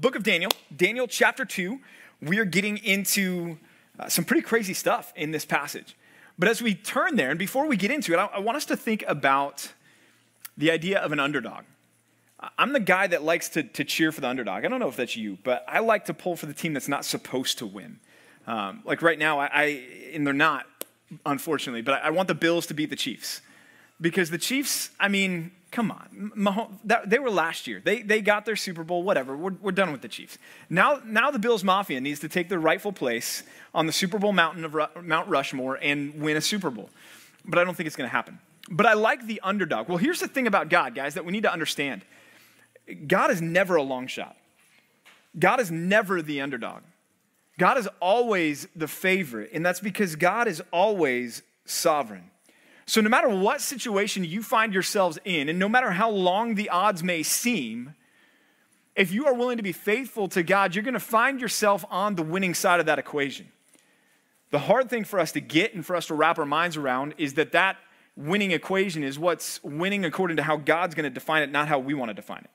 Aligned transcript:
Book 0.00 0.14
of 0.14 0.22
Daniel, 0.22 0.52
Daniel 0.76 1.08
chapter 1.08 1.44
2, 1.44 1.80
we 2.22 2.38
are 2.38 2.44
getting 2.44 2.78
into 2.78 3.58
uh, 3.98 4.08
some 4.08 4.24
pretty 4.24 4.42
crazy 4.42 4.72
stuff 4.72 5.12
in 5.16 5.32
this 5.32 5.44
passage. 5.44 5.96
But 6.38 6.48
as 6.48 6.62
we 6.62 6.76
turn 6.76 7.16
there, 7.16 7.30
and 7.30 7.38
before 7.38 7.66
we 7.66 7.76
get 7.76 7.90
into 7.90 8.12
it, 8.12 8.16
I, 8.16 8.26
I 8.26 8.38
want 8.38 8.54
us 8.56 8.64
to 8.66 8.76
think 8.76 9.02
about 9.08 9.72
the 10.56 10.70
idea 10.70 11.00
of 11.00 11.10
an 11.10 11.18
underdog. 11.18 11.64
I'm 12.56 12.72
the 12.72 12.80
guy 12.80 13.08
that 13.08 13.24
likes 13.24 13.48
to, 13.50 13.64
to 13.64 13.82
cheer 13.82 14.12
for 14.12 14.20
the 14.20 14.28
underdog. 14.28 14.64
I 14.64 14.68
don't 14.68 14.78
know 14.78 14.88
if 14.88 14.94
that's 14.94 15.16
you, 15.16 15.36
but 15.42 15.64
I 15.66 15.80
like 15.80 16.04
to 16.04 16.14
pull 16.14 16.36
for 16.36 16.46
the 16.46 16.54
team 16.54 16.74
that's 16.74 16.86
not 16.86 17.04
supposed 17.04 17.58
to 17.58 17.66
win. 17.66 17.98
Um, 18.46 18.82
like 18.84 19.02
right 19.02 19.18
now, 19.18 19.40
I, 19.40 19.50
I, 19.52 19.64
and 20.14 20.24
they're 20.24 20.32
not, 20.32 20.64
unfortunately, 21.26 21.82
but 21.82 21.94
I, 21.94 22.06
I 22.06 22.10
want 22.10 22.28
the 22.28 22.36
Bills 22.36 22.68
to 22.68 22.74
beat 22.74 22.90
the 22.90 22.96
Chiefs. 22.96 23.40
Because 24.00 24.30
the 24.30 24.38
Chiefs, 24.38 24.90
I 25.00 25.08
mean, 25.08 25.50
come 25.70 25.90
on. 25.90 26.32
Mahomes, 26.36 26.78
that, 26.84 27.10
they 27.10 27.18
were 27.18 27.30
last 27.30 27.66
year. 27.66 27.80
They, 27.84 28.02
they 28.02 28.20
got 28.20 28.46
their 28.46 28.56
Super 28.56 28.84
Bowl, 28.84 29.02
whatever. 29.02 29.36
We're, 29.36 29.52
we're 29.60 29.72
done 29.72 29.92
with 29.92 30.02
the 30.02 30.08
Chiefs. 30.08 30.38
Now, 30.70 31.00
now 31.04 31.30
the 31.30 31.38
Bills 31.38 31.62
Mafia 31.64 32.00
needs 32.00 32.20
to 32.20 32.28
take 32.28 32.48
their 32.48 32.58
rightful 32.58 32.92
place 32.92 33.42
on 33.74 33.86
the 33.86 33.92
Super 33.92 34.18
Bowl 34.18 34.32
mountain 34.32 34.64
of 34.64 34.74
Ru- 34.74 34.86
Mount 35.02 35.28
Rushmore 35.28 35.78
and 35.80 36.20
win 36.20 36.36
a 36.36 36.40
Super 36.40 36.70
Bowl. 36.70 36.90
But 37.44 37.58
I 37.58 37.64
don't 37.64 37.74
think 37.74 37.86
it's 37.86 37.96
going 37.96 38.08
to 38.08 38.14
happen. 38.14 38.38
But 38.70 38.86
I 38.86 38.94
like 38.94 39.26
the 39.26 39.40
underdog. 39.42 39.88
Well, 39.88 39.98
here's 39.98 40.20
the 40.20 40.28
thing 40.28 40.46
about 40.46 40.68
God, 40.68 40.94
guys, 40.94 41.14
that 41.14 41.24
we 41.24 41.32
need 41.32 41.44
to 41.44 41.52
understand 41.52 42.02
God 43.06 43.30
is 43.30 43.42
never 43.42 43.76
a 43.76 43.82
long 43.82 44.06
shot, 44.06 44.36
God 45.38 45.60
is 45.60 45.70
never 45.70 46.22
the 46.22 46.40
underdog. 46.40 46.82
God 47.58 47.76
is 47.76 47.88
always 48.00 48.68
the 48.76 48.86
favorite, 48.86 49.50
and 49.52 49.66
that's 49.66 49.80
because 49.80 50.14
God 50.14 50.46
is 50.46 50.62
always 50.72 51.42
sovereign. 51.64 52.30
So, 52.88 53.02
no 53.02 53.10
matter 53.10 53.28
what 53.28 53.60
situation 53.60 54.24
you 54.24 54.42
find 54.42 54.72
yourselves 54.72 55.18
in, 55.26 55.50
and 55.50 55.58
no 55.58 55.68
matter 55.68 55.90
how 55.90 56.08
long 56.08 56.54
the 56.54 56.70
odds 56.70 57.04
may 57.04 57.22
seem, 57.22 57.94
if 58.96 59.12
you 59.12 59.26
are 59.26 59.34
willing 59.34 59.58
to 59.58 59.62
be 59.62 59.72
faithful 59.72 60.26
to 60.28 60.42
God, 60.42 60.74
you're 60.74 60.82
going 60.82 60.94
to 60.94 60.98
find 60.98 61.38
yourself 61.38 61.84
on 61.90 62.14
the 62.14 62.22
winning 62.22 62.54
side 62.54 62.80
of 62.80 62.86
that 62.86 62.98
equation. 62.98 63.48
The 64.52 64.60
hard 64.60 64.88
thing 64.88 65.04
for 65.04 65.20
us 65.20 65.32
to 65.32 65.40
get 65.42 65.74
and 65.74 65.84
for 65.84 65.96
us 65.96 66.06
to 66.06 66.14
wrap 66.14 66.38
our 66.38 66.46
minds 66.46 66.78
around 66.78 67.14
is 67.18 67.34
that 67.34 67.52
that 67.52 67.76
winning 68.16 68.52
equation 68.52 69.04
is 69.04 69.18
what's 69.18 69.62
winning 69.62 70.06
according 70.06 70.38
to 70.38 70.42
how 70.42 70.56
God's 70.56 70.94
going 70.94 71.04
to 71.04 71.10
define 71.10 71.42
it, 71.42 71.52
not 71.52 71.68
how 71.68 71.78
we 71.78 71.92
want 71.92 72.08
to 72.08 72.14
define 72.14 72.40
it. 72.40 72.50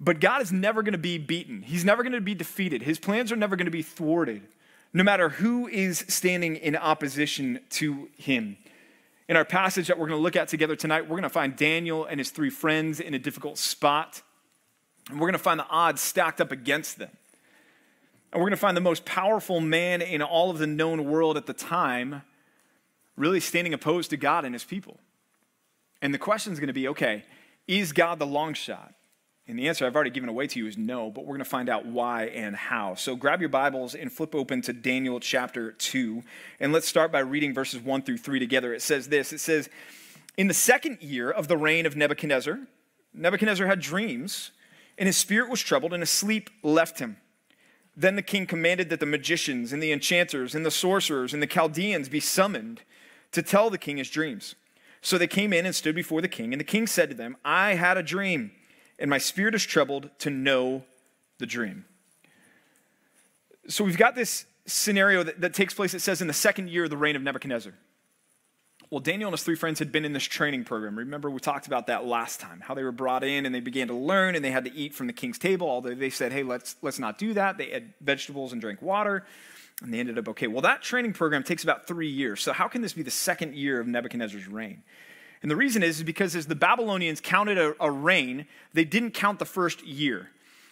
But 0.00 0.18
God 0.18 0.42
is 0.42 0.50
never 0.50 0.82
going 0.82 0.94
to 0.94 0.98
be 0.98 1.18
beaten, 1.18 1.62
He's 1.62 1.84
never 1.84 2.02
going 2.02 2.10
to 2.10 2.20
be 2.20 2.34
defeated. 2.34 2.82
His 2.82 2.98
plans 2.98 3.30
are 3.30 3.36
never 3.36 3.54
going 3.54 3.66
to 3.66 3.70
be 3.70 3.82
thwarted, 3.82 4.42
no 4.92 5.04
matter 5.04 5.28
who 5.28 5.68
is 5.68 6.04
standing 6.08 6.56
in 6.56 6.74
opposition 6.74 7.60
to 7.70 8.08
Him. 8.16 8.56
In 9.28 9.36
our 9.36 9.44
passage 9.44 9.86
that 9.86 9.98
we're 9.98 10.08
going 10.08 10.18
to 10.18 10.22
look 10.22 10.36
at 10.36 10.48
together 10.48 10.76
tonight, 10.76 11.02
we're 11.02 11.16
going 11.16 11.22
to 11.22 11.28
find 11.28 11.56
Daniel 11.56 12.04
and 12.04 12.18
his 12.18 12.30
three 12.30 12.50
friends 12.50 13.00
in 13.00 13.14
a 13.14 13.18
difficult 13.18 13.56
spot. 13.56 14.22
And 15.08 15.18
we're 15.18 15.26
going 15.26 15.32
to 15.32 15.38
find 15.38 15.60
the 15.60 15.68
odds 15.68 16.00
stacked 16.00 16.40
up 16.40 16.52
against 16.52 16.98
them. 16.98 17.10
And 18.32 18.40
we're 18.40 18.46
going 18.46 18.52
to 18.52 18.56
find 18.56 18.76
the 18.76 18.80
most 18.80 19.04
powerful 19.04 19.60
man 19.60 20.02
in 20.02 20.22
all 20.22 20.50
of 20.50 20.58
the 20.58 20.66
known 20.66 21.04
world 21.04 21.36
at 21.36 21.46
the 21.46 21.52
time 21.52 22.22
really 23.16 23.40
standing 23.40 23.74
opposed 23.74 24.10
to 24.10 24.16
God 24.16 24.44
and 24.44 24.54
his 24.54 24.64
people. 24.64 24.98
And 26.00 26.12
the 26.12 26.18
question 26.18 26.52
is 26.52 26.58
going 26.58 26.68
to 26.68 26.72
be 26.72 26.88
okay, 26.88 27.24
is 27.68 27.92
God 27.92 28.18
the 28.18 28.26
long 28.26 28.54
shot? 28.54 28.94
And 29.48 29.58
the 29.58 29.68
answer 29.68 29.84
I've 29.84 29.96
already 29.96 30.10
given 30.10 30.28
away 30.28 30.46
to 30.46 30.58
you 30.58 30.68
is 30.68 30.78
no, 30.78 31.10
but 31.10 31.22
we're 31.22 31.34
going 31.34 31.38
to 31.40 31.44
find 31.44 31.68
out 31.68 31.84
why 31.84 32.26
and 32.26 32.54
how. 32.54 32.94
So 32.94 33.16
grab 33.16 33.40
your 33.40 33.48
Bibles 33.48 33.94
and 33.94 34.12
flip 34.12 34.36
open 34.36 34.62
to 34.62 34.72
Daniel 34.72 35.18
chapter 35.18 35.72
2. 35.72 36.22
And 36.60 36.72
let's 36.72 36.86
start 36.86 37.10
by 37.10 37.18
reading 37.20 37.52
verses 37.52 37.80
1 37.80 38.02
through 38.02 38.18
3 38.18 38.38
together. 38.38 38.72
It 38.72 38.82
says 38.82 39.08
this 39.08 39.32
It 39.32 39.40
says, 39.40 39.68
In 40.36 40.46
the 40.46 40.54
second 40.54 41.02
year 41.02 41.28
of 41.28 41.48
the 41.48 41.56
reign 41.56 41.86
of 41.86 41.96
Nebuchadnezzar, 41.96 42.60
Nebuchadnezzar 43.14 43.66
had 43.66 43.80
dreams, 43.80 44.52
and 44.96 45.08
his 45.08 45.16
spirit 45.16 45.50
was 45.50 45.60
troubled, 45.60 45.92
and 45.92 46.02
his 46.02 46.10
sleep 46.10 46.48
left 46.62 47.00
him. 47.00 47.16
Then 47.96 48.14
the 48.14 48.22
king 48.22 48.46
commanded 48.46 48.90
that 48.90 49.00
the 49.00 49.06
magicians 49.06 49.72
and 49.72 49.82
the 49.82 49.92
enchanters 49.92 50.54
and 50.54 50.64
the 50.64 50.70
sorcerers 50.70 51.34
and 51.34 51.42
the 51.42 51.48
Chaldeans 51.48 52.08
be 52.08 52.20
summoned 52.20 52.82
to 53.32 53.42
tell 53.42 53.70
the 53.70 53.76
king 53.76 53.96
his 53.96 54.08
dreams. 54.08 54.54
So 55.02 55.18
they 55.18 55.26
came 55.26 55.52
in 55.52 55.66
and 55.66 55.74
stood 55.74 55.96
before 55.96 56.22
the 56.22 56.28
king, 56.28 56.54
and 56.54 56.60
the 56.60 56.64
king 56.64 56.86
said 56.86 57.10
to 57.10 57.16
them, 57.16 57.36
I 57.44 57.74
had 57.74 57.98
a 57.98 58.04
dream 58.04 58.52
and 58.98 59.10
my 59.10 59.18
spirit 59.18 59.54
is 59.54 59.64
troubled 59.64 60.10
to 60.20 60.30
know 60.30 60.82
the 61.38 61.46
dream. 61.46 61.84
So 63.68 63.84
we've 63.84 63.98
got 63.98 64.14
this 64.14 64.46
scenario 64.66 65.22
that, 65.22 65.40
that 65.40 65.54
takes 65.54 65.74
place, 65.74 65.94
it 65.94 66.00
says, 66.00 66.20
in 66.20 66.26
the 66.26 66.32
second 66.32 66.68
year 66.68 66.84
of 66.84 66.90
the 66.90 66.96
reign 66.96 67.16
of 67.16 67.22
Nebuchadnezzar. 67.22 67.72
Well, 68.90 69.00
Daniel 69.00 69.28
and 69.28 69.32
his 69.32 69.42
three 69.42 69.56
friends 69.56 69.78
had 69.78 69.90
been 69.90 70.04
in 70.04 70.12
this 70.12 70.24
training 70.24 70.64
program. 70.64 70.98
Remember, 70.98 71.30
we 71.30 71.40
talked 71.40 71.66
about 71.66 71.86
that 71.86 72.04
last 72.04 72.40
time, 72.40 72.60
how 72.60 72.74
they 72.74 72.82
were 72.82 72.92
brought 72.92 73.24
in 73.24 73.46
and 73.46 73.54
they 73.54 73.60
began 73.60 73.88
to 73.88 73.94
learn 73.94 74.34
and 74.34 74.44
they 74.44 74.50
had 74.50 74.66
to 74.66 74.74
eat 74.74 74.94
from 74.94 75.06
the 75.06 75.14
king's 75.14 75.38
table, 75.38 75.66
although 75.66 75.94
they 75.94 76.10
said, 76.10 76.30
hey, 76.30 76.42
let's, 76.42 76.76
let's 76.82 76.98
not 76.98 77.16
do 77.16 77.32
that. 77.32 77.56
They 77.56 77.70
had 77.70 77.94
vegetables 78.02 78.52
and 78.52 78.60
drank 78.60 78.82
water, 78.82 79.24
and 79.82 79.94
they 79.94 79.98
ended 79.98 80.18
up 80.18 80.28
okay. 80.28 80.46
Well, 80.46 80.60
that 80.60 80.82
training 80.82 81.14
program 81.14 81.42
takes 81.42 81.62
about 81.62 81.86
three 81.86 82.10
years. 82.10 82.42
So, 82.42 82.52
how 82.52 82.68
can 82.68 82.82
this 82.82 82.92
be 82.92 83.02
the 83.02 83.10
second 83.10 83.54
year 83.54 83.80
of 83.80 83.86
Nebuchadnezzar's 83.86 84.46
reign? 84.46 84.82
And 85.42 85.50
the 85.50 85.56
reason 85.56 85.82
is, 85.82 85.98
is 85.98 86.04
because 86.04 86.34
as 86.36 86.46
the 86.46 86.54
Babylonians 86.54 87.20
counted 87.20 87.58
a, 87.58 87.74
a 87.80 87.90
reign, 87.90 88.46
they 88.72 88.84
didn't 88.84 89.10
count 89.10 89.38
the 89.38 89.44
first 89.44 89.84
year. 89.84 90.30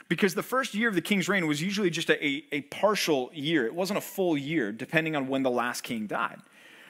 Because 0.09 0.35
the 0.35 0.43
first 0.43 0.75
year 0.75 0.89
of 0.89 0.95
the 0.95 1.01
king's 1.01 1.29
reign 1.29 1.47
was 1.47 1.63
usually 1.63 1.91
just 1.91 2.09
a, 2.11 2.25
a, 2.25 2.45
a 2.53 2.61
partial 2.63 3.31
year. 3.33 3.67
It 3.67 3.75
wasn't 3.75 3.99
a 3.99 4.03
full 4.03 4.37
year, 4.37 4.73
depending 4.73 5.15
on 5.15 5.29
when 5.29 5.43
the 5.43 5.51
last 5.51 5.83
king 5.83 6.07
died. 6.07 6.41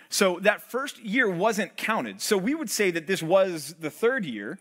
So 0.08 0.38
that 0.40 0.62
first 0.62 0.98
year 1.00 1.30
wasn't 1.30 1.76
counted. 1.76 2.20
So 2.20 2.36
we 2.36 2.54
would 2.54 2.70
say 2.70 2.90
that 2.90 3.06
this 3.06 3.22
was 3.22 3.74
the 3.78 3.90
third 3.90 4.24
year, 4.24 4.58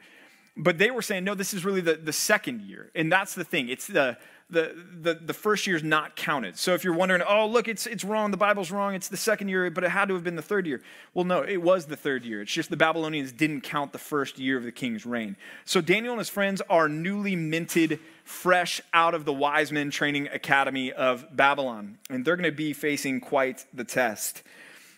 but 0.56 0.78
they 0.78 0.92
were 0.92 1.02
saying, 1.02 1.24
no, 1.24 1.36
this 1.36 1.54
is 1.54 1.66
really 1.66 1.82
the, 1.82 1.96
the 1.96 2.14
second 2.14 2.62
year. 2.62 2.92
And 2.94 3.12
that's 3.12 3.34
the 3.34 3.46
thing. 3.46 3.70
It's 3.70 3.88
the, 3.88 4.18
the, 4.50 4.76
the, 5.02 5.14
the 5.14 5.34
first 5.34 5.68
year 5.68 5.76
is 5.76 5.84
not 5.84 6.16
counted. 6.16 6.58
So 6.58 6.74
if 6.74 6.84
you're 6.84 6.96
wondering, 6.96 7.22
oh, 7.28 7.46
look, 7.46 7.68
it's, 7.68 7.86
it's 7.86 8.04
wrong, 8.04 8.32
the 8.32 8.38
Bible's 8.38 8.72
wrong, 8.72 8.96
it's 8.96 9.08
the 9.08 9.18
second 9.18 9.50
year, 9.50 9.70
but 9.70 9.84
it 9.84 9.90
had 9.92 10.08
to 10.08 10.16
have 10.16 10.24
been 10.24 10.36
the 10.36 10.42
third 10.42 10.66
year. 10.66 10.82
Well, 11.14 11.26
no, 11.26 11.44
it 11.44 11.62
was 11.62 11.86
the 11.86 11.96
third 11.96 12.26
year. 12.26 12.42
It's 12.42 12.52
just 12.52 12.72
the 12.72 12.78
Babylonians 12.78 13.32
didn't 13.32 13.62
count 13.62 13.92
the 13.92 14.00
first 14.00 14.40
year 14.40 14.58
of 14.58 14.64
the 14.64 14.72
king's 14.72 15.06
reign. 15.06 15.36
So 15.66 15.82
Daniel 15.82 16.14
and 16.14 16.20
his 16.20 16.30
friends 16.30 16.62
are 16.68 16.90
newly 16.90 17.36
minted, 17.36 18.00
fresh 18.24 18.82
out 18.92 19.14
of 19.14 19.26
the 19.26 19.34
wise 19.34 19.72
men 19.72 19.92
training 19.92 20.28
academy 20.30 20.92
of 20.92 21.28
Babylon. 21.36 22.00
And 22.10 22.26
they're 22.26 22.36
going 22.36 22.50
to 22.50 22.56
be 22.56 22.74
facing 22.74 23.22
quite 23.22 23.66
the 23.72 23.84
test. 23.84 24.42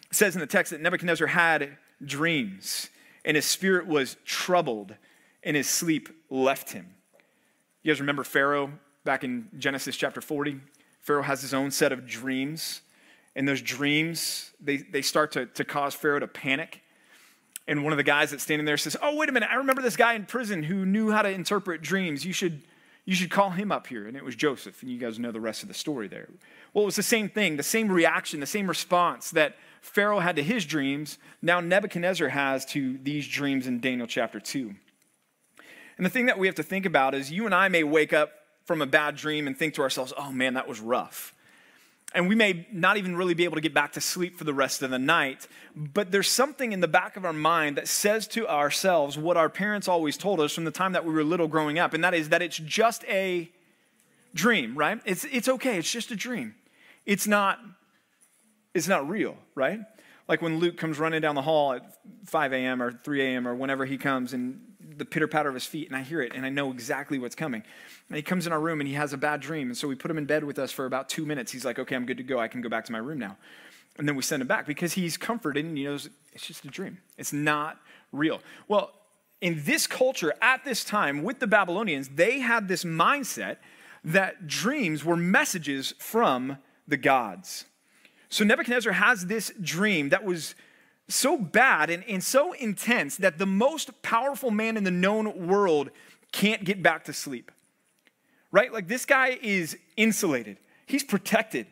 It 0.10 0.16
says 0.16 0.34
in 0.34 0.40
the 0.40 0.48
text 0.48 0.72
that 0.72 0.80
Nebuchadnezzar 0.82 1.28
had 1.28 1.78
dreams, 2.04 2.90
and 3.26 3.36
his 3.36 3.46
spirit 3.46 3.86
was 3.86 4.16
troubled, 4.26 4.96
and 5.44 5.58
his 5.58 5.68
sleep 5.68 6.10
left 6.30 6.72
him. 6.72 6.88
You 7.84 7.92
guys 7.92 8.00
remember 8.00 8.24
Pharaoh 8.24 8.72
back 9.04 9.24
in 9.24 9.48
Genesis 9.58 9.96
chapter 9.96 10.22
40. 10.22 10.60
Pharaoh 11.02 11.24
has 11.24 11.42
his 11.42 11.54
own 11.54 11.72
set 11.72 11.92
of 11.92 12.06
dreams. 12.06 12.82
And 13.36 13.48
those 13.48 13.62
dreams, 13.62 14.52
they, 14.60 14.78
they 14.78 15.02
start 15.02 15.32
to, 15.34 15.46
to 15.46 15.64
cause 15.64 15.94
Pharaoh 15.94 16.20
to 16.20 16.28
panic. 16.28 16.82
And 17.68 17.84
one 17.84 17.94
of 17.94 17.98
the 17.98 18.04
guys 18.04 18.32
that's 18.32 18.44
standing 18.44 18.66
there 18.66 18.78
says, 18.78 18.98
Oh, 19.02 19.16
wait 19.16 19.30
a 19.30 19.32
minute, 19.32 19.50
I 19.52 19.56
remember 19.56 19.82
this 19.82 19.96
guy 19.96 20.14
in 20.14 20.26
prison 20.26 20.64
who 20.64 20.86
knew 20.86 21.12
how 21.12 21.22
to 21.22 21.30
interpret 21.30 21.82
dreams. 21.82 22.26
You 22.26 22.34
should, 22.34 22.62
you 23.06 23.16
should 23.16 23.32
call 23.32 23.52
him 23.52 23.72
up 23.72 23.88
here. 23.88 24.08
And 24.08 24.18
it 24.18 24.24
was 24.26 24.36
Joseph. 24.36 24.82
And 24.82 24.92
you 24.92 24.98
guys 24.98 25.18
know 25.18 25.32
the 25.32 25.40
rest 25.40 25.62
of 25.62 25.70
the 25.70 25.74
story 25.74 26.08
there. 26.08 26.28
Well, 26.74 26.84
it 26.84 26.88
was 26.88 26.96
the 26.96 27.04
same 27.04 27.30
thing, 27.30 27.58
the 27.58 27.64
same 27.64 27.90
reaction, 27.90 28.40
the 28.40 28.46
same 28.46 28.68
response 28.68 29.32
that 29.32 29.56
Pharaoh 29.82 30.20
had 30.20 30.36
to 30.36 30.44
his 30.44 30.66
dreams, 30.66 31.18
now 31.42 31.60
Nebuchadnezzar 31.60 32.30
has 32.30 32.66
to 32.68 33.00
these 33.00 33.28
dreams 33.28 33.66
in 33.66 33.80
Daniel 33.80 34.08
chapter 34.08 34.40
2. 34.40 34.76
And 35.98 36.06
the 36.06 36.10
thing 36.10 36.28
that 36.28 36.38
we 36.38 36.48
have 36.48 36.56
to 36.56 36.64
think 36.64 36.86
about 36.86 37.16
is 37.16 37.32
you 37.32 37.46
and 37.46 37.54
I 37.54 37.68
may 37.68 37.84
wake 37.84 38.14
up 38.14 38.32
from 38.72 38.82
a 38.82 38.86
bad 38.86 39.18
dream 39.18 39.48
and 39.48 39.58
think 39.58 39.74
to 39.74 39.82
ourselves, 39.82 40.14
oh 40.16 40.32
man, 40.32 40.54
that 40.54 40.66
was 40.66 40.80
rough. 40.80 41.36
And 42.14 42.30
we 42.30 42.36
may 42.36 42.66
not 42.72 42.96
even 42.96 43.18
really 43.18 43.34
be 43.34 43.44
able 43.44 43.56
to 43.56 43.62
get 43.62 43.74
back 43.74 43.92
to 43.94 44.02
sleep 44.02 44.38
for 44.38 44.46
the 44.46 44.54
rest 44.54 44.82
of 44.82 44.92
the 44.92 44.98
night. 44.98 45.46
But 45.76 46.10
there's 46.10 46.30
something 46.30 46.72
in 46.72 46.80
the 46.80 46.88
back 46.88 47.18
of 47.18 47.26
our 47.26 47.34
mind 47.34 47.76
that 47.76 47.90
says 47.90 48.30
to 48.30 48.48
ourselves 48.48 49.18
what 49.18 49.36
our 49.36 49.50
parents 49.50 49.90
always 49.90 50.16
told 50.16 50.40
us 50.40 50.54
from 50.54 50.64
the 50.64 50.72
time 50.72 50.94
that 50.94 51.04
we 51.04 51.14
were 51.14 51.24
little 51.26 51.50
growing 51.50 51.80
up, 51.80 51.94
and 51.94 52.02
that 52.06 52.14
is 52.14 52.30
that 52.30 52.42
it's 52.42 52.56
just 52.60 53.04
a 53.10 53.52
dream, 54.34 54.78
right? 54.78 55.02
It's, 55.04 55.26
it's 55.26 55.50
okay, 55.50 55.78
it's 55.78 55.92
just 55.92 56.12
a 56.12 56.16
dream. 56.16 56.56
It's 57.06 57.28
not, 57.28 57.60
it's 58.74 58.88
not 58.88 59.10
real, 59.10 59.36
right? 59.54 59.82
Like 60.30 60.42
when 60.42 60.60
Luke 60.60 60.78
comes 60.78 60.98
running 60.98 61.20
down 61.20 61.36
the 61.36 61.42
hall 61.42 61.74
at 61.74 61.98
5 62.26 62.54
a.m. 62.54 62.82
or 62.82 62.94
3 62.94 63.22
a.m. 63.22 63.46
or 63.46 63.54
whenever 63.54 63.86
he 63.86 63.98
comes 63.98 64.32
and 64.32 64.62
the 64.98 65.06
pitter 65.06 65.28
patter 65.28 65.50
of 65.50 65.56
his 65.56 65.66
feet, 65.66 65.88
and 65.88 65.96
I 65.96 66.02
hear 66.02 66.22
it, 66.22 66.34
and 66.36 66.46
I 66.46 66.50
know 66.50 66.72
exactly 66.72 67.20
what's 67.20 67.36
coming. 67.36 67.64
And 68.10 68.16
he 68.16 68.22
comes 68.22 68.46
in 68.46 68.54
our 68.54 68.60
room 68.60 68.82
and 68.82 68.88
he 68.88 68.96
has 68.96 69.14
a 69.14 69.18
bad 69.18 69.40
dream. 69.40 69.70
And 69.70 69.78
so 69.78 69.88
we 69.88 69.96
put 69.96 70.12
him 70.12 70.18
in 70.18 70.26
bed 70.26 70.44
with 70.44 70.60
us 70.60 70.72
for 70.72 70.86
about 70.86 71.08
two 71.08 71.26
minutes. 71.26 71.52
He's 71.52 71.64
like, 71.64 71.80
okay, 71.80 71.96
I'm 71.96 72.06
good 72.06 72.18
to 72.18 72.24
go. 72.24 72.40
I 72.40 72.48
can 72.48 72.62
go 72.62 72.70
back 72.70 72.86
to 72.86 72.92
my 72.92 72.98
room 72.98 73.20
now. 73.20 73.38
And 73.98 74.08
then 74.08 74.16
we 74.16 74.22
send 74.22 74.42
him 74.42 74.48
back 74.48 74.66
because 74.66 74.94
he's 74.94 75.18
comforted 75.18 75.66
and 75.66 75.78
he 75.78 75.84
knows 75.84 76.10
it's 76.34 76.46
just 76.46 76.66
a 76.66 76.68
dream. 76.68 76.98
It's 77.18 77.32
not 77.34 77.80
real. 78.12 78.42
Well, 78.68 78.92
in 79.42 79.64
this 79.64 79.88
culture 79.88 80.34
at 80.42 80.64
this 80.66 80.84
time 80.84 81.24
with 81.24 81.40
the 81.40 81.48
Babylonians, 81.48 82.10
they 82.10 82.40
had 82.40 82.68
this 82.68 82.84
mindset 82.84 83.58
that 84.04 84.48
dreams 84.48 85.06
were 85.06 85.18
messages 85.18 85.94
from 86.00 86.58
the 86.88 86.98
gods. 86.98 87.66
So 88.30 88.44
Nebuchadnezzar 88.44 88.94
has 88.94 89.26
this 89.26 89.52
dream 89.62 90.10
that 90.10 90.24
was 90.24 90.56
so 91.14 91.38
bad 91.38 91.90
and, 91.90 92.04
and 92.08 92.24
so 92.24 92.54
intense 92.54 93.18
that 93.18 93.38
the 93.38 93.46
most 93.46 94.02
powerful 94.02 94.52
man 94.52 94.78
in 94.78 94.84
the 94.84 94.92
known 94.92 95.48
world 95.48 95.90
can't 96.32 96.64
get 96.64 96.82
back 96.82 97.04
to 97.06 97.14
sleep. 97.14 97.52
right? 98.52 98.72
Like 98.72 98.88
this 98.88 99.06
guy 99.06 99.38
is 99.42 99.78
insulated, 99.98 100.58
he's 100.86 101.04
protected. 101.04 101.68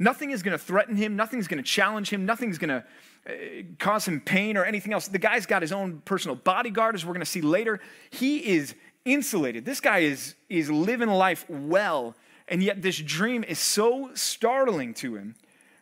Nothing 0.00 0.30
is 0.30 0.44
going 0.44 0.56
to 0.56 0.62
threaten 0.62 0.94
him, 0.94 1.16
nothing's 1.16 1.48
going 1.48 1.62
to 1.62 1.68
challenge 1.68 2.10
him, 2.10 2.24
nothing's 2.24 2.56
going 2.56 2.68
to 2.68 2.84
uh, 3.28 3.32
cause 3.80 4.06
him 4.06 4.20
pain 4.20 4.56
or 4.56 4.64
anything 4.64 4.92
else. 4.92 5.08
The 5.08 5.18
guy's 5.18 5.44
got 5.44 5.60
his 5.60 5.72
own 5.72 6.02
personal 6.04 6.36
bodyguard, 6.36 6.94
as 6.94 7.04
we're 7.04 7.14
going 7.14 7.20
to 7.20 7.26
see 7.26 7.40
later. 7.40 7.80
He 8.10 8.46
is 8.46 8.76
insulated. 9.04 9.64
This 9.64 9.80
guy 9.80 9.98
is, 9.98 10.36
is 10.48 10.70
living 10.70 11.08
life 11.08 11.44
well, 11.48 12.14
and 12.46 12.62
yet 12.62 12.80
this 12.80 12.96
dream 12.96 13.42
is 13.42 13.58
so 13.58 14.10
startling 14.14 14.94
to 14.94 15.16
him 15.16 15.34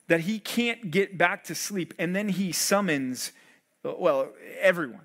that 0.08 0.20
he 0.20 0.38
can't 0.38 0.91
get 0.91 1.19
back 1.19 1.44
to 1.44 1.55
sleep. 1.55 1.94
And 1.99 2.14
then 2.14 2.29
he 2.29 2.53
summons, 2.53 3.32
well, 3.82 4.31
everyone. 4.61 5.00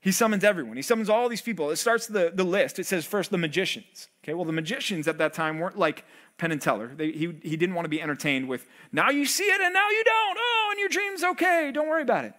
He 0.00 0.10
summons 0.10 0.42
everyone. 0.42 0.76
He 0.76 0.82
summons 0.82 1.08
all 1.08 1.28
these 1.28 1.40
people. 1.40 1.70
It 1.70 1.76
starts 1.76 2.08
the, 2.08 2.32
the 2.34 2.42
list. 2.42 2.80
It 2.80 2.86
says 2.86 3.04
first 3.04 3.30
the 3.30 3.38
magicians. 3.38 4.08
Okay, 4.24 4.34
well, 4.34 4.44
the 4.44 4.52
magicians 4.52 5.06
at 5.06 5.18
that 5.18 5.32
time 5.32 5.60
weren't 5.60 5.78
like 5.78 6.04
Penn 6.38 6.50
and 6.50 6.60
Teller. 6.60 6.90
They, 6.92 7.12
he, 7.12 7.38
he 7.42 7.56
didn't 7.56 7.76
want 7.76 7.84
to 7.84 7.88
be 7.88 8.02
entertained 8.02 8.48
with, 8.48 8.66
now 8.90 9.10
you 9.10 9.24
see 9.26 9.44
it 9.44 9.60
and 9.60 9.72
now 9.72 9.88
you 9.90 10.02
don't. 10.02 10.38
Oh, 10.40 10.68
and 10.72 10.80
your 10.80 10.88
dream's 10.88 11.22
okay. 11.22 11.70
Don't 11.72 11.88
worry 11.88 12.02
about 12.02 12.24
it. 12.24 12.34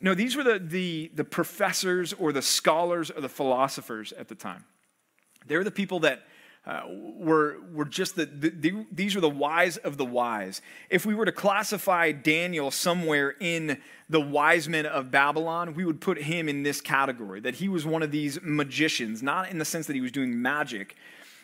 No, 0.00 0.14
these 0.14 0.36
were 0.36 0.42
the, 0.42 0.58
the, 0.58 1.12
the 1.14 1.24
professors 1.24 2.12
or 2.12 2.32
the 2.32 2.42
scholars 2.42 3.10
or 3.10 3.20
the 3.20 3.28
philosophers 3.28 4.12
at 4.12 4.26
the 4.26 4.34
time. 4.34 4.64
They 5.46 5.56
were 5.56 5.64
the 5.64 5.70
people 5.70 6.00
that 6.00 6.24
uh, 6.66 6.82
were, 7.16 7.58
were 7.72 7.84
just 7.84 8.16
the, 8.16 8.26
the, 8.26 8.50
the, 8.50 8.86
these 8.90 9.14
were 9.14 9.20
the 9.20 9.30
wise 9.30 9.76
of 9.76 9.96
the 9.96 10.04
wise. 10.04 10.60
If 10.90 11.06
we 11.06 11.14
were 11.14 11.24
to 11.24 11.32
classify 11.32 12.10
Daniel 12.10 12.72
somewhere 12.72 13.36
in 13.38 13.80
the 14.10 14.20
wise 14.20 14.68
men 14.68 14.84
of 14.84 15.10
Babylon, 15.12 15.74
we 15.74 15.84
would 15.84 16.00
put 16.00 16.20
him 16.20 16.48
in 16.48 16.64
this 16.64 16.80
category 16.80 17.38
that 17.40 17.56
he 17.56 17.68
was 17.68 17.86
one 17.86 18.02
of 18.02 18.10
these 18.10 18.40
magicians, 18.42 19.22
not 19.22 19.48
in 19.48 19.58
the 19.58 19.64
sense 19.64 19.86
that 19.86 19.94
he 19.94 20.00
was 20.00 20.10
doing 20.10 20.42
magic, 20.42 20.96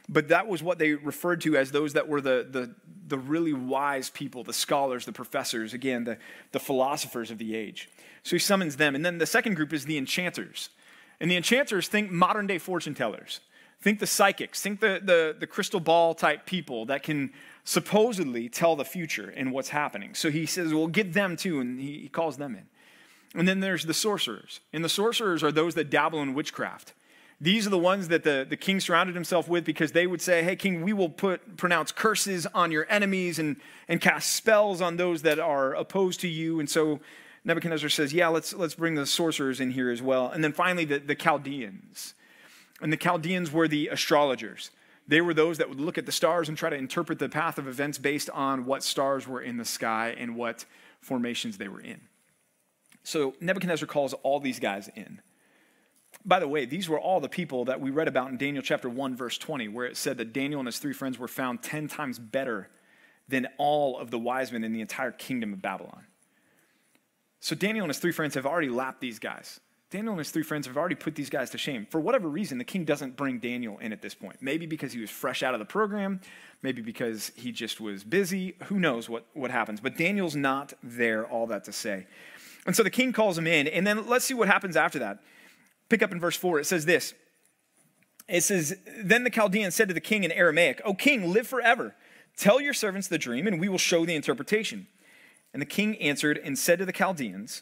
but 0.08 0.28
that 0.28 0.48
was 0.48 0.60
what 0.60 0.78
they 0.78 0.94
referred 0.94 1.40
to 1.42 1.56
as 1.56 1.70
those 1.70 1.92
that 1.92 2.08
were 2.08 2.20
the, 2.20 2.46
the, 2.50 2.74
the 3.06 3.18
really 3.18 3.52
wise 3.52 4.10
people, 4.10 4.42
the 4.42 4.52
scholars, 4.52 5.04
the 5.04 5.12
professors, 5.12 5.72
again, 5.72 6.02
the, 6.02 6.18
the 6.50 6.58
philosophers 6.58 7.30
of 7.30 7.38
the 7.38 7.54
age. 7.54 7.88
So 8.24 8.34
he 8.34 8.40
summons 8.40 8.76
them. 8.76 8.96
And 8.96 9.04
then 9.04 9.18
the 9.18 9.26
second 9.26 9.54
group 9.54 9.72
is 9.72 9.84
the 9.84 9.98
enchanters. 9.98 10.70
And 11.20 11.30
the 11.30 11.36
enchanters 11.36 11.86
think 11.86 12.10
modern 12.10 12.48
day 12.48 12.58
fortune 12.58 12.94
tellers. 12.94 13.38
Think 13.82 13.98
the 13.98 14.06
psychics, 14.06 14.62
think 14.62 14.78
the, 14.80 15.00
the, 15.02 15.36
the 15.38 15.46
crystal 15.46 15.80
ball 15.80 16.14
type 16.14 16.46
people 16.46 16.86
that 16.86 17.02
can 17.02 17.32
supposedly 17.64 18.48
tell 18.48 18.76
the 18.76 18.84
future 18.84 19.32
and 19.36 19.52
what's 19.52 19.70
happening. 19.70 20.14
So 20.14 20.30
he 20.30 20.46
says, 20.46 20.72
well, 20.72 20.86
get 20.86 21.12
them 21.12 21.36
too, 21.36 21.60
and 21.60 21.80
he, 21.80 21.98
he 21.98 22.08
calls 22.08 22.36
them 22.36 22.54
in. 22.54 22.66
And 23.38 23.48
then 23.48 23.60
there's 23.60 23.84
the 23.84 23.94
sorcerers. 23.94 24.60
And 24.72 24.84
the 24.84 24.88
sorcerers 24.88 25.42
are 25.42 25.50
those 25.50 25.74
that 25.74 25.90
dabble 25.90 26.22
in 26.22 26.32
witchcraft. 26.32 26.92
These 27.40 27.66
are 27.66 27.70
the 27.70 27.78
ones 27.78 28.06
that 28.08 28.22
the, 28.22 28.46
the 28.48 28.56
king 28.56 28.78
surrounded 28.78 29.16
himself 29.16 29.48
with 29.48 29.64
because 29.64 29.90
they 29.90 30.06
would 30.06 30.22
say, 30.22 30.44
Hey, 30.44 30.54
king, 30.54 30.82
we 30.82 30.92
will 30.92 31.08
put 31.08 31.56
pronounce 31.56 31.90
curses 31.90 32.46
on 32.54 32.70
your 32.70 32.86
enemies 32.88 33.40
and, 33.40 33.56
and 33.88 34.00
cast 34.00 34.32
spells 34.32 34.80
on 34.80 34.96
those 34.96 35.22
that 35.22 35.40
are 35.40 35.74
opposed 35.74 36.20
to 36.20 36.28
you. 36.28 36.60
And 36.60 36.70
so 36.70 37.00
Nebuchadnezzar 37.44 37.88
says, 37.88 38.12
Yeah, 38.12 38.28
let's, 38.28 38.52
let's 38.52 38.76
bring 38.76 38.94
the 38.94 39.06
sorcerers 39.06 39.60
in 39.60 39.72
here 39.72 39.90
as 39.90 40.00
well. 40.00 40.30
And 40.30 40.44
then 40.44 40.52
finally, 40.52 40.84
the, 40.84 40.98
the 40.98 41.16
Chaldeans. 41.16 42.14
And 42.82 42.92
the 42.92 42.96
Chaldeans 42.96 43.52
were 43.52 43.68
the 43.68 43.88
astrologers. 43.88 44.70
They 45.06 45.20
were 45.20 45.34
those 45.34 45.58
that 45.58 45.68
would 45.68 45.80
look 45.80 45.98
at 45.98 46.06
the 46.06 46.12
stars 46.12 46.48
and 46.48 46.58
try 46.58 46.70
to 46.70 46.76
interpret 46.76 47.18
the 47.18 47.28
path 47.28 47.58
of 47.58 47.68
events 47.68 47.98
based 47.98 48.28
on 48.30 48.66
what 48.66 48.82
stars 48.82 49.26
were 49.26 49.40
in 49.40 49.56
the 49.56 49.64
sky 49.64 50.14
and 50.18 50.36
what 50.36 50.64
formations 51.00 51.58
they 51.58 51.68
were 51.68 51.80
in. 51.80 52.00
So 53.04 53.34
Nebuchadnezzar 53.40 53.86
calls 53.86 54.12
all 54.12 54.40
these 54.40 54.60
guys 54.60 54.88
in. 54.94 55.20
By 56.24 56.38
the 56.38 56.46
way, 56.46 56.66
these 56.66 56.88
were 56.88 57.00
all 57.00 57.20
the 57.20 57.28
people 57.28 57.64
that 57.64 57.80
we 57.80 57.90
read 57.90 58.06
about 58.06 58.30
in 58.30 58.36
Daniel 58.36 58.62
chapter 58.62 58.88
1, 58.88 59.16
verse 59.16 59.38
20, 59.38 59.68
where 59.68 59.86
it 59.86 59.96
said 59.96 60.18
that 60.18 60.32
Daniel 60.32 60.60
and 60.60 60.68
his 60.68 60.78
three 60.78 60.92
friends 60.92 61.18
were 61.18 61.28
found 61.28 61.62
10 61.62 61.88
times 61.88 62.18
better 62.18 62.68
than 63.28 63.48
all 63.58 63.98
of 63.98 64.10
the 64.10 64.18
wise 64.18 64.52
men 64.52 64.62
in 64.62 64.72
the 64.72 64.80
entire 64.80 65.10
kingdom 65.10 65.52
of 65.52 65.62
Babylon. 65.62 66.04
So 67.40 67.56
Daniel 67.56 67.84
and 67.84 67.90
his 67.90 67.98
three 67.98 68.12
friends 68.12 68.34
have 68.34 68.46
already 68.46 68.68
lapped 68.68 69.00
these 69.00 69.18
guys. 69.18 69.58
Daniel 69.92 70.14
and 70.14 70.20
his 70.20 70.30
three 70.30 70.42
friends 70.42 70.66
have 70.66 70.78
already 70.78 70.94
put 70.94 71.14
these 71.14 71.28
guys 71.28 71.50
to 71.50 71.58
shame. 71.58 71.86
For 71.90 72.00
whatever 72.00 72.26
reason, 72.26 72.56
the 72.56 72.64
king 72.64 72.86
doesn't 72.86 73.14
bring 73.14 73.38
Daniel 73.38 73.76
in 73.78 73.92
at 73.92 74.00
this 74.00 74.14
point. 74.14 74.36
Maybe 74.40 74.64
because 74.64 74.94
he 74.94 75.00
was 75.00 75.10
fresh 75.10 75.42
out 75.42 75.52
of 75.52 75.60
the 75.60 75.66
program, 75.66 76.22
maybe 76.62 76.80
because 76.80 77.30
he 77.36 77.52
just 77.52 77.78
was 77.78 78.02
busy. 78.02 78.56
Who 78.64 78.80
knows 78.80 79.10
what, 79.10 79.26
what 79.34 79.50
happens? 79.50 79.80
But 79.80 79.98
Daniel's 79.98 80.34
not 80.34 80.72
there, 80.82 81.26
all 81.26 81.46
that 81.48 81.64
to 81.64 81.72
say. 81.72 82.06
And 82.64 82.74
so 82.74 82.82
the 82.82 82.90
king 82.90 83.12
calls 83.12 83.36
him 83.36 83.46
in, 83.46 83.68
and 83.68 83.86
then 83.86 84.08
let's 84.08 84.24
see 84.24 84.32
what 84.32 84.48
happens 84.48 84.76
after 84.76 84.98
that. 85.00 85.18
Pick 85.90 86.02
up 86.02 86.10
in 86.10 86.18
verse 86.18 86.36
4. 86.36 86.60
It 86.60 86.64
says 86.64 86.86
this 86.86 87.12
It 88.28 88.40
says, 88.40 88.78
Then 89.04 89.24
the 89.24 89.30
Chaldean 89.30 89.72
said 89.72 89.88
to 89.88 89.94
the 89.94 90.00
king 90.00 90.24
in 90.24 90.32
Aramaic, 90.32 90.80
O 90.86 90.94
king, 90.94 91.32
live 91.34 91.46
forever. 91.46 91.94
Tell 92.34 92.62
your 92.62 92.72
servants 92.72 93.08
the 93.08 93.18
dream, 93.18 93.46
and 93.46 93.60
we 93.60 93.68
will 93.68 93.76
show 93.76 94.06
the 94.06 94.14
interpretation. 94.14 94.86
And 95.52 95.60
the 95.60 95.66
king 95.66 95.98
answered 95.98 96.40
and 96.42 96.58
said 96.58 96.78
to 96.78 96.86
the 96.86 96.92
Chaldeans, 96.92 97.60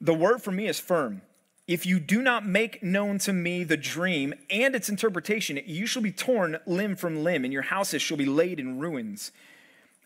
The 0.00 0.14
word 0.14 0.42
from 0.42 0.56
me 0.56 0.66
is 0.66 0.80
firm. 0.80 1.22
If 1.68 1.84
you 1.84 2.00
do 2.00 2.22
not 2.22 2.46
make 2.46 2.82
known 2.82 3.18
to 3.18 3.32
me 3.34 3.62
the 3.62 3.76
dream 3.76 4.32
and 4.48 4.74
its 4.74 4.88
interpretation, 4.88 5.60
you 5.66 5.86
shall 5.86 6.00
be 6.00 6.10
torn 6.10 6.58
limb 6.64 6.96
from 6.96 7.22
limb, 7.22 7.44
and 7.44 7.52
your 7.52 7.62
houses 7.62 8.00
shall 8.00 8.16
be 8.16 8.24
laid 8.24 8.58
in 8.58 8.78
ruins. 8.78 9.32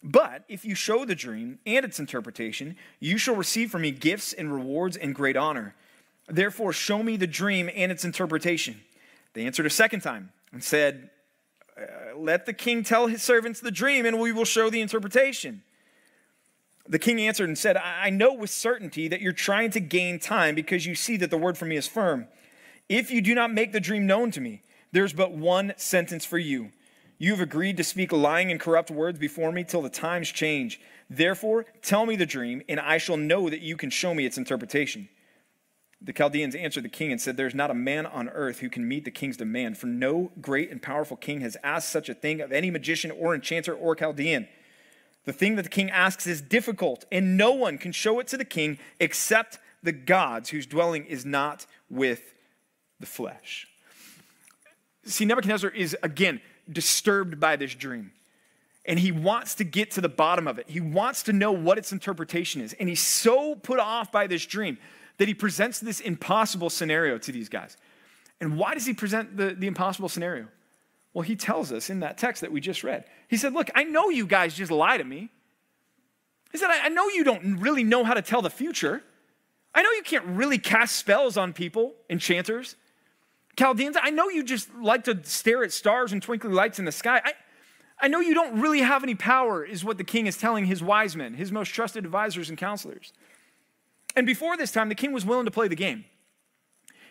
But 0.02 0.42
if 0.48 0.64
you 0.64 0.74
show 0.74 1.04
the 1.04 1.14
dream 1.14 1.60
and 1.64 1.84
its 1.84 2.00
interpretation, 2.00 2.76
you 2.98 3.16
shall 3.16 3.36
receive 3.36 3.70
from 3.70 3.82
me 3.82 3.92
gifts 3.92 4.32
and 4.32 4.52
rewards 4.52 4.96
and 4.96 5.14
great 5.14 5.36
honor. 5.36 5.76
Therefore, 6.26 6.72
show 6.72 7.00
me 7.00 7.16
the 7.16 7.28
dream 7.28 7.70
and 7.72 7.92
its 7.92 8.04
interpretation. 8.04 8.80
They 9.34 9.46
answered 9.46 9.66
a 9.66 9.70
second 9.70 10.00
time 10.00 10.32
and 10.52 10.64
said, 10.64 11.10
uh, 11.80 12.16
Let 12.16 12.44
the 12.44 12.52
king 12.52 12.82
tell 12.82 13.06
his 13.06 13.22
servants 13.22 13.60
the 13.60 13.70
dream, 13.70 14.04
and 14.04 14.18
we 14.18 14.32
will 14.32 14.44
show 14.44 14.68
the 14.68 14.80
interpretation. 14.80 15.62
The 16.88 16.98
king 16.98 17.20
answered 17.20 17.48
and 17.48 17.58
said, 17.58 17.76
I 17.76 18.10
know 18.10 18.32
with 18.32 18.50
certainty 18.50 19.08
that 19.08 19.20
you're 19.20 19.32
trying 19.32 19.70
to 19.70 19.80
gain 19.80 20.18
time 20.18 20.54
because 20.54 20.84
you 20.84 20.94
see 20.94 21.16
that 21.18 21.30
the 21.30 21.38
word 21.38 21.56
for 21.56 21.64
me 21.64 21.76
is 21.76 21.86
firm. 21.86 22.26
If 22.88 23.10
you 23.10 23.20
do 23.20 23.34
not 23.34 23.52
make 23.52 23.72
the 23.72 23.80
dream 23.80 24.06
known 24.06 24.30
to 24.32 24.40
me, 24.40 24.62
there's 24.90 25.12
but 25.12 25.32
one 25.32 25.74
sentence 25.76 26.24
for 26.24 26.38
you. 26.38 26.70
You 27.18 27.30
have 27.30 27.40
agreed 27.40 27.76
to 27.76 27.84
speak 27.84 28.10
lying 28.10 28.50
and 28.50 28.58
corrupt 28.58 28.90
words 28.90 29.18
before 29.18 29.52
me 29.52 29.62
till 29.62 29.82
the 29.82 29.88
times 29.88 30.28
change. 30.28 30.80
Therefore, 31.08 31.66
tell 31.80 32.04
me 32.04 32.16
the 32.16 32.26
dream, 32.26 32.62
and 32.68 32.80
I 32.80 32.98
shall 32.98 33.16
know 33.16 33.48
that 33.48 33.60
you 33.60 33.76
can 33.76 33.90
show 33.90 34.12
me 34.12 34.26
its 34.26 34.38
interpretation. 34.38 35.08
The 36.00 36.12
Chaldeans 36.12 36.56
answered 36.56 36.82
the 36.82 36.88
king 36.88 37.12
and 37.12 37.20
said, 37.20 37.36
There's 37.36 37.54
not 37.54 37.70
a 37.70 37.74
man 37.74 38.06
on 38.06 38.28
earth 38.28 38.58
who 38.58 38.68
can 38.68 38.88
meet 38.88 39.04
the 39.04 39.12
king's 39.12 39.36
demand, 39.36 39.78
for 39.78 39.86
no 39.86 40.32
great 40.40 40.72
and 40.72 40.82
powerful 40.82 41.16
king 41.16 41.42
has 41.42 41.56
asked 41.62 41.90
such 41.90 42.08
a 42.08 42.14
thing 42.14 42.40
of 42.40 42.50
any 42.50 42.72
magician 42.72 43.12
or 43.12 43.36
enchanter 43.36 43.72
or 43.72 43.94
Chaldean. 43.94 44.48
The 45.24 45.32
thing 45.32 45.56
that 45.56 45.62
the 45.62 45.68
king 45.68 45.90
asks 45.90 46.26
is 46.26 46.40
difficult, 46.40 47.04
and 47.12 47.36
no 47.36 47.52
one 47.52 47.78
can 47.78 47.92
show 47.92 48.18
it 48.18 48.26
to 48.28 48.36
the 48.36 48.44
king 48.44 48.78
except 48.98 49.58
the 49.82 49.92
gods 49.92 50.50
whose 50.50 50.66
dwelling 50.66 51.04
is 51.06 51.24
not 51.24 51.66
with 51.88 52.34
the 52.98 53.06
flesh. 53.06 53.66
See, 55.04 55.24
Nebuchadnezzar 55.24 55.70
is 55.70 55.96
again 56.02 56.40
disturbed 56.70 57.40
by 57.40 57.56
this 57.56 57.74
dream. 57.74 58.12
And 58.84 58.98
he 58.98 59.12
wants 59.12 59.54
to 59.56 59.64
get 59.64 59.92
to 59.92 60.00
the 60.00 60.08
bottom 60.08 60.48
of 60.48 60.58
it. 60.58 60.68
He 60.68 60.80
wants 60.80 61.22
to 61.24 61.32
know 61.32 61.52
what 61.52 61.78
its 61.78 61.92
interpretation 61.92 62.60
is. 62.60 62.72
And 62.74 62.88
he's 62.88 63.00
so 63.00 63.54
put 63.54 63.78
off 63.78 64.10
by 64.10 64.26
this 64.26 64.44
dream 64.44 64.76
that 65.18 65.28
he 65.28 65.34
presents 65.34 65.78
this 65.78 66.00
impossible 66.00 66.68
scenario 66.68 67.18
to 67.18 67.30
these 67.30 67.48
guys. 67.48 67.76
And 68.40 68.56
why 68.56 68.74
does 68.74 68.86
he 68.86 68.92
present 68.92 69.36
the, 69.36 69.54
the 69.56 69.68
impossible 69.68 70.08
scenario? 70.08 70.48
Well, 71.14 71.22
he 71.22 71.36
tells 71.36 71.72
us 71.72 71.90
in 71.90 72.00
that 72.00 72.16
text 72.16 72.40
that 72.40 72.52
we 72.52 72.60
just 72.60 72.82
read. 72.82 73.04
He 73.28 73.36
said, 73.36 73.52
Look, 73.52 73.70
I 73.74 73.84
know 73.84 74.08
you 74.08 74.26
guys 74.26 74.54
just 74.54 74.70
lie 74.70 74.96
to 74.96 75.04
me. 75.04 75.30
He 76.52 76.58
said, 76.58 76.68
I 76.70 76.88
know 76.88 77.08
you 77.08 77.24
don't 77.24 77.60
really 77.60 77.84
know 77.84 78.04
how 78.04 78.14
to 78.14 78.22
tell 78.22 78.42
the 78.42 78.50
future. 78.50 79.02
I 79.74 79.82
know 79.82 79.90
you 79.90 80.02
can't 80.02 80.26
really 80.26 80.58
cast 80.58 80.96
spells 80.96 81.38
on 81.38 81.54
people, 81.54 81.94
enchanters. 82.10 82.76
Chaldeans, 83.58 83.96
I 84.00 84.10
know 84.10 84.28
you 84.28 84.44
just 84.44 84.74
like 84.74 85.04
to 85.04 85.18
stare 85.24 85.64
at 85.64 85.72
stars 85.72 86.12
and 86.12 86.22
twinkling 86.22 86.52
lights 86.52 86.78
in 86.78 86.84
the 86.84 86.92
sky. 86.92 87.22
I, 87.24 87.32
I 88.00 88.08
know 88.08 88.20
you 88.20 88.34
don't 88.34 88.60
really 88.60 88.80
have 88.80 89.02
any 89.02 89.14
power, 89.14 89.64
is 89.64 89.84
what 89.84 89.96
the 89.96 90.04
king 90.04 90.26
is 90.26 90.36
telling 90.36 90.66
his 90.66 90.82
wise 90.82 91.16
men, 91.16 91.34
his 91.34 91.52
most 91.52 91.68
trusted 91.68 92.04
advisors 92.04 92.48
and 92.48 92.58
counselors. 92.58 93.12
And 94.14 94.26
before 94.26 94.56
this 94.56 94.72
time, 94.72 94.88
the 94.88 94.94
king 94.94 95.12
was 95.12 95.24
willing 95.24 95.46
to 95.46 95.50
play 95.50 95.68
the 95.68 95.76
game. 95.76 96.04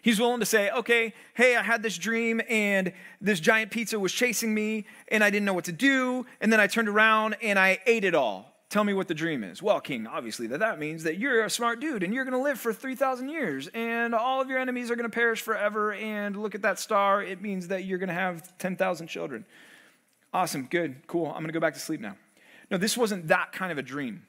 He's 0.01 0.19
willing 0.19 0.39
to 0.39 0.45
say, 0.45 0.71
okay, 0.71 1.13
hey, 1.35 1.55
I 1.55 1.61
had 1.61 1.83
this 1.83 1.97
dream 1.97 2.41
and 2.49 2.91
this 3.19 3.39
giant 3.39 3.71
pizza 3.71 3.99
was 3.99 4.11
chasing 4.11 4.53
me 4.53 4.85
and 5.09 5.23
I 5.23 5.29
didn't 5.29 5.45
know 5.45 5.53
what 5.53 5.65
to 5.65 5.71
do. 5.71 6.25
And 6.39 6.51
then 6.51 6.59
I 6.59 6.67
turned 6.67 6.89
around 6.89 7.35
and 7.41 7.59
I 7.59 7.79
ate 7.85 8.03
it 8.03 8.15
all. 8.15 8.51
Tell 8.69 8.83
me 8.83 8.93
what 8.93 9.07
the 9.07 9.13
dream 9.13 9.43
is. 9.43 9.61
Well, 9.61 9.79
King, 9.81 10.07
obviously, 10.07 10.47
that, 10.47 10.61
that 10.61 10.79
means 10.79 11.03
that 11.03 11.19
you're 11.19 11.43
a 11.43 11.49
smart 11.49 11.81
dude 11.81 12.03
and 12.03 12.13
you're 12.13 12.23
going 12.23 12.37
to 12.37 12.41
live 12.41 12.59
for 12.59 12.71
3,000 12.73 13.29
years 13.29 13.67
and 13.73 14.15
all 14.15 14.41
of 14.41 14.49
your 14.49 14.59
enemies 14.59 14.89
are 14.89 14.95
going 14.95 15.09
to 15.09 15.13
perish 15.13 15.41
forever. 15.41 15.93
And 15.93 16.41
look 16.41 16.55
at 16.55 16.61
that 16.63 16.79
star. 16.79 17.21
It 17.21 17.41
means 17.41 17.67
that 17.67 17.83
you're 17.83 17.99
going 17.99 18.09
to 18.09 18.15
have 18.15 18.57
10,000 18.57 19.07
children. 19.07 19.45
Awesome, 20.33 20.67
good, 20.67 21.05
cool. 21.05 21.27
I'm 21.27 21.33
going 21.33 21.47
to 21.47 21.51
go 21.51 21.59
back 21.59 21.73
to 21.73 21.79
sleep 21.79 21.99
now. 21.99 22.15
No, 22.71 22.77
this 22.77 22.97
wasn't 22.97 23.27
that 23.27 23.51
kind 23.51 23.71
of 23.71 23.77
a 23.77 23.81
dream. 23.81 24.23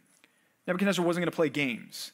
Nebuchadnezzar 0.67 1.05
wasn't 1.05 1.23
going 1.23 1.31
to 1.31 1.37
play 1.37 1.49
games. 1.49 2.13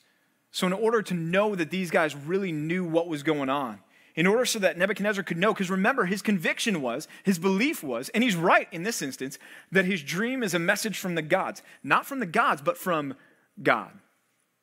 So, 0.50 0.66
in 0.66 0.72
order 0.72 1.02
to 1.02 1.14
know 1.14 1.54
that 1.54 1.70
these 1.70 1.90
guys 1.90 2.16
really 2.16 2.52
knew 2.52 2.84
what 2.84 3.08
was 3.08 3.22
going 3.22 3.48
on, 3.48 3.80
in 4.18 4.26
order 4.26 4.44
so 4.44 4.58
that 4.58 4.76
Nebuchadnezzar 4.76 5.22
could 5.22 5.36
know. 5.36 5.54
Because 5.54 5.70
remember, 5.70 6.04
his 6.04 6.22
conviction 6.22 6.82
was, 6.82 7.06
his 7.22 7.38
belief 7.38 7.84
was, 7.84 8.08
and 8.08 8.24
he's 8.24 8.34
right 8.34 8.66
in 8.72 8.82
this 8.82 9.00
instance, 9.00 9.38
that 9.70 9.84
his 9.84 10.02
dream 10.02 10.42
is 10.42 10.54
a 10.54 10.58
message 10.58 10.98
from 10.98 11.14
the 11.14 11.22
gods. 11.22 11.62
Not 11.84 12.04
from 12.04 12.18
the 12.18 12.26
gods, 12.26 12.60
but 12.60 12.76
from 12.76 13.14
God, 13.62 13.92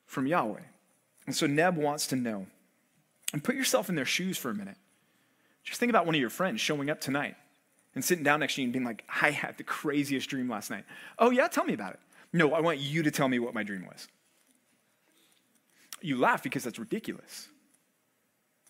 from 0.04 0.26
Yahweh. 0.26 0.60
And 1.26 1.34
so 1.34 1.46
Neb 1.46 1.78
wants 1.78 2.06
to 2.08 2.16
know. 2.16 2.46
And 3.32 3.42
put 3.42 3.56
yourself 3.56 3.88
in 3.88 3.94
their 3.94 4.04
shoes 4.04 4.36
for 4.36 4.50
a 4.50 4.54
minute. 4.54 4.76
Just 5.64 5.80
think 5.80 5.88
about 5.88 6.04
one 6.04 6.14
of 6.14 6.20
your 6.20 6.30
friends 6.30 6.60
showing 6.60 6.90
up 6.90 7.00
tonight 7.00 7.34
and 7.94 8.04
sitting 8.04 8.22
down 8.22 8.40
next 8.40 8.56
to 8.56 8.60
you 8.60 8.66
and 8.66 8.74
being 8.74 8.84
like, 8.84 9.04
I 9.22 9.30
had 9.30 9.56
the 9.56 9.64
craziest 9.64 10.28
dream 10.28 10.50
last 10.50 10.70
night. 10.70 10.84
Oh, 11.18 11.30
yeah, 11.30 11.48
tell 11.48 11.64
me 11.64 11.72
about 11.72 11.94
it. 11.94 12.00
No, 12.30 12.52
I 12.52 12.60
want 12.60 12.78
you 12.78 13.02
to 13.04 13.10
tell 13.10 13.26
me 13.26 13.38
what 13.38 13.54
my 13.54 13.62
dream 13.62 13.86
was. 13.86 14.06
You 16.06 16.16
laugh 16.16 16.40
because 16.40 16.62
that's 16.62 16.78
ridiculous. 16.78 17.48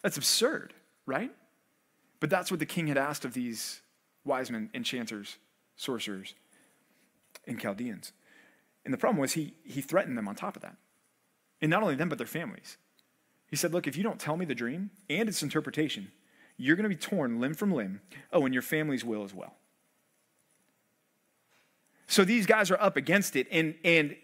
That's 0.02 0.16
absurd, 0.16 0.72
right? 1.04 1.30
But 2.18 2.30
that's 2.30 2.50
what 2.50 2.60
the 2.60 2.64
king 2.64 2.86
had 2.86 2.96
asked 2.96 3.26
of 3.26 3.34
these 3.34 3.82
wise 4.24 4.50
men, 4.50 4.70
enchanters, 4.72 5.36
sorcerers, 5.76 6.32
and 7.46 7.60
Chaldeans. 7.60 8.12
And 8.86 8.94
the 8.94 8.96
problem 8.96 9.20
was 9.20 9.34
he, 9.34 9.52
he 9.64 9.82
threatened 9.82 10.16
them 10.16 10.28
on 10.28 10.34
top 10.34 10.56
of 10.56 10.62
that. 10.62 10.78
And 11.60 11.70
not 11.70 11.82
only 11.82 11.94
them, 11.94 12.08
but 12.08 12.16
their 12.16 12.26
families. 12.26 12.78
He 13.48 13.56
said, 13.56 13.70
Look, 13.70 13.86
if 13.86 13.98
you 13.98 14.02
don't 14.02 14.18
tell 14.18 14.38
me 14.38 14.46
the 14.46 14.54
dream 14.54 14.88
and 15.10 15.28
its 15.28 15.42
interpretation, 15.42 16.10
you're 16.56 16.74
going 16.74 16.84
to 16.84 16.88
be 16.88 16.96
torn 16.96 17.38
limb 17.38 17.52
from 17.52 17.70
limb. 17.70 18.00
Oh, 18.32 18.46
and 18.46 18.54
your 18.54 18.62
families 18.62 19.04
will 19.04 19.24
as 19.24 19.34
well. 19.34 19.56
So 22.06 22.24
these 22.24 22.46
guys 22.46 22.70
are 22.70 22.80
up 22.80 22.96
against 22.96 23.36
it. 23.36 23.46
And, 23.50 23.74
and 23.84 24.16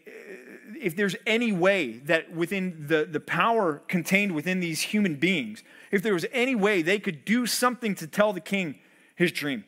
if 0.81 0.97
there's 0.97 1.17
any 1.27 1.53
way 1.53 1.99
that 2.05 2.33
within 2.33 2.87
the, 2.87 3.07
the 3.11 3.21
power 3.21 3.83
contained 3.89 4.35
within 4.35 4.61
these 4.61 4.81
human 4.81 5.17
beings, 5.17 5.63
if 5.91 6.03
there 6.03 6.15
was 6.15 6.27
any 6.33 6.55
way 6.55 6.83
they 6.83 6.99
could 6.99 7.25
do 7.25 7.47
something 7.47 7.95
to 7.97 8.07
tell 8.07 8.33
the 8.33 8.41
king 8.41 8.77
his 9.15 9.33
dream, 9.33 9.65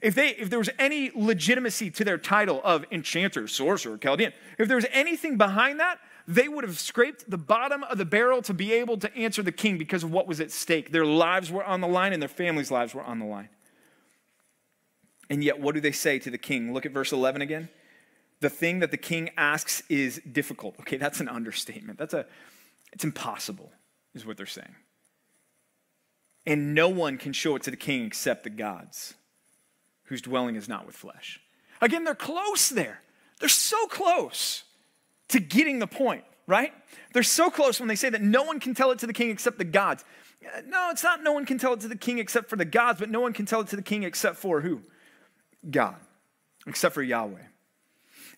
if, 0.00 0.14
they, 0.14 0.28
if 0.30 0.48
there 0.50 0.58
was 0.58 0.70
any 0.78 1.10
legitimacy 1.14 1.90
to 1.92 2.04
their 2.04 2.18
title 2.18 2.60
of 2.62 2.84
enchanter, 2.90 3.48
sorcerer, 3.48 3.98
Chaldean, 3.98 4.32
if 4.58 4.68
there 4.68 4.76
was 4.76 4.86
anything 4.92 5.36
behind 5.36 5.80
that, 5.80 5.98
they 6.28 6.46
would 6.46 6.62
have 6.62 6.78
scraped 6.78 7.28
the 7.28 7.38
bottom 7.38 7.82
of 7.84 7.98
the 7.98 8.04
barrel 8.04 8.42
to 8.42 8.54
be 8.54 8.72
able 8.74 8.98
to 8.98 9.14
answer 9.16 9.42
the 9.42 9.50
king 9.50 9.78
because 9.78 10.04
of 10.04 10.12
what 10.12 10.28
was 10.28 10.40
at 10.40 10.50
stake. 10.50 10.92
Their 10.92 11.06
lives 11.06 11.50
were 11.50 11.64
on 11.64 11.80
the 11.80 11.88
line 11.88 12.12
and 12.12 12.22
their 12.22 12.28
families' 12.28 12.70
lives 12.70 12.94
were 12.94 13.02
on 13.02 13.18
the 13.18 13.24
line. 13.24 13.48
And 15.30 15.42
yet, 15.42 15.58
what 15.58 15.74
do 15.74 15.80
they 15.80 15.92
say 15.92 16.18
to 16.20 16.30
the 16.30 16.38
king? 16.38 16.72
Look 16.72 16.86
at 16.86 16.92
verse 16.92 17.12
11 17.12 17.42
again. 17.42 17.68
The 18.40 18.50
thing 18.50 18.80
that 18.80 18.90
the 18.90 18.96
king 18.96 19.30
asks 19.36 19.82
is 19.88 20.20
difficult. 20.30 20.76
Okay, 20.80 20.96
that's 20.96 21.20
an 21.20 21.28
understatement. 21.28 21.98
That's 21.98 22.14
a, 22.14 22.26
it's 22.92 23.04
impossible, 23.04 23.72
is 24.14 24.24
what 24.24 24.36
they're 24.36 24.46
saying. 24.46 24.76
And 26.46 26.74
no 26.74 26.88
one 26.88 27.18
can 27.18 27.32
show 27.32 27.56
it 27.56 27.62
to 27.64 27.70
the 27.70 27.76
king 27.76 28.04
except 28.06 28.44
the 28.44 28.50
gods, 28.50 29.14
whose 30.04 30.22
dwelling 30.22 30.56
is 30.56 30.68
not 30.68 30.86
with 30.86 30.94
flesh. 30.94 31.40
Again, 31.80 32.04
they're 32.04 32.14
close 32.14 32.68
there. 32.68 33.02
They're 33.40 33.48
so 33.48 33.86
close 33.86 34.64
to 35.28 35.40
getting 35.40 35.78
the 35.78 35.86
point, 35.86 36.24
right? 36.46 36.72
They're 37.12 37.22
so 37.22 37.50
close 37.50 37.80
when 37.80 37.88
they 37.88 37.96
say 37.96 38.08
that 38.08 38.22
no 38.22 38.44
one 38.44 38.60
can 38.60 38.74
tell 38.74 38.90
it 38.90 38.98
to 39.00 39.06
the 39.06 39.12
king 39.12 39.30
except 39.30 39.58
the 39.58 39.64
gods. 39.64 40.04
Uh, 40.44 40.62
no, 40.66 40.88
it's 40.90 41.02
not 41.02 41.22
no 41.22 41.32
one 41.32 41.44
can 41.44 41.58
tell 41.58 41.72
it 41.72 41.80
to 41.80 41.88
the 41.88 41.96
king 41.96 42.18
except 42.18 42.48
for 42.48 42.56
the 42.56 42.64
gods, 42.64 43.00
but 43.00 43.10
no 43.10 43.20
one 43.20 43.32
can 43.32 43.46
tell 43.46 43.60
it 43.60 43.68
to 43.68 43.76
the 43.76 43.82
king 43.82 44.04
except 44.04 44.36
for 44.36 44.60
who? 44.60 44.80
God, 45.70 45.96
except 46.66 46.94
for 46.94 47.02
Yahweh. 47.02 47.42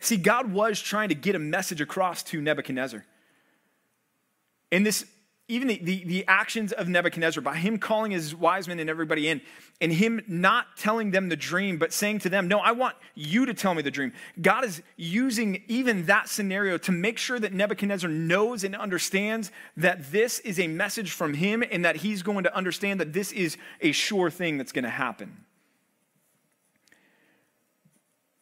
See, 0.00 0.16
God 0.16 0.50
was 0.52 0.80
trying 0.80 1.10
to 1.10 1.14
get 1.14 1.34
a 1.34 1.38
message 1.38 1.80
across 1.82 2.22
to 2.24 2.40
Nebuchadnezzar. 2.40 3.04
And 4.72 4.86
this, 4.86 5.04
even 5.46 5.68
the, 5.68 5.78
the, 5.82 6.04
the, 6.04 6.24
actions 6.26 6.72
of 6.72 6.88
Nebuchadnezzar, 6.88 7.42
by 7.42 7.56
him 7.56 7.76
calling 7.76 8.12
his 8.12 8.34
wise 8.34 8.66
men 8.66 8.78
and 8.78 8.88
everybody 8.88 9.28
in, 9.28 9.42
and 9.80 9.92
him 9.92 10.22
not 10.26 10.76
telling 10.76 11.10
them 11.10 11.28
the 11.28 11.36
dream, 11.36 11.76
but 11.76 11.92
saying 11.92 12.20
to 12.20 12.30
them, 12.30 12.48
No, 12.48 12.60
I 12.60 12.72
want 12.72 12.96
you 13.14 13.44
to 13.44 13.52
tell 13.52 13.74
me 13.74 13.82
the 13.82 13.90
dream. 13.90 14.12
God 14.40 14.64
is 14.64 14.80
using 14.96 15.62
even 15.68 16.06
that 16.06 16.28
scenario 16.30 16.78
to 16.78 16.92
make 16.92 17.18
sure 17.18 17.38
that 17.38 17.52
Nebuchadnezzar 17.52 18.08
knows 18.08 18.64
and 18.64 18.74
understands 18.74 19.50
that 19.76 20.10
this 20.12 20.38
is 20.40 20.58
a 20.58 20.66
message 20.66 21.10
from 21.10 21.34
him 21.34 21.62
and 21.70 21.84
that 21.84 21.96
he's 21.96 22.22
going 22.22 22.44
to 22.44 22.56
understand 22.56 23.00
that 23.00 23.12
this 23.12 23.32
is 23.32 23.58
a 23.82 23.92
sure 23.92 24.30
thing 24.30 24.56
that's 24.56 24.72
going 24.72 24.84
to 24.84 24.90
happen. 24.90 25.44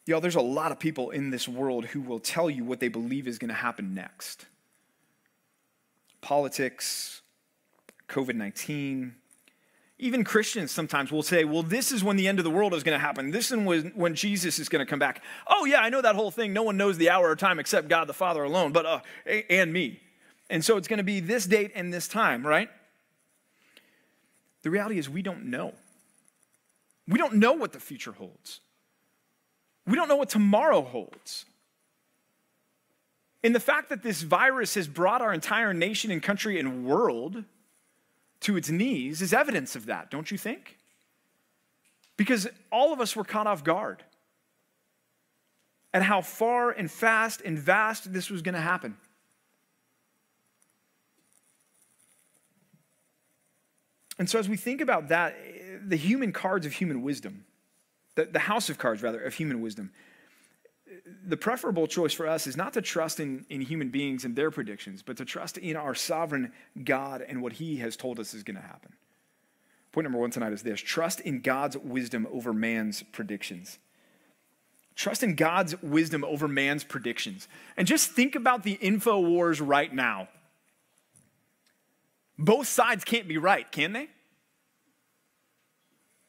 Y'all, 0.05 0.21
there's 0.21 0.35
a 0.35 0.41
lot 0.41 0.71
of 0.71 0.79
people 0.79 1.11
in 1.11 1.29
this 1.29 1.47
world 1.47 1.85
who 1.85 2.01
will 2.01 2.19
tell 2.19 2.49
you 2.49 2.63
what 2.63 2.79
they 2.79 2.87
believe 2.87 3.27
is 3.27 3.37
going 3.37 3.49
to 3.49 3.55
happen 3.55 3.93
next. 3.93 4.45
Politics, 6.21 7.21
COVID 8.07 8.35
19. 8.35 9.15
Even 10.01 10.23
Christians 10.23 10.71
sometimes 10.71 11.11
will 11.11 11.23
say, 11.23 11.43
well, 11.43 11.61
this 11.61 11.91
is 11.91 12.05
when 12.05 12.15
the 12.15 12.27
end 12.27 12.39
of 12.39 12.45
the 12.45 12.49
world 12.49 12.73
is 12.73 12.83
going 12.83 12.97
to 12.97 13.05
happen. 13.05 13.31
This 13.31 13.51
is 13.51 13.57
when, 13.57 13.91
when 13.95 14.15
Jesus 14.15 14.57
is 14.57 14.69
going 14.69 14.79
to 14.79 14.89
come 14.89 14.97
back. 14.99 15.21
Oh, 15.45 15.65
yeah, 15.65 15.81
I 15.81 15.89
know 15.89 16.01
that 16.01 16.15
whole 16.15 16.31
thing. 16.31 16.53
No 16.53 16.63
one 16.63 16.77
knows 16.77 16.97
the 16.97 17.09
hour 17.09 17.29
or 17.29 17.35
time 17.35 17.59
except 17.59 17.89
God 17.89 18.07
the 18.07 18.13
Father 18.13 18.43
alone, 18.43 18.71
but 18.71 18.85
uh, 18.85 18.99
and 19.49 19.73
me. 19.73 19.99
And 20.49 20.63
so 20.63 20.77
it's 20.77 20.87
going 20.87 20.99
to 20.99 21.03
be 21.03 21.19
this 21.19 21.45
date 21.45 21.73
and 21.75 21.93
this 21.93 22.07
time, 22.07 22.47
right? 22.47 22.69
The 24.63 24.69
reality 24.69 24.97
is, 24.97 25.09
we 25.09 25.21
don't 25.21 25.45
know. 25.45 25.73
We 27.07 27.17
don't 27.17 27.35
know 27.35 27.53
what 27.53 27.73
the 27.73 27.79
future 27.79 28.13
holds. 28.13 28.61
We 29.89 29.95
don't 29.95 30.07
know 30.07 30.17
what 30.17 30.29
tomorrow 30.29 30.83
holds. 30.83 31.45
And 33.43 33.55
the 33.55 33.59
fact 33.59 33.89
that 33.89 34.03
this 34.03 34.21
virus 34.21 34.75
has 34.75 34.87
brought 34.87 35.21
our 35.21 35.33
entire 35.33 35.73
nation 35.73 36.11
and 36.11 36.21
country 36.21 36.59
and 36.59 36.85
world 36.85 37.43
to 38.41 38.55
its 38.55 38.69
knees 38.69 39.23
is 39.23 39.33
evidence 39.33 39.75
of 39.75 39.87
that, 39.87 40.11
don't 40.11 40.29
you 40.29 40.37
think? 40.37 40.77
Because 42.17 42.47
all 42.71 42.93
of 42.93 43.01
us 43.01 43.15
were 43.15 43.23
caught 43.23 43.47
off 43.47 43.63
guard 43.63 44.03
at 45.91 46.03
how 46.03 46.21
far 46.21 46.69
and 46.69 46.91
fast 46.91 47.41
and 47.41 47.57
vast 47.57 48.13
this 48.13 48.29
was 48.29 48.43
going 48.43 48.55
to 48.55 48.61
happen. 48.61 48.95
And 54.19 54.29
so, 54.29 54.37
as 54.37 54.47
we 54.47 54.57
think 54.57 54.81
about 54.81 55.07
that, 55.07 55.35
the 55.87 55.95
human 55.95 56.31
cards 56.31 56.65
of 56.65 56.73
human 56.73 57.01
wisdom, 57.01 57.45
the, 58.19 58.25
the 58.25 58.39
house 58.39 58.69
of 58.69 58.77
cards, 58.77 59.01
rather, 59.01 59.21
of 59.21 59.33
human 59.33 59.61
wisdom. 59.61 59.91
The 61.25 61.37
preferable 61.37 61.87
choice 61.87 62.13
for 62.13 62.27
us 62.27 62.47
is 62.47 62.57
not 62.57 62.73
to 62.73 62.81
trust 62.81 63.19
in, 63.19 63.45
in 63.49 63.61
human 63.61 63.89
beings 63.89 64.25
and 64.25 64.35
their 64.35 64.51
predictions, 64.51 65.01
but 65.01 65.17
to 65.17 65.25
trust 65.25 65.57
in 65.57 65.75
our 65.77 65.95
sovereign 65.95 66.51
God 66.83 67.21
and 67.21 67.41
what 67.41 67.53
He 67.53 67.77
has 67.77 67.95
told 67.95 68.19
us 68.19 68.33
is 68.33 68.43
going 68.43 68.57
to 68.57 68.61
happen. 68.61 68.93
Point 69.91 70.03
number 70.03 70.19
one 70.19 70.31
tonight 70.31 70.51
is 70.51 70.63
this 70.63 70.81
trust 70.81 71.21
in 71.21 71.41
God's 71.41 71.77
wisdom 71.77 72.27
over 72.31 72.53
man's 72.53 73.03
predictions. 73.03 73.79
Trust 74.95 75.23
in 75.23 75.35
God's 75.35 75.81
wisdom 75.81 76.25
over 76.25 76.47
man's 76.47 76.83
predictions. 76.83 77.47
And 77.77 77.87
just 77.87 78.11
think 78.11 78.35
about 78.35 78.63
the 78.63 78.73
info 78.73 79.19
wars 79.21 79.61
right 79.61 79.93
now. 79.93 80.27
Both 82.37 82.67
sides 82.67 83.05
can't 83.05 83.27
be 83.27 83.37
right, 83.37 83.71
can 83.71 83.93
they? 83.93 84.09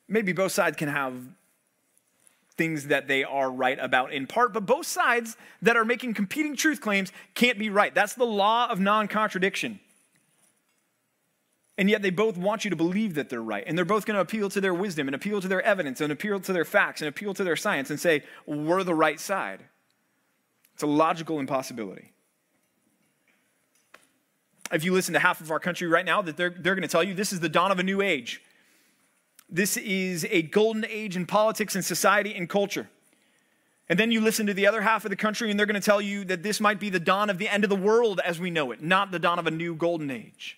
Maybe 0.09 0.33
both 0.33 0.53
sides 0.53 0.77
can 0.77 0.89
have 0.89 1.15
things 2.61 2.89
that 2.89 3.09
they 3.09 3.25
are 3.25 3.51
right 3.51 3.79
about 3.81 4.13
in 4.13 4.27
part, 4.27 4.53
but 4.53 4.67
both 4.67 4.85
sides 4.85 5.39
that 5.63 5.79
are 5.79 5.85
making 5.87 6.13
competing 6.13 6.55
truth 6.55 6.79
claims 6.79 7.11
can't 7.35 7.59
be 7.59 7.71
right. 7.71 7.95
That's 7.95 8.13
the 8.13 8.27
law 8.27 8.69
of 8.69 8.79
non 8.79 9.09
contradiction. 9.09 9.81
And 11.79 11.89
yet 11.89 12.03
they 12.03 12.11
both 12.11 12.37
want 12.37 12.65
you 12.65 12.69
to 12.69 12.77
believe 12.77 13.15
that 13.15 13.31
they're 13.31 13.43
right. 13.43 13.65
And 13.67 13.79
they're 13.79 13.87
both 13.87 14.05
going 14.05 14.17
to 14.17 14.21
appeal 14.21 14.51
to 14.51 14.61
their 14.61 14.75
wisdom 14.75 15.09
and 15.09 15.15
appeal 15.15 15.41
to 15.41 15.49
their 15.49 15.63
evidence 15.63 16.03
and 16.03 16.13
appeal 16.13 16.39
to 16.41 16.53
their 16.53 16.67
facts 16.67 17.01
and 17.01 17.09
appeal 17.09 17.33
to 17.33 17.43
their 17.43 17.57
science 17.57 17.89
and 17.89 17.99
say, 17.99 18.25
we're 18.45 18.85
the 18.85 18.95
right 18.95 19.19
side. 19.19 19.61
It's 20.75 20.83
a 20.83 20.87
logical 20.87 21.41
impossibility. 21.41 22.13
If 24.71 24.85
you 24.85 24.93
listen 24.93 25.15
to 25.15 25.21
half 25.21 25.41
of 25.41 25.51
our 25.51 25.59
country 25.59 25.89
right 25.89 26.05
now, 26.05 26.21
that 26.21 26.37
they're, 26.37 26.51
they're 26.51 26.75
going 26.75 26.83
to 26.83 26.89
tell 26.89 27.03
you 27.03 27.15
this 27.15 27.33
is 27.33 27.41
the 27.41 27.49
dawn 27.49 27.73
of 27.73 27.79
a 27.79 27.83
new 27.83 28.03
age. 28.03 28.43
This 29.51 29.77
is 29.77 30.27
a 30.31 30.43
golden 30.43 30.85
age 30.85 31.17
in 31.17 31.27
politics 31.27 31.75
and 31.75 31.85
society 31.85 32.35
and 32.35 32.49
culture. 32.49 32.89
And 33.89 33.99
then 33.99 34.13
you 34.13 34.21
listen 34.21 34.47
to 34.47 34.55
the 34.55 34.69
other 34.69 34.83
half 34.83 35.05
of 35.05 35.11
the 35.11 35.17
country, 35.17 35.51
and 35.51 35.59
they're 35.59 35.67
going 35.67 35.81
to 35.81 35.85
tell 35.85 36.01
you 36.01 36.25
that 36.27 36.45
this 36.45 36.61
might 36.61 36.79
be 36.79 36.91
the 36.91 37.01
dawn 37.01 37.29
of 37.29 37.39
the 37.39 37.49
end 37.49 37.65
of 37.65 37.71
the 37.71 37.77
world 37.77 38.21
as 38.25 38.39
we 38.39 38.49
know 38.49 38.71
it, 38.71 38.81
not 38.81 39.11
the 39.11 39.19
dawn 39.19 39.41
of 39.41 39.49
a 39.49 39.51
new 39.51 39.75
golden 39.75 40.13
age. 40.13 40.57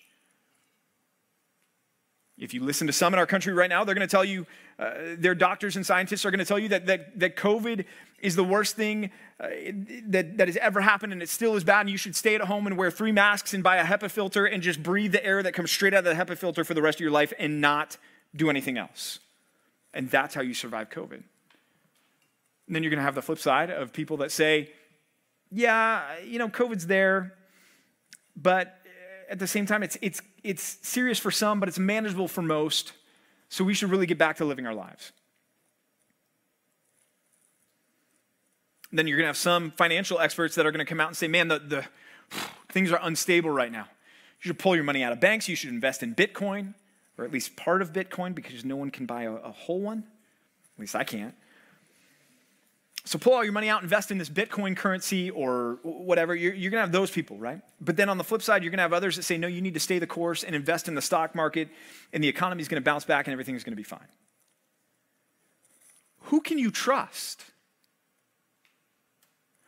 If 2.37 2.53
you 2.53 2.63
listen 2.63 2.85
to 2.87 2.93
some 2.93 3.13
in 3.13 3.19
our 3.19 3.25
country 3.25 3.53
right 3.53 3.69
now, 3.69 3.83
they're 3.83 3.95
going 3.95 4.07
to 4.07 4.11
tell 4.11 4.25
you, 4.25 4.45
uh, 4.77 4.91
their 5.17 5.33
doctors 5.33 5.75
and 5.75 5.85
scientists 5.85 6.25
are 6.25 6.31
going 6.31 6.39
to 6.39 6.45
tell 6.45 6.59
you 6.59 6.69
that, 6.69 6.85
that, 6.85 7.19
that 7.19 7.35
COVID 7.35 7.85
is 8.19 8.35
the 8.35 8.43
worst 8.43 8.75
thing 8.75 9.09
uh, 9.39 9.47
that, 10.07 10.37
that 10.37 10.47
has 10.47 10.57
ever 10.57 10.81
happened 10.81 11.13
and 11.13 11.21
it 11.21 11.29
still 11.29 11.55
is 11.55 11.63
bad, 11.63 11.81
and 11.81 11.89
you 11.89 11.97
should 11.97 12.15
stay 12.15 12.35
at 12.35 12.41
home 12.41 12.67
and 12.67 12.77
wear 12.77 12.91
three 12.91 13.11
masks 13.11 13.53
and 13.53 13.63
buy 13.63 13.77
a 13.77 13.83
HEPA 13.83 14.11
filter 14.11 14.45
and 14.45 14.61
just 14.61 14.83
breathe 14.83 15.11
the 15.11 15.25
air 15.25 15.41
that 15.41 15.53
comes 15.53 15.71
straight 15.71 15.93
out 15.93 16.05
of 16.05 16.17
the 16.17 16.23
HEPA 16.23 16.37
filter 16.37 16.63
for 16.63 16.75
the 16.75 16.81
rest 16.81 16.97
of 16.97 17.01
your 17.01 17.11
life 17.11 17.33
and 17.39 17.61
not 17.61 17.97
do 18.35 18.49
anything 18.49 18.77
else. 18.77 19.19
And 19.93 20.09
that's 20.09 20.33
how 20.33 20.41
you 20.41 20.53
survive 20.53 20.89
COVID. 20.89 21.21
And 22.67 22.75
then 22.75 22.83
you're 22.83 22.89
going 22.89 22.99
to 22.99 23.03
have 23.03 23.15
the 23.15 23.21
flip 23.21 23.39
side 23.39 23.69
of 23.69 23.93
people 23.93 24.17
that 24.17 24.31
say, 24.31 24.71
yeah, 25.51 26.19
you 26.25 26.39
know, 26.39 26.49
COVID's 26.49 26.87
there, 26.87 27.35
but 28.35 28.67
uh, 28.67 29.31
at 29.31 29.39
the 29.39 29.47
same 29.47 29.65
time, 29.65 29.83
it's, 29.83 29.97
it's, 30.01 30.21
it's 30.43 30.79
serious 30.81 31.19
for 31.19 31.29
some, 31.29 31.59
but 31.59 31.69
it's 31.69 31.77
manageable 31.77 32.27
for 32.27 32.41
most. 32.41 32.93
So 33.49 33.63
we 33.63 33.75
should 33.75 33.91
really 33.91 34.07
get 34.07 34.17
back 34.17 34.37
to 34.37 34.45
living 34.45 34.65
our 34.65 34.73
lives. 34.73 35.11
Then 38.91 39.07
you're 39.07 39.17
going 39.17 39.25
to 39.25 39.27
have 39.27 39.37
some 39.37 39.71
financial 39.71 40.19
experts 40.19 40.55
that 40.55 40.65
are 40.65 40.71
going 40.71 40.85
to 40.85 40.89
come 40.89 40.99
out 40.99 41.07
and 41.07 41.17
say, 41.17 41.27
man, 41.27 41.49
the, 41.49 41.59
the 41.59 41.85
things 42.69 42.91
are 42.91 42.99
unstable 43.01 43.49
right 43.51 43.71
now. 43.71 43.87
You 44.41 44.49
should 44.49 44.59
pull 44.59 44.75
your 44.75 44.83
money 44.83 45.03
out 45.03 45.11
of 45.11 45.19
banks. 45.19 45.47
You 45.47 45.55
should 45.55 45.69
invest 45.69 46.03
in 46.03 46.15
Bitcoin, 46.15 46.73
or 47.17 47.25
at 47.25 47.31
least 47.31 47.55
part 47.55 47.81
of 47.81 47.93
Bitcoin, 47.93 48.33
because 48.33 48.65
no 48.65 48.75
one 48.75 48.89
can 48.89 49.05
buy 49.05 49.23
a, 49.23 49.33
a 49.33 49.51
whole 49.51 49.81
one. 49.81 49.99
At 50.75 50.79
least 50.79 50.95
I 50.95 51.03
can't. 51.03 51.35
So 53.05 53.19
pull 53.19 53.33
all 53.33 53.43
your 53.43 53.53
money 53.53 53.67
out, 53.67 53.83
invest 53.83 54.11
in 54.11 54.17
this 54.17 54.29
Bitcoin 54.29 54.77
currency 54.77 55.29
or 55.29 55.77
whatever. 55.83 56.33
You're, 56.33 56.53
you're 56.53 56.71
going 56.71 56.79
to 56.79 56.85
have 56.85 56.93
those 56.93 57.11
people, 57.11 57.37
right? 57.37 57.59
But 57.81 57.97
then 57.97 58.07
on 58.07 58.17
the 58.17 58.23
flip 58.23 58.41
side, 58.41 58.63
you're 58.63 58.71
going 58.71 58.77
to 58.77 58.83
have 58.83 58.93
others 58.93 59.17
that 59.17 59.23
say, 59.23 59.37
no, 59.37 59.47
you 59.47 59.61
need 59.61 59.73
to 59.73 59.79
stay 59.79 59.99
the 59.99 60.07
course 60.07 60.43
and 60.43 60.55
invest 60.55 60.87
in 60.87 60.95
the 60.95 61.01
stock 61.01 61.35
market, 61.35 61.67
and 62.13 62.23
the 62.23 62.29
economy 62.29 62.61
is 62.61 62.69
going 62.69 62.81
to 62.81 62.85
bounce 62.85 63.03
back 63.03 63.27
and 63.27 63.33
everything 63.33 63.55
is 63.55 63.63
going 63.63 63.73
to 63.73 63.77
be 63.77 63.83
fine. 63.83 64.07
Who 66.27 66.39
can 66.39 66.57
you 66.57 66.71
trust? 66.71 67.43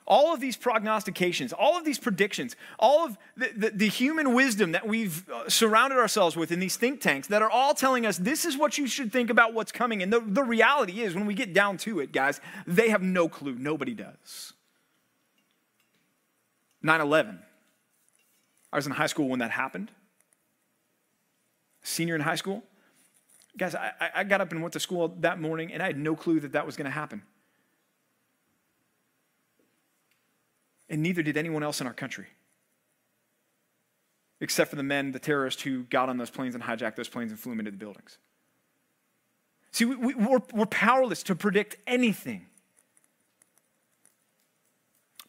All 0.08 0.34
of 0.34 0.40
these 0.40 0.56
prognostications, 0.56 1.52
all 1.52 1.78
of 1.78 1.84
these 1.84 1.98
predictions, 1.98 2.56
all 2.78 3.06
of 3.06 3.18
the, 3.36 3.52
the, 3.56 3.70
the, 3.72 3.88
human 3.88 4.34
wisdom 4.34 4.74
that 4.74 4.88
we've 4.88 5.28
uh, 5.30 5.50
surrounded 5.50 5.98
ourselves 5.98 6.36
with 6.36 6.52
in 6.52 6.60
these 6.60 6.78
think 6.78 7.02
tanks 7.02 7.28
that 7.30 7.42
are 7.42 7.50
all 7.50 7.74
telling 7.74 8.06
us 8.06 8.18
this 8.18 8.46
is 8.46 8.56
what 8.56 8.78
you 8.78 8.86
should 8.86 9.12
think 9.12 9.30
about 9.32 9.54
what's 9.54 9.72
coming. 9.72 10.04
And 10.04 10.14
the, 10.14 10.20
the 10.20 10.44
reality 10.44 11.02
is, 11.02 11.16
when 11.16 11.26
we 11.26 11.34
get 11.34 11.54
down 11.54 11.78
to 11.80 12.00
it, 12.00 12.12
guys, 12.12 12.40
they 12.68 12.90
have 12.90 13.02
no 13.02 13.28
clue. 13.28 13.56
Nobody 13.56 13.96
does. 13.96 14.54
9 16.84 17.02
11. 17.02 17.40
I 18.72 18.76
was 18.76 18.86
in 18.86 18.92
high 18.92 19.08
school 19.08 19.28
when 19.28 19.40
that 19.40 19.52
happened. 19.52 19.90
Senior 21.82 22.16
in 22.16 22.22
high 22.22 22.36
school. 22.36 22.64
Guys, 23.58 23.74
I, 23.74 23.92
I 24.14 24.24
got 24.24 24.42
up 24.42 24.52
and 24.52 24.62
went 24.62 24.74
to 24.74 24.80
school 24.80 25.16
that 25.20 25.40
morning, 25.40 25.72
and 25.72 25.82
I 25.82 25.88
had 25.88 25.98
no 25.98 26.16
clue 26.16 26.42
that 26.42 26.52
that 26.52 26.66
was 26.66 26.76
going 26.76 26.86
to 26.86 26.92
happen. 26.92 27.24
And 30.90 31.02
neither 31.02 31.22
did 31.22 31.38
anyone 31.38 31.64
else 31.64 31.82
in 31.82 31.88
our 31.88 31.94
country. 31.94 32.28
Except 34.42 34.70
for 34.70 34.76
the 34.76 34.84
men, 34.84 35.12
the 35.12 35.20
terrorists 35.20 35.62
who 35.62 35.84
got 35.84 36.10
on 36.10 36.18
those 36.18 36.30
planes 36.30 36.56
and 36.56 36.64
hijacked 36.64 36.96
those 36.96 37.08
planes 37.08 37.32
and 37.32 37.40
flew 37.40 37.52
them 37.54 37.60
into 37.60 37.72
the 37.72 37.78
buildings. 37.78 38.18
See, 39.72 39.86
we, 39.86 40.14
are 40.14 40.18
we're, 40.18 40.40
we're 40.54 40.66
powerless 40.66 41.24
to 41.24 41.36
predict 41.36 41.78
anything. 41.88 42.46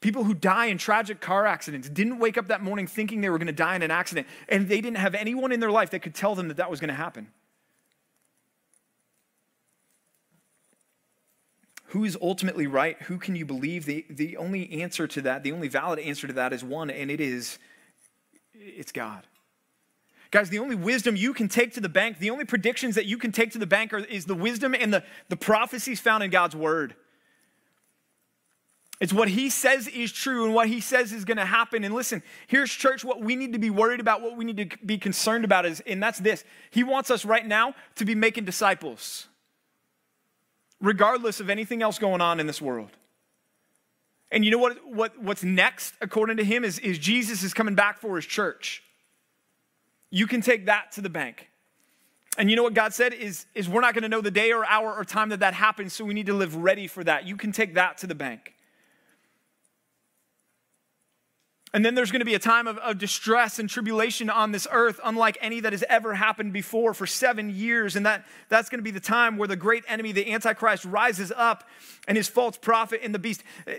People 0.01 0.25
who 0.25 0.35
die 0.35 0.67
in 0.67 0.79
tragic 0.79 1.21
car 1.21 1.47
accidents 1.47 1.89
didn't 1.89 2.19
wake 2.19 2.37
up 2.37 2.49
that 2.49 2.63
morning 2.63 2.87
thinking 2.87 3.21
they 3.21 3.31
were 3.31 3.39
going 3.39 3.47
to 3.47 3.53
die 3.53 3.75
in 3.75 3.83
an 3.83 3.91
accident, 3.91 4.27
and 4.49 4.69
they 4.69 4.81
didn't 4.81 4.99
have 4.99 5.15
anyone 5.15 5.53
in 5.53 5.59
their 5.59 5.71
life 5.71 5.91
that 5.91 6.01
could 6.01 6.15
tell 6.15 6.35
them 6.35 6.49
that 6.49 6.59
that 6.59 6.71
was 6.71 6.79
going 6.79 6.89
to 6.89 6.95
happen. 6.95 7.29
Who 11.89 12.05
is 12.05 12.17
ultimately 12.21 12.67
right? 12.67 13.01
Who 13.03 13.19
can 13.19 13.37
you 13.37 13.45
believe? 13.45 13.85
The, 13.85 14.05
the 14.11 14.37
only 14.37 14.83
answer 14.83 15.07
to 15.07 15.23
that, 15.23 15.43
the 15.43 15.53
only 15.53 15.69
valid 15.69 15.99
answer 15.99 16.27
to 16.27 16.33
that 16.35 16.53
is 16.53 16.65
one, 16.65 16.91
and 16.91 17.11
it 17.11 17.21
is 17.21 17.59
it's 18.55 18.93
God. 18.93 19.27
Guys, 20.31 20.51
the 20.51 20.59
only 20.59 20.75
wisdom 20.75 21.15
you 21.15 21.33
can 21.33 21.49
take 21.49 21.75
to 21.75 21.81
the 21.81 21.89
bank, 21.89 22.19
the 22.19 22.31
only 22.31 22.45
predictions 22.45 22.97
that 22.97 23.07
you 23.07 23.17
can 23.17 23.31
take 23.31 23.53
to 23.53 23.59
the 23.59 23.67
bank 23.67 23.93
are, 23.93 23.99
is 23.99 24.25
the 24.25 24.35
wisdom 24.35 24.75
and 24.75 24.93
the, 24.93 25.05
the 25.29 25.37
prophecies 25.37 26.01
found 26.01 26.25
in 26.25 26.31
God's 26.31 26.57
word. 26.57 26.97
It's 28.99 29.13
what 29.13 29.29
he 29.29 29.51
says 29.51 29.87
is 29.89 30.11
true 30.11 30.47
and 30.47 30.55
what 30.55 30.69
he 30.69 30.81
says 30.81 31.13
is 31.13 31.25
going 31.25 31.37
to 31.37 31.45
happen. 31.45 31.85
And 31.85 31.95
listen, 31.95 32.23
here's 32.47 32.71
church, 32.71 33.05
what 33.05 33.21
we 33.21 33.37
need 33.37 33.53
to 33.53 33.59
be 33.59 33.71
worried 33.71 34.01
about, 34.01 34.23
what 34.23 34.37
we 34.37 34.45
need 34.45 34.71
to 34.71 34.79
be 34.85 34.99
concerned 34.99 35.45
about 35.45 35.67
is, 35.67 35.81
and 35.87 36.03
that's 36.03 36.19
this. 36.19 36.45
He 36.71 36.83
wants 36.83 37.11
us 37.11 37.25
right 37.25 37.47
now 37.47 37.75
to 37.97 38.05
be 38.05 38.15
making 38.15 38.47
disciples 38.47 39.29
regardless 40.81 41.41
of 41.41 41.51
anything 41.51 41.83
else 41.83 41.99
going 41.99 42.21
on 42.21 42.41
in 42.41 42.47
this 42.47 42.61
world. 42.61 42.91
And 44.31 44.45
you 44.45 44.51
know 44.51 44.59
what, 44.59 44.79
what 44.87 45.23
what's 45.23 45.45
next, 45.45 45.95
according 46.01 46.39
to 46.39 46.45
him, 46.45 46.65
is, 46.65 46.79
is 46.81 46.99
Jesus 46.99 47.43
is 47.43 47.55
coming 47.55 47.75
back 47.75 47.99
for 47.99 48.17
his 48.17 48.27
church. 48.27 48.83
You 50.11 50.27
can 50.27 50.41
take 50.41 50.67
that 50.67 50.93
to 50.93 51.01
the 51.01 51.09
bank. 51.09 51.49
And 52.39 52.51
you 52.51 52.57
know 52.57 52.63
what 52.63 52.75
God 52.75 52.93
said 52.93 53.15
is, 53.15 53.47
is 53.55 53.69
we're 53.69 53.81
not 53.81 53.95
going 53.95 54.03
to 54.03 54.09
know 54.09 54.21
the 54.21 54.31
day 54.31 54.53
or 54.53 54.65
hour 54.67 54.95
or 54.95 55.05
time 55.05 55.31
that 55.31 55.41
that 55.41 55.55
happens, 55.55 55.95
so 55.95 56.05
we 56.05 56.13
need 56.13 56.27
to 56.27 56.35
live 56.35 56.55
ready 56.55 56.87
for 56.87 57.03
that. 57.05 57.27
You 57.27 57.37
can 57.37 57.51
take 57.53 57.75
that 57.75 57.99
to 57.99 58.07
the 58.07 58.15
bank. 58.15 58.56
And 61.75 61.85
then 61.85 61.95
there's 61.95 62.13
going 62.13 62.21
to 62.21 62.27
be 62.27 62.35
a 62.35 62.39
time 62.39 62.69
of, 62.69 62.79
of, 62.79 62.97
distress 62.97 63.59
and 63.59 63.69
tribulation 63.69 64.31
on 64.31 64.53
this 64.53 64.69
earth, 64.71 65.01
unlike 65.05 65.37
any 65.41 65.61
that 65.61 65.73
has 65.73 65.85
ever 65.89 66.15
happened 66.15 66.53
before 66.53 66.95
for 66.95 67.07
seven 67.07 67.51
years. 67.51 67.97
And 67.97 68.07
that, 68.07 68.25
that's 68.49 68.69
going 68.69 68.79
to 68.79 68.85
be 68.85 68.93
the 68.93 69.01
time 69.01 69.37
where 69.37 69.49
the 69.49 69.57
great 69.57 69.85
enemy, 69.89 70.13
the 70.13 70.33
Antichrist, 70.33 70.85
rises 70.85 71.33
up 71.37 71.69
and 72.07 72.17
his 72.17 72.29
false 72.29 72.57
prophet 72.57 73.01
and 73.03 73.15
the 73.15 73.19
beast. 73.19 73.43
Uh, 73.67 73.73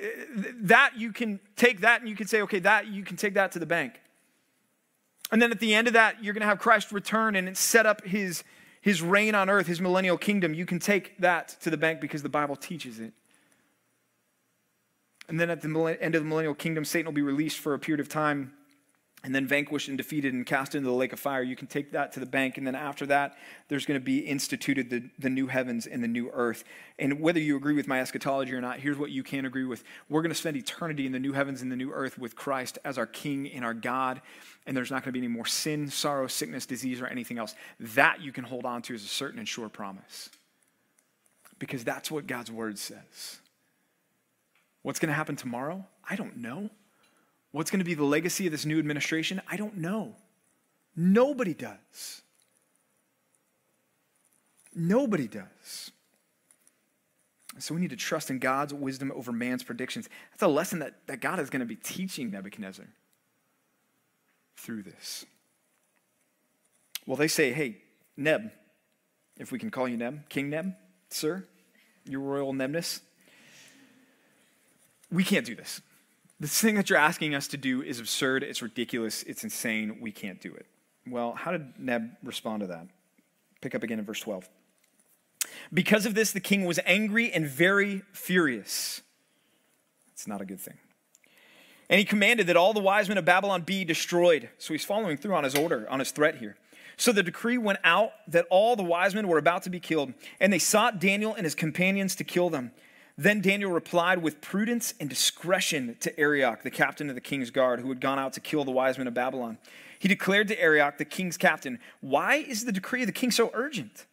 that 0.61 0.91
you 0.97 1.13
can 1.13 1.39
take 1.55 1.81
that 1.81 2.01
and 2.01 2.09
you 2.09 2.15
can 2.15 2.27
say, 2.27 2.41
okay, 2.41 2.59
that 2.59 2.87
you 2.87 3.03
can 3.03 3.15
take 3.15 3.35
that 3.35 3.53
to 3.53 3.59
the 3.59 3.65
bank. 3.65 4.01
And 5.31 5.41
then 5.41 5.51
at 5.51 5.59
the 5.59 5.73
end 5.73 5.87
of 5.87 5.93
that, 5.93 6.23
you're 6.23 6.33
going 6.33 6.41
to 6.41 6.47
have 6.47 6.59
Christ 6.59 6.91
return 6.91 7.35
and 7.35 7.57
set 7.57 7.85
up 7.85 8.05
his, 8.05 8.43
his 8.81 9.01
reign 9.01 9.33
on 9.33 9.49
earth, 9.49 9.67
his 9.67 9.81
millennial 9.81 10.17
kingdom. 10.17 10.53
You 10.53 10.65
can 10.65 10.79
take 10.79 11.17
that 11.19 11.55
to 11.61 11.69
the 11.69 11.77
bank 11.77 12.01
because 12.01 12.21
the 12.21 12.29
Bible 12.29 12.55
teaches 12.55 12.99
it. 12.99 13.13
And 15.29 15.39
then 15.39 15.49
at 15.49 15.61
the 15.61 15.97
end 15.99 16.15
of 16.15 16.23
the 16.23 16.27
millennial 16.27 16.53
kingdom, 16.53 16.85
Satan 16.85 17.05
will 17.05 17.13
be 17.13 17.21
released 17.21 17.59
for 17.59 17.73
a 17.73 17.79
period 17.79 17.99
of 17.99 18.07
time 18.07 18.53
and 19.23 19.33
then 19.33 19.47
vanquished 19.47 19.89
and 19.89 19.97
defeated 19.97 20.33
and 20.33 20.45
cast 20.45 20.75
into 20.75 20.87
the 20.87 20.95
lake 20.95 21.11
of 21.11 21.19
fire. 21.19 21.41
You 21.41 21.55
can 21.55 21.67
take 21.67 21.91
that 21.91 22.11
to 22.13 22.19
the 22.19 22.25
bank. 22.25 22.57
And 22.57 22.67
then 22.67 22.75
after 22.75 23.05
that, 23.07 23.35
there's 23.67 23.85
going 23.85 23.99
to 23.99 24.03
be 24.03 24.19
instituted 24.19 24.89
the, 24.89 25.09
the 25.17 25.29
new 25.29 25.47
heavens 25.47 25.87
and 25.87 26.03
the 26.03 26.07
new 26.07 26.29
earth. 26.31 26.63
And 26.99 27.19
whether 27.19 27.39
you 27.39 27.57
agree 27.57 27.73
with 27.73 27.87
my 27.87 27.99
eschatology 27.99 28.53
or 28.53 28.61
not, 28.61 28.79
here's 28.79 28.97
what 28.97 29.09
you 29.09 29.23
can 29.23 29.45
agree 29.45 29.65
with. 29.65 29.83
We're 30.07 30.21
going 30.21 30.31
to 30.31 30.35
spend 30.35 30.55
eternity 30.55 31.07
in 31.07 31.11
the 31.11 31.19
new 31.19 31.33
heavens 31.33 31.63
and 31.63 31.71
the 31.71 31.75
new 31.75 31.91
earth 31.91 32.17
with 32.19 32.35
Christ 32.35 32.77
as 32.85 32.97
our 32.97 33.07
King 33.07 33.51
and 33.51 33.65
our 33.65 33.73
God. 33.73 34.21
And 34.67 34.77
there's 34.77 34.91
not 34.91 35.03
going 35.03 35.13
to 35.13 35.19
be 35.19 35.25
any 35.25 35.33
more 35.33 35.47
sin, 35.47 35.89
sorrow, 35.89 36.27
sickness, 36.27 36.67
disease, 36.67 37.01
or 37.01 37.07
anything 37.07 37.39
else. 37.39 37.55
That 37.79 38.21
you 38.21 38.31
can 38.31 38.43
hold 38.43 38.65
on 38.65 38.83
to 38.83 38.93
as 38.93 39.03
a 39.03 39.07
certain 39.07 39.39
and 39.39 39.47
sure 39.47 39.67
promise. 39.67 40.29
Because 41.57 41.83
that's 41.83 42.11
what 42.11 42.27
God's 42.27 42.51
word 42.51 42.77
says. 42.77 43.39
What's 44.87 44.99
going 44.99 45.09
to 45.09 45.15
happen 45.15 45.35
tomorrow? 45.35 45.85
I 46.09 46.15
don't 46.15 46.37
know. 46.37 46.69
What's 47.51 47.69
going 47.69 47.79
to 47.79 47.85
be 47.85 47.93
the 47.93 48.05
legacy 48.05 48.45
of 48.45 48.53
this 48.53 48.65
new 48.65 48.79
administration? 48.79 49.41
I 49.45 49.57
don't 49.57 49.75
know. 49.75 50.15
Nobody 50.95 51.53
does. 51.53 52.21
Nobody 54.73 55.27
does. 55.27 55.91
So 57.59 57.75
we 57.75 57.81
need 57.81 57.89
to 57.89 57.97
trust 57.97 58.29
in 58.29 58.39
God's 58.39 58.73
wisdom 58.73 59.11
over 59.13 59.33
man's 59.33 59.61
predictions. 59.61 60.07
That's 60.31 60.43
a 60.43 60.47
lesson 60.47 60.79
that, 60.79 61.05
that 61.07 61.19
God 61.19 61.41
is 61.41 61.49
going 61.49 61.59
to 61.59 61.65
be 61.65 61.75
teaching 61.75 62.31
Nebuchadnezzar 62.31 62.87
through 64.55 64.83
this. 64.83 65.25
Well, 67.05 67.17
they 67.17 67.27
say, 67.27 67.51
hey, 67.51 67.79
Neb, 68.15 68.51
if 69.37 69.51
we 69.51 69.59
can 69.59 69.69
call 69.69 69.89
you 69.89 69.97
Neb, 69.97 70.29
King 70.29 70.49
Neb, 70.49 70.75
sir, 71.09 71.45
your 72.05 72.21
royal 72.21 72.53
Nebness, 72.53 73.01
we 75.11 75.23
can't 75.23 75.45
do 75.45 75.55
this. 75.55 75.81
This 76.39 76.61
thing 76.61 76.75
that 76.75 76.89
you're 76.89 76.99
asking 76.99 77.33
us 77.33 77.47
to 77.49 77.57
do 77.57 77.81
is 77.81 77.99
absurd, 77.99 78.43
it's 78.43 78.61
ridiculous, 78.61 79.23
it's 79.23 79.43
insane, 79.43 79.97
we 79.99 80.11
can't 80.11 80.39
do 80.39 80.53
it. 80.53 80.67
Well, 81.07 81.33
how 81.33 81.51
did 81.51 81.79
Neb 81.79 82.11
respond 82.23 82.61
to 82.61 82.67
that? 82.67 82.87
Pick 83.61 83.73
up 83.73 83.81
again 83.81 83.97
in 83.97 84.05
verse 84.05 84.19
12. 84.19 84.47
Because 85.73 86.05
of 86.05 86.13
this, 86.13 86.31
the 86.31 86.39
king 86.39 86.65
was 86.65 86.79
angry 86.85 87.31
and 87.31 87.47
very 87.47 88.03
furious. 88.11 89.01
It's 90.13 90.27
not 90.27 90.41
a 90.41 90.45
good 90.45 90.59
thing. 90.59 90.77
And 91.89 91.99
he 91.99 92.05
commanded 92.05 92.47
that 92.47 92.57
all 92.57 92.73
the 92.73 92.81
wise 92.81 93.07
men 93.07 93.17
of 93.17 93.25
Babylon 93.25 93.61
be 93.61 93.85
destroyed. 93.85 94.49
So 94.57 94.73
he's 94.73 94.83
following 94.83 95.17
through 95.17 95.35
on 95.35 95.43
his 95.43 95.55
order, 95.55 95.89
on 95.89 95.99
his 95.99 96.11
threat 96.11 96.37
here. 96.37 96.57
So 96.97 97.11
the 97.11 97.23
decree 97.23 97.57
went 97.57 97.79
out 97.83 98.11
that 98.27 98.45
all 98.49 98.75
the 98.75 98.83
wise 98.83 99.15
men 99.15 99.27
were 99.27 99.37
about 99.37 99.63
to 99.63 99.69
be 99.69 99.79
killed, 99.79 100.13
and 100.39 100.51
they 100.51 100.59
sought 100.59 100.99
Daniel 100.99 101.33
and 101.33 101.45
his 101.45 101.55
companions 101.55 102.15
to 102.15 102.23
kill 102.23 102.49
them. 102.49 102.71
Then 103.17 103.41
Daniel 103.41 103.71
replied 103.71 104.21
with 104.21 104.41
prudence 104.41 104.93
and 104.99 105.09
discretion 105.09 105.97
to 106.01 106.19
Arioch, 106.19 106.61
the 106.61 106.69
captain 106.69 107.09
of 107.09 107.15
the 107.15 107.21
king's 107.21 107.49
guard, 107.49 107.79
who 107.79 107.89
had 107.89 107.99
gone 107.99 108.19
out 108.19 108.33
to 108.33 108.39
kill 108.39 108.63
the 108.63 108.71
wise 108.71 108.97
men 108.97 109.07
of 109.07 109.15
Babylon. 109.15 109.57
He 109.97 110.07
declared 110.07 110.47
to 110.49 110.61
Arioch, 110.61 110.99
the 110.99 111.05
king's 111.05 111.37
captain, 111.37 111.79
Why 111.99 112.35
is 112.35 112.65
the 112.65 112.71
decree 112.71 113.01
of 113.01 113.07
the 113.07 113.13
king 113.13 113.31
so 113.31 113.49
urgent? 113.55 114.05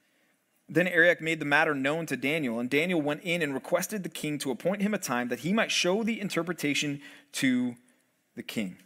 Then 0.66 0.88
Arioch 0.88 1.20
made 1.20 1.40
the 1.40 1.44
matter 1.44 1.74
known 1.74 2.06
to 2.06 2.16
Daniel, 2.16 2.58
and 2.58 2.70
Daniel 2.70 3.02
went 3.02 3.22
in 3.22 3.42
and 3.42 3.52
requested 3.52 4.02
the 4.02 4.08
king 4.08 4.38
to 4.38 4.50
appoint 4.50 4.80
him 4.80 4.94
a 4.94 4.98
time 4.98 5.28
that 5.28 5.40
he 5.40 5.52
might 5.52 5.70
show 5.70 6.02
the 6.02 6.18
interpretation 6.18 7.02
to 7.32 7.76
the 8.34 8.42
king. 8.42 8.78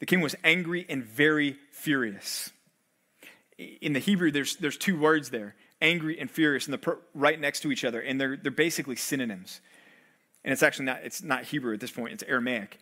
The 0.00 0.06
king 0.06 0.20
was 0.20 0.34
angry 0.44 0.84
and 0.90 1.02
very 1.02 1.56
furious. 1.72 2.50
In 3.56 3.94
the 3.94 3.98
Hebrew, 3.98 4.30
there's, 4.30 4.56
there's 4.56 4.76
two 4.76 4.98
words 5.00 5.30
there 5.30 5.56
angry 5.80 6.18
and 6.18 6.30
furious, 6.30 6.66
and 6.66 6.74
they're 6.74 6.98
right 7.14 7.40
next 7.40 7.60
to 7.60 7.72
each 7.72 7.84
other, 7.84 8.00
and 8.00 8.20
they're, 8.20 8.36
they're 8.36 8.50
basically 8.50 8.96
synonyms. 8.96 9.60
And 10.44 10.52
it's 10.52 10.62
actually 10.62 10.86
not, 10.86 11.00
it's 11.04 11.22
not 11.22 11.44
Hebrew 11.44 11.74
at 11.74 11.80
this 11.80 11.90
point, 11.90 12.12
it's 12.12 12.22
Aramaic. 12.24 12.78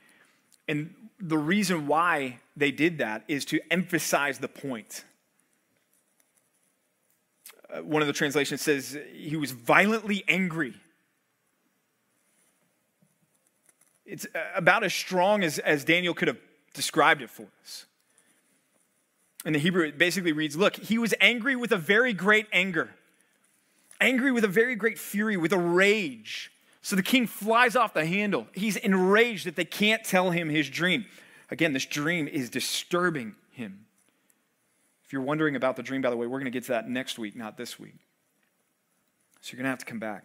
And 0.69 0.95
the 1.21 1.39
reason 1.39 1.87
why 1.87 2.39
they 2.57 2.71
did 2.71 2.99
that 2.99 3.25
is 3.29 3.45
to 3.47 3.61
emphasize 3.71 4.39
the 4.39 4.49
point. 4.49 5.05
Uh, 7.71 7.83
one 7.83 8.03
of 8.03 8.09
the 8.09 8.15
translations 8.15 8.63
says 8.63 8.99
he 9.13 9.37
was 9.37 9.51
violently 9.51 10.25
angry. 10.29 10.75
It's 14.05 14.27
uh, 14.35 14.39
about 14.55 14.85
as 14.85 14.95
strong 14.95 15.43
as, 15.43 15.59
as 15.59 15.85
Daniel 15.85 16.15
could 16.15 16.29
have 16.29 16.39
described 16.75 17.23
it 17.23 17.31
for 17.31 17.47
us. 17.63 17.87
In 19.47 19.53
the 19.53 19.61
Hebrew, 19.61 19.85
it 19.85 19.97
basically 19.97 20.33
reads 20.33 20.57
Look, 20.57 20.77
he 20.77 20.99
was 20.99 21.15
angry 21.21 21.55
with 21.55 21.71
a 21.71 21.77
very 21.77 22.13
great 22.13 22.49
anger, 22.53 22.91
angry 24.01 24.33
with 24.33 24.43
a 24.43 24.49
very 24.49 24.75
great 24.75 24.99
fury, 24.99 25.37
with 25.37 25.53
a 25.53 25.59
rage. 25.59 26.51
So 26.83 26.97
the 26.97 27.03
king 27.03 27.27
flies 27.29 27.77
off 27.77 27.95
the 27.95 28.05
handle. 28.05 28.49
He's 28.53 28.77
enraged 28.77 29.47
that 29.47 29.57
they 29.57 29.65
can't 29.65 30.05
tell 30.05 30.31
him 30.31 30.49
his 30.49 30.69
dream. 30.69 31.07
Again, 31.51 31.73
this 31.73 31.87
dream 31.87 32.27
is 32.27 32.51
disturbing 32.51 33.37
him. 33.53 33.87
If 35.05 35.13
you're 35.13 35.23
wondering 35.23 35.55
about 35.55 35.77
the 35.77 35.83
dream, 35.83 36.03
by 36.03 36.11
the 36.11 36.17
way, 36.17 36.27
we're 36.27 36.39
going 36.39 36.47
to 36.47 36.51
get 36.51 36.65
to 36.65 36.73
that 36.73 36.89
next 36.89 37.17
week, 37.17 37.37
not 37.37 37.57
this 37.57 37.79
week. 37.79 37.95
So 39.41 39.53
you're 39.53 39.59
going 39.59 39.67
to 39.67 39.71
have 39.71 39.79
to 39.79 39.85
come 39.85 40.01
back. 40.01 40.25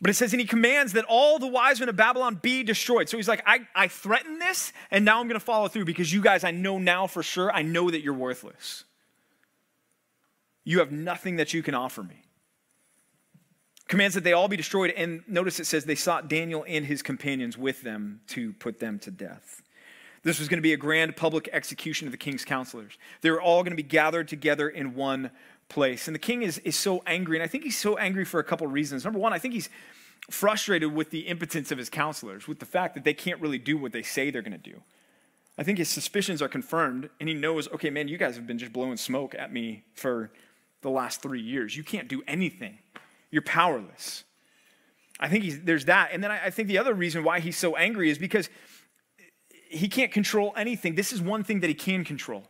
But 0.00 0.10
it 0.10 0.14
says, 0.14 0.32
and 0.32 0.40
he 0.40 0.46
commands 0.46 0.92
that 0.92 1.06
all 1.08 1.38
the 1.38 1.46
wise 1.46 1.80
men 1.80 1.88
of 1.88 1.96
Babylon 1.96 2.38
be 2.42 2.62
destroyed. 2.62 3.08
So 3.08 3.16
he's 3.16 3.28
like, 3.28 3.42
I, 3.46 3.60
I 3.74 3.88
threatened 3.88 4.42
this, 4.42 4.72
and 4.90 5.04
now 5.04 5.20
I'm 5.20 5.26
going 5.26 5.40
to 5.40 5.44
follow 5.44 5.68
through 5.68 5.86
because 5.86 6.12
you 6.12 6.20
guys, 6.20 6.44
I 6.44 6.50
know 6.50 6.78
now 6.78 7.06
for 7.06 7.22
sure, 7.22 7.50
I 7.50 7.62
know 7.62 7.90
that 7.90 8.02
you're 8.02 8.14
worthless. 8.14 8.84
You 10.64 10.80
have 10.80 10.92
nothing 10.92 11.36
that 11.36 11.54
you 11.54 11.62
can 11.62 11.74
offer 11.74 12.02
me. 12.02 12.24
Commands 13.88 14.16
that 14.16 14.24
they 14.24 14.32
all 14.32 14.48
be 14.48 14.56
destroyed. 14.56 14.92
And 14.96 15.22
notice 15.28 15.60
it 15.60 15.66
says 15.66 15.84
they 15.84 15.94
sought 15.94 16.28
Daniel 16.28 16.64
and 16.68 16.84
his 16.84 17.02
companions 17.02 17.56
with 17.56 17.82
them 17.82 18.20
to 18.28 18.52
put 18.54 18.80
them 18.80 18.98
to 18.98 19.10
death. 19.10 19.62
This 20.26 20.40
was 20.40 20.48
going 20.48 20.58
to 20.58 20.62
be 20.62 20.72
a 20.72 20.76
grand 20.76 21.14
public 21.14 21.48
execution 21.52 22.08
of 22.08 22.10
the 22.10 22.18
king's 22.18 22.44
counselors. 22.44 22.98
They 23.20 23.30
were 23.30 23.40
all 23.40 23.62
going 23.62 23.70
to 23.70 23.76
be 23.76 23.84
gathered 23.84 24.26
together 24.26 24.68
in 24.68 24.96
one 24.96 25.30
place. 25.68 26.08
And 26.08 26.16
the 26.16 26.18
king 26.18 26.42
is, 26.42 26.58
is 26.58 26.74
so 26.74 27.00
angry, 27.06 27.36
and 27.36 27.44
I 27.44 27.46
think 27.46 27.62
he's 27.62 27.78
so 27.78 27.96
angry 27.96 28.24
for 28.24 28.40
a 28.40 28.44
couple 28.44 28.66
reasons. 28.66 29.04
Number 29.04 29.20
one, 29.20 29.32
I 29.32 29.38
think 29.38 29.54
he's 29.54 29.70
frustrated 30.28 30.92
with 30.92 31.10
the 31.10 31.28
impotence 31.28 31.70
of 31.70 31.78
his 31.78 31.88
counselors, 31.88 32.48
with 32.48 32.58
the 32.58 32.66
fact 32.66 32.94
that 32.94 33.04
they 33.04 33.14
can't 33.14 33.40
really 33.40 33.58
do 33.58 33.78
what 33.78 33.92
they 33.92 34.02
say 34.02 34.32
they're 34.32 34.42
going 34.42 34.50
to 34.50 34.58
do. 34.58 34.82
I 35.56 35.62
think 35.62 35.78
his 35.78 35.88
suspicions 35.88 36.42
are 36.42 36.48
confirmed, 36.48 37.08
and 37.20 37.28
he 37.28 37.34
knows, 37.36 37.68
okay, 37.68 37.90
man, 37.90 38.08
you 38.08 38.18
guys 38.18 38.34
have 38.34 38.48
been 38.48 38.58
just 38.58 38.72
blowing 38.72 38.96
smoke 38.96 39.36
at 39.38 39.52
me 39.52 39.84
for 39.94 40.32
the 40.82 40.90
last 40.90 41.22
three 41.22 41.40
years. 41.40 41.76
You 41.76 41.84
can't 41.84 42.08
do 42.08 42.24
anything, 42.26 42.78
you're 43.30 43.42
powerless. 43.42 44.24
I 45.20 45.28
think 45.28 45.44
he's, 45.44 45.62
there's 45.62 45.84
that. 45.84 46.10
And 46.12 46.22
then 46.22 46.32
I, 46.32 46.46
I 46.46 46.50
think 46.50 46.66
the 46.66 46.78
other 46.78 46.94
reason 46.94 47.22
why 47.22 47.38
he's 47.38 47.56
so 47.56 47.76
angry 47.76 48.10
is 48.10 48.18
because 48.18 48.50
he 49.68 49.88
can't 49.88 50.12
control 50.12 50.52
anything. 50.56 50.94
This 50.94 51.12
is 51.12 51.20
one 51.20 51.44
thing 51.44 51.60
that 51.60 51.68
he 51.68 51.74
can 51.74 52.04
control 52.04 52.48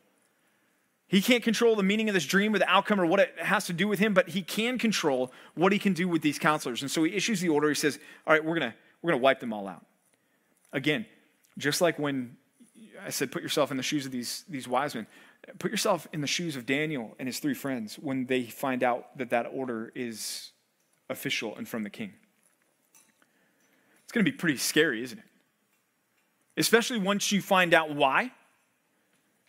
he 1.09 1.23
can't 1.23 1.43
control 1.43 1.77
the 1.77 1.85
meaning 1.85 2.09
of 2.09 2.15
this 2.15 2.27
dream 2.27 2.55
or 2.55 2.59
the 2.59 2.69
outcome 2.69 3.01
or 3.01 3.07
what 3.07 3.21
it 3.21 3.33
has 3.39 3.67
to 3.67 3.73
do 3.73 3.87
with 3.87 4.01
him, 4.01 4.13
but 4.13 4.29
he 4.29 4.43
can 4.43 4.77
control 4.77 5.33
what 5.55 5.73
he 5.73 5.79
can 5.79 5.93
do 5.93 6.09
with 6.09 6.21
these 6.21 6.39
counselors. 6.39 6.83
And 6.83 6.91
so 6.91 7.05
he 7.05 7.15
issues 7.15 7.41
the 7.41 7.49
order. 7.49 7.69
He 7.69 7.75
says, 7.75 7.99
All 8.27 8.33
right, 8.33 8.45
we're 8.45 8.59
going 8.59 8.73
to 8.73 8.77
we're 9.03 9.13
going 9.13 9.21
to 9.21 9.25
wipe 9.25 9.39
them 9.39 9.53
all 9.53 9.69
out. 9.69 9.85
Again, 10.73 11.07
just 11.59 11.81
like 11.81 11.99
when 11.99 12.37
I 13.05 13.11
said, 13.11 13.31
put 13.31 13.43
yourself 13.43 13.71
in 13.71 13.77
the 13.77 13.83
shoes 13.83 14.05
of 14.05 14.11
these, 14.11 14.45
these 14.49 14.67
wise 14.67 14.95
men, 14.95 15.07
put 15.59 15.71
yourself 15.71 16.09
in 16.13 16.23
the 16.23 16.27
shoes 16.27 16.57
of 16.57 16.67
Daniel 16.67 17.15
and 17.19 17.29
his 17.29 17.39
three 17.39 17.55
friends 17.55 17.97
when 17.97 18.27
they 18.27 18.45
find 18.45 18.83
out 18.83 19.17
that 19.17 19.31
that 19.31 19.47
order 19.53 19.93
is 19.95 20.51
official 21.09 21.57
and 21.57 21.69
from 21.69 21.85
the 21.85 21.91
king. 21.91 22.15
It's 24.03 24.13
going 24.13 24.25
to 24.25 24.31
be 24.31 24.37
pretty 24.37 24.57
scary, 24.57 25.05
isn't 25.05 25.19
it? 25.19 25.25
Especially 26.57 26.99
once 26.99 27.33
you 27.33 27.43
find 27.43 27.75
out 27.75 27.95
why 27.95 28.33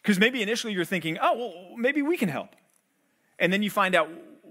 because 0.07 0.19
maybe 0.19 0.41
initially 0.41 0.71
you're 0.71 0.85
thinking, 0.85 1.17
oh, 1.21 1.37
well, 1.37 1.77
maybe 1.77 2.01
we 2.01 2.15
can 2.15 2.29
help. 2.29 2.55
And 3.39 3.51
then 3.51 3.61
you 3.61 3.69
find 3.69 3.93
out, 3.93 4.07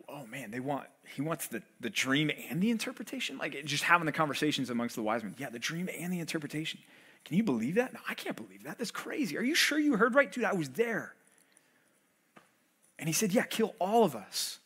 oh 0.07 0.27
man, 0.27 0.51
they 0.51 0.61
want, 0.61 0.87
he 1.15 1.23
wants 1.23 1.47
the, 1.47 1.63
the 1.81 1.89
dream 1.89 2.31
and 2.51 2.63
the 2.63 2.71
interpretation. 2.71 3.39
Like 3.39 3.65
just 3.65 3.83
having 3.83 4.05
the 4.05 4.13
conversations 4.13 4.69
amongst 4.69 4.97
the 4.97 5.03
wise 5.03 5.23
men. 5.23 5.35
Yeah, 5.39 5.49
the 5.49 5.59
dream 5.59 5.89
and 5.99 6.13
the 6.13 6.21
interpretation. 6.21 6.81
Can 7.25 7.39
you 7.39 7.43
believe 7.43 7.77
that? 7.77 7.95
No, 7.95 8.01
I 8.07 8.13
can't 8.13 8.37
believe 8.37 8.65
that. 8.65 8.77
That's 8.77 8.91
crazy. 8.91 9.39
Are 9.39 9.43
you 9.43 9.55
sure 9.55 9.79
you 9.79 9.97
heard 9.97 10.15
right? 10.15 10.31
Dude, 10.31 10.45
I 10.45 10.53
was 10.53 10.69
there. 10.69 11.15
And 12.99 13.09
he 13.09 13.15
said, 13.15 13.33
yeah, 13.33 13.45
kill 13.45 13.75
all 13.79 14.05
of 14.05 14.15
us, 14.15 14.59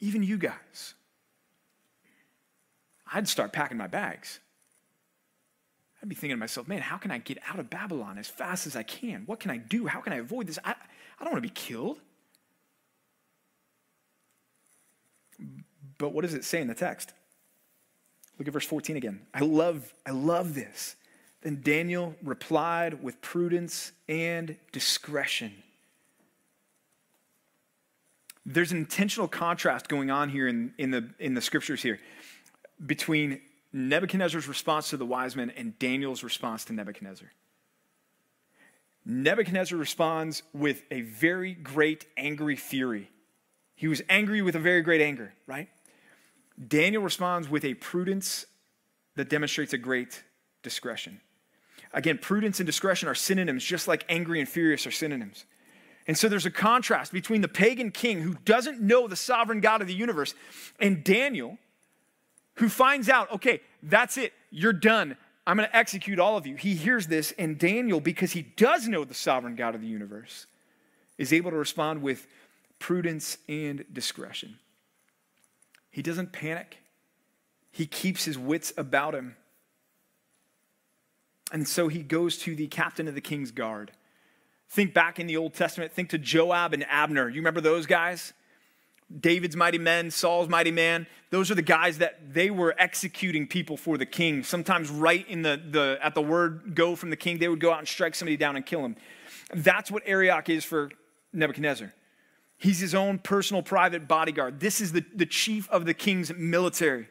even 0.00 0.22
you 0.22 0.36
guys. 0.36 0.92
I'd 3.10 3.26
start 3.26 3.54
packing 3.54 3.78
my 3.78 3.86
bags. 3.86 4.38
I'd 6.02 6.08
be 6.08 6.16
thinking 6.16 6.36
to 6.36 6.40
myself, 6.40 6.66
man, 6.66 6.80
how 6.80 6.96
can 6.96 7.12
I 7.12 7.18
get 7.18 7.38
out 7.48 7.60
of 7.60 7.70
Babylon 7.70 8.18
as 8.18 8.26
fast 8.26 8.66
as 8.66 8.74
I 8.74 8.82
can? 8.82 9.22
What 9.26 9.38
can 9.38 9.52
I 9.52 9.56
do? 9.56 9.86
How 9.86 10.00
can 10.00 10.12
I 10.12 10.16
avoid 10.16 10.48
this? 10.48 10.58
I, 10.64 10.70
I 10.72 11.24
don't 11.24 11.32
want 11.32 11.42
to 11.44 11.48
be 11.48 11.54
killed. 11.54 12.00
But 15.98 16.12
what 16.12 16.22
does 16.22 16.34
it 16.34 16.44
say 16.44 16.60
in 16.60 16.66
the 16.66 16.74
text? 16.74 17.12
Look 18.38 18.48
at 18.48 18.52
verse 18.52 18.66
14 18.66 18.96
again. 18.96 19.20
I 19.32 19.40
love, 19.40 19.94
I 20.04 20.10
love 20.10 20.54
this. 20.54 20.96
Then 21.42 21.60
Daniel 21.62 22.16
replied 22.22 23.02
with 23.02 23.20
prudence 23.20 23.92
and 24.08 24.56
discretion. 24.72 25.52
There's 28.44 28.72
an 28.72 28.78
intentional 28.78 29.28
contrast 29.28 29.88
going 29.88 30.10
on 30.10 30.28
here 30.28 30.48
in, 30.48 30.74
in, 30.78 30.90
the, 30.90 31.10
in 31.20 31.34
the 31.34 31.40
scriptures 31.40 31.80
here 31.80 32.00
between 32.84 33.40
Nebuchadnezzar's 33.72 34.48
response 34.48 34.90
to 34.90 34.96
the 34.96 35.06
wise 35.06 35.34
men 35.34 35.50
and 35.50 35.78
Daniel's 35.78 36.22
response 36.22 36.64
to 36.66 36.72
Nebuchadnezzar. 36.72 37.28
Nebuchadnezzar 39.04 39.78
responds 39.78 40.42
with 40.52 40.82
a 40.90 41.00
very 41.00 41.54
great 41.54 42.06
angry 42.16 42.56
fury. 42.56 43.10
He 43.74 43.88
was 43.88 44.02
angry 44.08 44.42
with 44.42 44.54
a 44.54 44.60
very 44.60 44.82
great 44.82 45.00
anger, 45.00 45.32
right? 45.46 45.68
Daniel 46.68 47.02
responds 47.02 47.48
with 47.48 47.64
a 47.64 47.74
prudence 47.74 48.46
that 49.16 49.28
demonstrates 49.28 49.72
a 49.72 49.78
great 49.78 50.22
discretion. 50.62 51.20
Again, 51.92 52.18
prudence 52.18 52.60
and 52.60 52.66
discretion 52.66 53.08
are 53.08 53.14
synonyms, 53.14 53.64
just 53.64 53.88
like 53.88 54.04
angry 54.08 54.40
and 54.40 54.48
furious 54.48 54.86
are 54.86 54.90
synonyms. 54.90 55.44
And 56.06 56.16
so 56.16 56.28
there's 56.28 56.46
a 56.46 56.50
contrast 56.50 57.12
between 57.12 57.42
the 57.42 57.48
pagan 57.48 57.90
king 57.90 58.22
who 58.22 58.34
doesn't 58.44 58.80
know 58.80 59.08
the 59.08 59.16
sovereign 59.16 59.60
God 59.60 59.80
of 59.80 59.86
the 59.86 59.94
universe 59.94 60.34
and 60.80 61.04
Daniel, 61.04 61.58
who 62.54 62.68
finds 62.68 63.08
out, 63.08 63.30
okay, 63.32 63.60
that's 63.82 64.16
it, 64.16 64.32
you're 64.50 64.72
done. 64.72 65.16
I'm 65.46 65.56
going 65.56 65.68
to 65.68 65.76
execute 65.76 66.18
all 66.18 66.36
of 66.36 66.46
you. 66.46 66.56
He 66.56 66.74
hears 66.74 67.08
this, 67.08 67.32
and 67.38 67.58
Daniel, 67.58 68.00
because 68.00 68.32
he 68.32 68.42
does 68.42 68.86
know 68.86 69.04
the 69.04 69.14
sovereign 69.14 69.56
God 69.56 69.74
of 69.74 69.80
the 69.80 69.86
universe, 69.86 70.46
is 71.18 71.32
able 71.32 71.50
to 71.50 71.56
respond 71.56 72.02
with 72.02 72.26
prudence 72.78 73.38
and 73.48 73.84
discretion. 73.92 74.58
He 75.90 76.02
doesn't 76.02 76.32
panic, 76.32 76.78
he 77.70 77.86
keeps 77.86 78.24
his 78.24 78.38
wits 78.38 78.72
about 78.76 79.14
him. 79.14 79.36
And 81.50 81.68
so 81.68 81.88
he 81.88 82.02
goes 82.02 82.38
to 82.38 82.56
the 82.56 82.66
captain 82.66 83.08
of 83.08 83.14
the 83.14 83.20
king's 83.20 83.50
guard. 83.50 83.92
Think 84.70 84.94
back 84.94 85.20
in 85.20 85.26
the 85.26 85.36
Old 85.36 85.52
Testament, 85.52 85.92
think 85.92 86.08
to 86.10 86.18
Joab 86.18 86.72
and 86.72 86.86
Abner. 86.88 87.28
You 87.28 87.36
remember 87.36 87.60
those 87.60 87.84
guys? 87.84 88.32
David's 89.20 89.56
mighty 89.56 89.78
men, 89.78 90.10
Saul's 90.10 90.48
mighty 90.48 90.70
man, 90.70 91.06
those 91.30 91.50
are 91.50 91.54
the 91.54 91.62
guys 91.62 91.98
that 91.98 92.34
they 92.34 92.50
were 92.50 92.74
executing 92.78 93.46
people 93.46 93.76
for 93.76 93.96
the 93.96 94.06
king. 94.06 94.44
Sometimes 94.44 94.90
right 94.90 95.26
in 95.28 95.42
the, 95.42 95.60
the 95.70 95.98
at 96.02 96.14
the 96.14 96.22
word 96.22 96.74
go 96.74 96.94
from 96.94 97.10
the 97.10 97.16
king, 97.16 97.38
they 97.38 97.48
would 97.48 97.60
go 97.60 97.72
out 97.72 97.78
and 97.78 97.88
strike 97.88 98.14
somebody 98.14 98.36
down 98.36 98.56
and 98.56 98.64
kill 98.64 98.84
him. 98.84 98.96
That's 99.54 99.90
what 99.90 100.02
Arioch 100.06 100.48
is 100.48 100.64
for 100.64 100.90
Nebuchadnezzar. 101.32 101.92
He's 102.58 102.78
his 102.78 102.94
own 102.94 103.18
personal 103.18 103.62
private 103.62 104.06
bodyguard. 104.06 104.60
This 104.60 104.80
is 104.80 104.92
the, 104.92 105.04
the 105.14 105.26
chief 105.26 105.68
of 105.70 105.84
the 105.84 105.94
king's 105.94 106.32
military. 106.34 107.08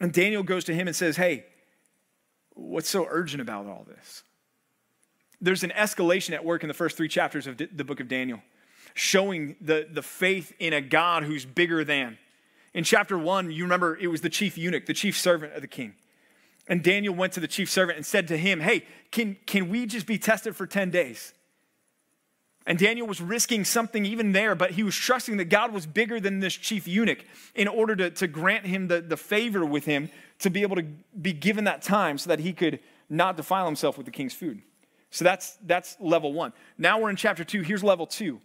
And 0.00 0.12
Daniel 0.12 0.42
goes 0.42 0.64
to 0.64 0.74
him 0.74 0.86
and 0.86 0.94
says, 0.94 1.16
Hey, 1.16 1.46
what's 2.54 2.88
so 2.88 3.06
urgent 3.08 3.40
about 3.40 3.66
all 3.66 3.84
this? 3.88 4.22
There's 5.40 5.64
an 5.64 5.70
escalation 5.70 6.32
at 6.32 6.44
work 6.44 6.62
in 6.62 6.68
the 6.68 6.74
first 6.74 6.96
three 6.96 7.08
chapters 7.08 7.46
of 7.46 7.56
the 7.56 7.84
book 7.84 8.00
of 8.00 8.08
Daniel 8.08 8.40
showing 8.98 9.54
the, 9.60 9.86
the 9.90 10.02
faith 10.02 10.52
in 10.58 10.72
a 10.72 10.80
God 10.80 11.22
who's 11.22 11.44
bigger 11.44 11.84
than. 11.84 12.18
In 12.74 12.84
chapter 12.84 13.16
one, 13.16 13.50
you 13.50 13.62
remember 13.62 13.96
it 13.96 14.08
was 14.08 14.20
the 14.20 14.28
chief 14.28 14.58
eunuch, 14.58 14.86
the 14.86 14.94
chief 14.94 15.16
servant 15.16 15.54
of 15.54 15.62
the 15.62 15.68
king. 15.68 15.94
And 16.66 16.82
Daniel 16.82 17.14
went 17.14 17.32
to 17.34 17.40
the 17.40 17.48
chief 17.48 17.70
servant 17.70 17.96
and 17.96 18.04
said 18.04 18.28
to 18.28 18.36
him, 18.36 18.60
Hey, 18.60 18.84
can, 19.10 19.36
can 19.46 19.70
we 19.70 19.86
just 19.86 20.06
be 20.06 20.18
tested 20.18 20.54
for 20.54 20.66
10 20.66 20.90
days? 20.90 21.32
And 22.66 22.78
Daniel 22.78 23.06
was 23.06 23.20
risking 23.22 23.64
something 23.64 24.04
even 24.04 24.32
there, 24.32 24.54
but 24.54 24.72
he 24.72 24.82
was 24.82 24.94
trusting 24.94 25.38
that 25.38 25.46
God 25.46 25.72
was 25.72 25.86
bigger 25.86 26.20
than 26.20 26.40
this 26.40 26.54
chief 26.54 26.86
eunuch 26.86 27.24
in 27.54 27.66
order 27.66 27.96
to, 27.96 28.10
to 28.10 28.26
grant 28.26 28.66
him 28.66 28.88
the, 28.88 29.00
the 29.00 29.16
favor 29.16 29.64
with 29.64 29.86
him 29.86 30.10
to 30.40 30.50
be 30.50 30.62
able 30.62 30.76
to 30.76 30.84
be 31.22 31.32
given 31.32 31.64
that 31.64 31.80
time 31.80 32.18
so 32.18 32.28
that 32.28 32.40
he 32.40 32.52
could 32.52 32.80
not 33.08 33.36
defile 33.38 33.64
himself 33.64 33.96
with 33.96 34.04
the 34.04 34.12
king's 34.12 34.34
food. 34.34 34.60
So 35.10 35.24
that's, 35.24 35.56
that's 35.64 35.96
level 35.98 36.34
one. 36.34 36.52
Now 36.76 37.00
we're 37.00 37.10
in 37.10 37.16
chapter 37.16 37.44
two. 37.44 37.62
Here's 37.62 37.82
level 37.82 38.06
two. 38.06 38.40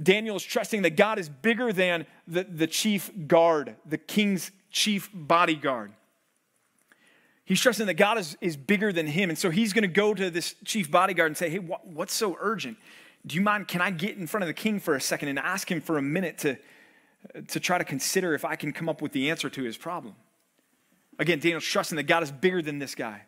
Daniel 0.00 0.36
is 0.36 0.42
trusting 0.42 0.82
that 0.82 0.96
God 0.96 1.18
is 1.18 1.28
bigger 1.28 1.72
than 1.72 2.06
the, 2.26 2.44
the 2.44 2.66
chief 2.66 3.10
guard, 3.26 3.76
the 3.84 3.98
king's 3.98 4.50
chief 4.70 5.10
bodyguard. 5.12 5.92
He's 7.44 7.60
trusting 7.60 7.86
that 7.86 7.94
God 7.94 8.18
is, 8.18 8.36
is 8.40 8.56
bigger 8.56 8.92
than 8.92 9.06
him. 9.06 9.28
And 9.28 9.38
so 9.38 9.50
he's 9.50 9.72
going 9.72 9.82
to 9.82 9.88
go 9.88 10.14
to 10.14 10.30
this 10.30 10.54
chief 10.64 10.90
bodyguard 10.90 11.28
and 11.28 11.36
say, 11.36 11.50
Hey, 11.50 11.58
what, 11.58 11.86
what's 11.86 12.14
so 12.14 12.36
urgent? 12.40 12.78
Do 13.26 13.36
you 13.36 13.42
mind? 13.42 13.68
Can 13.68 13.80
I 13.80 13.90
get 13.90 14.16
in 14.16 14.26
front 14.26 14.42
of 14.42 14.48
the 14.48 14.54
king 14.54 14.80
for 14.80 14.94
a 14.94 15.00
second 15.00 15.28
and 15.28 15.38
ask 15.38 15.70
him 15.70 15.80
for 15.80 15.98
a 15.98 16.02
minute 16.02 16.38
to, 16.38 16.58
to 17.48 17.60
try 17.60 17.78
to 17.78 17.84
consider 17.84 18.34
if 18.34 18.44
I 18.44 18.56
can 18.56 18.72
come 18.72 18.88
up 18.88 19.02
with 19.02 19.12
the 19.12 19.30
answer 19.30 19.50
to 19.50 19.62
his 19.62 19.76
problem? 19.76 20.14
Again, 21.18 21.38
Daniel's 21.38 21.64
trusting 21.64 21.96
that 21.96 22.04
God 22.04 22.22
is 22.22 22.32
bigger 22.32 22.62
than 22.62 22.78
this 22.78 22.94
guy. 22.94 23.22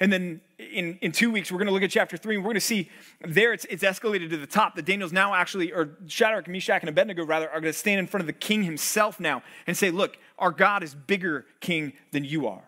And 0.00 0.10
then 0.10 0.40
in, 0.58 0.98
in 1.02 1.12
two 1.12 1.30
weeks, 1.30 1.52
we're 1.52 1.58
going 1.58 1.66
to 1.66 1.74
look 1.74 1.82
at 1.82 1.90
chapter 1.90 2.16
three, 2.16 2.34
and 2.34 2.42
we're 2.42 2.48
going 2.48 2.54
to 2.54 2.60
see 2.60 2.88
there 3.20 3.52
it's, 3.52 3.66
it's 3.66 3.84
escalated 3.84 4.30
to 4.30 4.38
the 4.38 4.46
top 4.46 4.74
that 4.76 4.86
Daniel's 4.86 5.12
now 5.12 5.34
actually, 5.34 5.72
or 5.72 5.90
Shadrach, 6.06 6.48
Meshach, 6.48 6.80
and 6.80 6.88
Abednego 6.88 7.24
rather, 7.24 7.50
are 7.50 7.60
going 7.60 7.72
to 7.72 7.78
stand 7.78 8.00
in 8.00 8.06
front 8.06 8.22
of 8.22 8.26
the 8.26 8.32
king 8.32 8.62
himself 8.62 9.20
now 9.20 9.42
and 9.66 9.76
say, 9.76 9.90
Look, 9.90 10.18
our 10.38 10.50
God 10.50 10.82
is 10.82 10.94
bigger 10.94 11.44
king 11.60 11.92
than 12.12 12.24
you 12.24 12.46
are. 12.46 12.64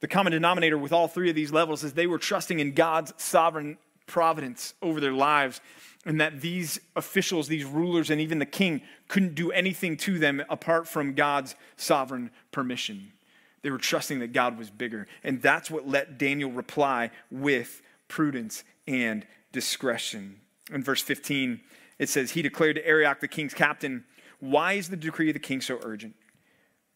The 0.00 0.08
common 0.08 0.32
denominator 0.32 0.78
with 0.78 0.92
all 0.92 1.08
three 1.08 1.28
of 1.28 1.34
these 1.34 1.52
levels 1.52 1.82
is 1.82 1.92
they 1.92 2.06
were 2.06 2.18
trusting 2.18 2.60
in 2.60 2.72
God's 2.72 3.12
sovereign 3.16 3.76
providence 4.06 4.74
over 4.80 5.00
their 5.00 5.12
lives, 5.12 5.60
and 6.06 6.20
that 6.20 6.40
these 6.40 6.80
officials, 6.94 7.48
these 7.48 7.64
rulers, 7.64 8.10
and 8.10 8.20
even 8.20 8.38
the 8.38 8.46
king 8.46 8.80
couldn't 9.08 9.34
do 9.34 9.50
anything 9.50 9.96
to 9.96 10.20
them 10.20 10.42
apart 10.48 10.86
from 10.86 11.14
God's 11.14 11.56
sovereign 11.76 12.30
permission. 12.52 13.12
They 13.62 13.70
were 13.70 13.78
trusting 13.78 14.20
that 14.20 14.32
God 14.32 14.58
was 14.58 14.70
bigger. 14.70 15.06
And 15.22 15.42
that's 15.42 15.70
what 15.70 15.86
let 15.86 16.18
Daniel 16.18 16.50
reply 16.50 17.10
with 17.30 17.82
prudence 18.08 18.64
and 18.86 19.26
discretion. 19.52 20.40
In 20.72 20.82
verse 20.82 21.02
15, 21.02 21.60
it 21.98 22.08
says, 22.08 22.32
He 22.32 22.42
declared 22.42 22.76
to 22.76 22.86
Arioch, 22.86 23.20
the 23.20 23.28
king's 23.28 23.54
captain, 23.54 24.04
Why 24.38 24.74
is 24.74 24.88
the 24.88 24.96
decree 24.96 25.28
of 25.28 25.34
the 25.34 25.40
king 25.40 25.60
so 25.60 25.78
urgent? 25.82 26.14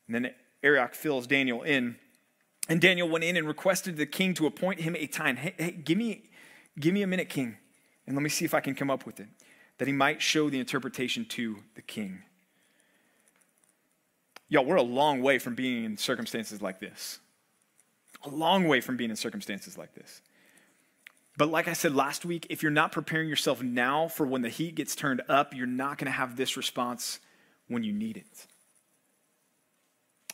And 0.06 0.14
then 0.14 0.34
Arioch 0.62 0.94
fills 0.94 1.26
Daniel 1.26 1.62
in 1.62 1.96
and 2.68 2.80
Daniel 2.80 3.08
went 3.08 3.24
in 3.24 3.36
and 3.36 3.46
requested 3.46 3.96
the 3.96 4.06
king 4.06 4.34
to 4.34 4.46
appoint 4.46 4.80
him 4.80 4.96
a 4.96 5.06
time. 5.06 5.36
Hey, 5.36 5.54
hey, 5.58 5.70
give 5.72 5.98
me, 5.98 6.24
give 6.78 6.94
me 6.94 7.02
a 7.02 7.06
minute, 7.06 7.28
king, 7.28 7.56
and 8.06 8.16
let 8.16 8.22
me 8.22 8.30
see 8.30 8.44
if 8.44 8.54
I 8.54 8.60
can 8.60 8.74
come 8.74 8.90
up 8.90 9.04
with 9.04 9.20
it, 9.20 9.28
that 9.78 9.86
he 9.86 9.92
might 9.92 10.22
show 10.22 10.48
the 10.48 10.58
interpretation 10.58 11.24
to 11.26 11.58
the 11.74 11.82
king. 11.82 12.22
Y'all, 14.48 14.64
we're 14.64 14.76
a 14.76 14.82
long 14.82 15.22
way 15.22 15.38
from 15.38 15.54
being 15.54 15.84
in 15.84 15.96
circumstances 15.96 16.60
like 16.60 16.80
this. 16.80 17.18
A 18.24 18.28
long 18.28 18.68
way 18.68 18.80
from 18.80 18.96
being 18.96 19.10
in 19.10 19.16
circumstances 19.16 19.76
like 19.76 19.94
this. 19.94 20.22
But 21.36 21.48
like 21.50 21.66
I 21.66 21.72
said 21.72 21.94
last 21.94 22.24
week, 22.24 22.46
if 22.50 22.62
you're 22.62 22.70
not 22.70 22.92
preparing 22.92 23.28
yourself 23.28 23.62
now 23.62 24.08
for 24.08 24.24
when 24.26 24.42
the 24.42 24.48
heat 24.48 24.76
gets 24.76 24.94
turned 24.94 25.22
up, 25.28 25.54
you're 25.54 25.66
not 25.66 25.98
going 25.98 26.06
to 26.06 26.12
have 26.12 26.36
this 26.36 26.56
response 26.56 27.18
when 27.68 27.82
you 27.82 27.92
need 27.92 28.16
it. 28.16 28.46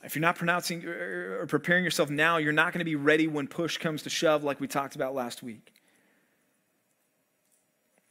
If 0.03 0.15
you're 0.15 0.23
not 0.23 0.37
pronouncing 0.37 0.85
or 0.85 1.47
preparing 1.47 1.85
yourself 1.85 2.11
now, 2.11 2.39
you're 2.39 2.53
not 2.53 2.73
going 2.73 2.81
to 2.81 2.85
be 2.85 2.97
ready 2.97 3.29
when 3.29 3.47
push 3.49 3.79
comes 3.79 4.03
to 4.03 4.11
shove, 4.11 4.45
like 4.45 4.61
we 4.61 4.67
talked 4.67 4.95
about 4.95 5.15
last 5.15 5.43
week. 5.43 5.73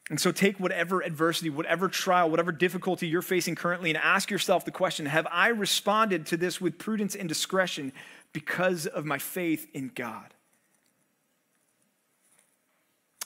And 0.09 0.19
so 0.19 0.31
take 0.31 0.59
whatever 0.59 1.01
adversity, 1.01 1.51
whatever 1.51 1.87
trial, 1.87 2.31
whatever 2.31 2.51
difficulty 2.51 3.07
you're 3.07 3.21
facing 3.21 3.55
currently, 3.55 3.91
and 3.91 3.97
ask 3.97 4.31
yourself 4.31 4.65
the 4.65 4.71
question 4.71 5.05
Have 5.05 5.27
I 5.31 5.49
responded 5.49 6.25
to 6.27 6.37
this 6.37 6.59
with 6.59 6.77
prudence 6.77 7.15
and 7.15 7.29
discretion 7.29 7.93
because 8.33 8.87
of 8.87 9.05
my 9.05 9.19
faith 9.19 9.67
in 9.73 9.91
God? 9.93 10.33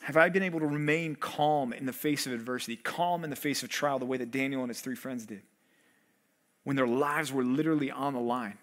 Have 0.01 0.17
I 0.17 0.27
been 0.27 0.43
able 0.43 0.59
to 0.59 0.67
remain 0.67 1.15
calm 1.15 1.71
in 1.71 1.85
the 1.85 1.93
face 1.93 2.27
of 2.27 2.33
adversity, 2.33 2.75
calm 2.75 3.23
in 3.23 3.29
the 3.29 3.37
face 3.37 3.63
of 3.63 3.69
trial, 3.69 3.99
the 3.99 4.05
way 4.05 4.17
that 4.17 4.31
Daniel 4.31 4.61
and 4.61 4.69
his 4.69 4.81
three 4.81 4.95
friends 4.95 5.25
did? 5.25 5.43
when 6.63 6.75
their 6.75 6.87
lives 6.87 7.31
were 7.31 7.43
literally 7.43 7.91
on 7.91 8.13
the 8.13 8.19
line? 8.19 8.57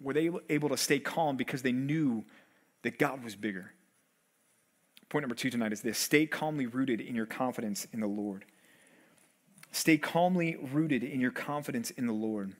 Were 0.00 0.12
they 0.12 0.30
able 0.48 0.68
to 0.68 0.76
stay 0.76 0.98
calm 0.98 1.36
because 1.36 1.62
they 1.62 1.72
knew 1.72 2.24
that 2.82 2.98
God 2.98 3.22
was 3.22 3.36
bigger? 3.36 3.72
Point 5.14 5.22
number 5.22 5.36
two 5.36 5.48
tonight 5.48 5.72
is 5.72 5.80
this 5.80 5.96
stay 5.96 6.26
calmly 6.26 6.66
rooted 6.66 7.00
in 7.00 7.14
your 7.14 7.24
confidence 7.24 7.86
in 7.92 8.00
the 8.00 8.08
Lord. 8.08 8.44
Stay 9.70 9.96
calmly 9.96 10.56
rooted 10.56 11.04
in 11.04 11.20
your 11.20 11.30
confidence 11.30 11.92
in 11.92 12.08
the 12.08 12.12
Lord. 12.12 12.54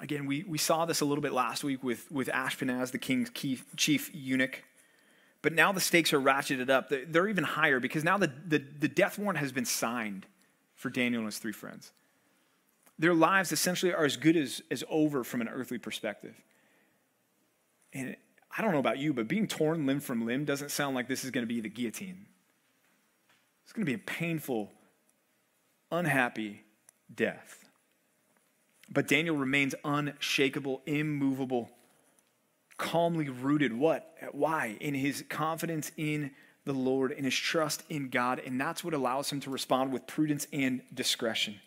Again, 0.00 0.26
we, 0.26 0.42
we 0.48 0.58
saw 0.58 0.84
this 0.84 1.00
a 1.00 1.04
little 1.04 1.22
bit 1.22 1.32
last 1.32 1.62
week 1.62 1.84
with, 1.84 2.10
with 2.10 2.26
Ashpenaz, 2.26 2.90
the 2.90 2.98
king's 2.98 3.30
chief 3.30 4.12
eunuch. 4.12 4.64
But 5.42 5.52
now 5.52 5.70
the 5.70 5.78
stakes 5.78 6.12
are 6.12 6.20
ratcheted 6.20 6.68
up. 6.68 6.90
They're 6.90 7.28
even 7.28 7.44
higher 7.44 7.78
because 7.78 8.02
now 8.02 8.18
the, 8.18 8.32
the, 8.48 8.58
the 8.58 8.88
death 8.88 9.16
warrant 9.16 9.38
has 9.38 9.52
been 9.52 9.64
signed 9.64 10.26
for 10.74 10.90
Daniel 10.90 11.20
and 11.20 11.28
his 11.28 11.38
three 11.38 11.52
friends. 11.52 11.92
Their 12.98 13.14
lives 13.14 13.52
essentially 13.52 13.94
are 13.94 14.04
as 14.04 14.16
good 14.16 14.36
as, 14.36 14.60
as 14.72 14.82
over 14.90 15.22
from 15.22 15.40
an 15.40 15.46
earthly 15.46 15.78
perspective. 15.78 16.34
And 17.92 18.16
I 18.56 18.62
don't 18.62 18.72
know 18.72 18.78
about 18.78 18.98
you, 18.98 19.12
but 19.12 19.28
being 19.28 19.46
torn 19.46 19.86
limb 19.86 20.00
from 20.00 20.24
limb 20.26 20.44
doesn't 20.44 20.70
sound 20.70 20.94
like 20.94 21.08
this 21.08 21.24
is 21.24 21.30
going 21.30 21.46
to 21.46 21.52
be 21.52 21.60
the 21.60 21.68
guillotine. 21.68 22.26
It's 23.64 23.72
going 23.72 23.84
to 23.84 23.90
be 23.90 23.94
a 23.94 23.98
painful, 23.98 24.72
unhappy 25.90 26.62
death. 27.14 27.64
But 28.90 29.06
Daniel 29.06 29.36
remains 29.36 29.74
unshakable, 29.84 30.82
immovable, 30.86 31.70
calmly 32.78 33.28
rooted 33.28 33.72
what? 33.72 34.14
Why? 34.32 34.78
In 34.80 34.94
his 34.94 35.24
confidence 35.28 35.92
in 35.96 36.30
the 36.64 36.72
Lord, 36.72 37.12
in 37.12 37.24
his 37.24 37.34
trust 37.34 37.82
in 37.90 38.08
God. 38.08 38.40
And 38.44 38.60
that's 38.60 38.82
what 38.82 38.94
allows 38.94 39.30
him 39.30 39.40
to 39.40 39.50
respond 39.50 39.92
with 39.92 40.06
prudence 40.06 40.46
and 40.52 40.82
discretion. 40.94 41.60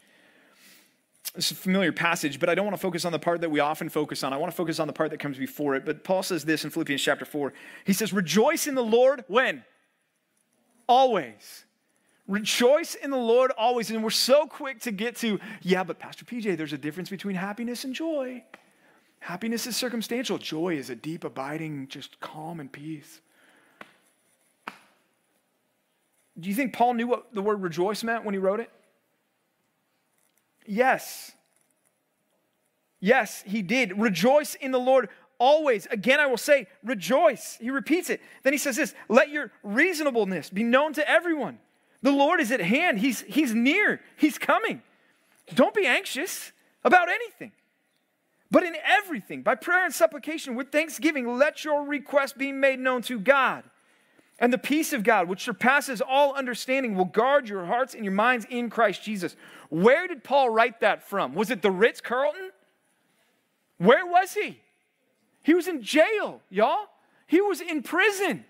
It's 1.35 1.51
a 1.51 1.55
familiar 1.55 1.93
passage, 1.93 2.39
but 2.39 2.49
I 2.49 2.55
don't 2.55 2.65
want 2.65 2.75
to 2.75 2.81
focus 2.81 3.05
on 3.05 3.13
the 3.13 3.19
part 3.19 3.39
that 3.41 3.49
we 3.49 3.61
often 3.61 3.87
focus 3.87 4.23
on. 4.23 4.33
I 4.33 4.37
want 4.37 4.51
to 4.51 4.55
focus 4.55 4.79
on 4.79 4.87
the 4.87 4.93
part 4.93 5.11
that 5.11 5.19
comes 5.19 5.37
before 5.37 5.75
it. 5.75 5.85
But 5.85 6.03
Paul 6.03 6.23
says 6.23 6.43
this 6.43 6.65
in 6.65 6.71
Philippians 6.71 7.01
chapter 7.01 7.23
4. 7.23 7.53
He 7.85 7.93
says, 7.93 8.11
Rejoice 8.11 8.67
in 8.67 8.75
the 8.75 8.83
Lord 8.83 9.23
when? 9.27 9.63
Always. 10.89 11.65
Rejoice 12.27 12.95
in 12.95 13.11
the 13.11 13.17
Lord 13.17 13.51
always. 13.57 13.89
And 13.91 14.03
we're 14.03 14.09
so 14.09 14.45
quick 14.45 14.81
to 14.81 14.91
get 14.91 15.15
to, 15.17 15.39
yeah, 15.61 15.83
but 15.85 15.99
Pastor 15.99 16.25
PJ, 16.25 16.57
there's 16.57 16.73
a 16.73 16.77
difference 16.77 17.09
between 17.09 17.35
happiness 17.35 17.85
and 17.85 17.95
joy. 17.95 18.43
Happiness 19.19 19.67
is 19.67 19.77
circumstantial. 19.77 20.37
Joy 20.37 20.75
is 20.75 20.89
a 20.89 20.95
deep, 20.95 21.23
abiding, 21.23 21.87
just 21.87 22.19
calm 22.19 22.59
and 22.59 22.69
peace. 22.71 23.21
Do 26.37 26.49
you 26.49 26.55
think 26.55 26.73
Paul 26.73 26.95
knew 26.95 27.07
what 27.07 27.33
the 27.33 27.41
word 27.41 27.61
rejoice 27.61 28.03
meant 28.03 28.25
when 28.25 28.33
he 28.33 28.39
wrote 28.39 28.59
it? 28.59 28.71
Yes. 30.65 31.31
Yes, 32.99 33.43
he 33.45 33.61
did. 33.61 33.99
Rejoice 33.99 34.55
in 34.55 34.71
the 34.71 34.79
Lord 34.79 35.09
always. 35.39 35.87
Again, 35.87 36.19
I 36.19 36.27
will 36.27 36.37
say, 36.37 36.67
rejoice. 36.83 37.57
He 37.59 37.71
repeats 37.71 38.09
it. 38.09 38.21
Then 38.43 38.53
he 38.53 38.59
says 38.59 38.75
this 38.75 38.93
let 39.09 39.29
your 39.29 39.51
reasonableness 39.63 40.49
be 40.49 40.63
known 40.63 40.93
to 40.93 41.09
everyone. 41.09 41.57
The 42.03 42.11
Lord 42.11 42.39
is 42.41 42.51
at 42.51 42.61
hand, 42.61 42.99
He's, 42.99 43.21
he's 43.21 43.53
near, 43.53 44.01
He's 44.17 44.37
coming. 44.37 44.81
Don't 45.53 45.73
be 45.73 45.85
anxious 45.85 46.51
about 46.83 47.09
anything. 47.09 47.51
But 48.49 48.63
in 48.63 48.75
everything, 48.83 49.43
by 49.43 49.55
prayer 49.55 49.85
and 49.85 49.93
supplication 49.93 50.55
with 50.55 50.71
thanksgiving, 50.71 51.37
let 51.37 51.63
your 51.63 51.85
request 51.85 52.37
be 52.37 52.51
made 52.51 52.79
known 52.79 53.01
to 53.03 53.19
God. 53.19 53.63
And 54.39 54.51
the 54.51 54.57
peace 54.57 54.91
of 54.91 55.03
God, 55.03 55.27
which 55.29 55.43
surpasses 55.43 56.01
all 56.01 56.33
understanding, 56.33 56.95
will 56.95 57.05
guard 57.05 57.47
your 57.47 57.65
hearts 57.65 57.93
and 57.93 58.03
your 58.03 58.13
minds 58.13 58.45
in 58.49 58.69
Christ 58.69 59.03
Jesus. 59.03 59.35
Where 59.71 60.07
did 60.07 60.23
Paul 60.23 60.49
write 60.49 60.81
that 60.81 61.07
from? 61.07 61.33
Was 61.33 61.49
it 61.49 61.63
the 61.63 61.71
Ritz 61.71 61.99
Carlton? 61.99 62.51
Where 63.79 64.05
was 64.05 64.33
he? 64.33 64.59
He 65.41 65.55
was 65.55 65.67
in 65.67 65.81
jail, 65.81 66.41
y'all. 66.51 66.85
He 67.25 67.41
was 67.41 67.61
in 67.61 67.81
prison. 67.81 68.45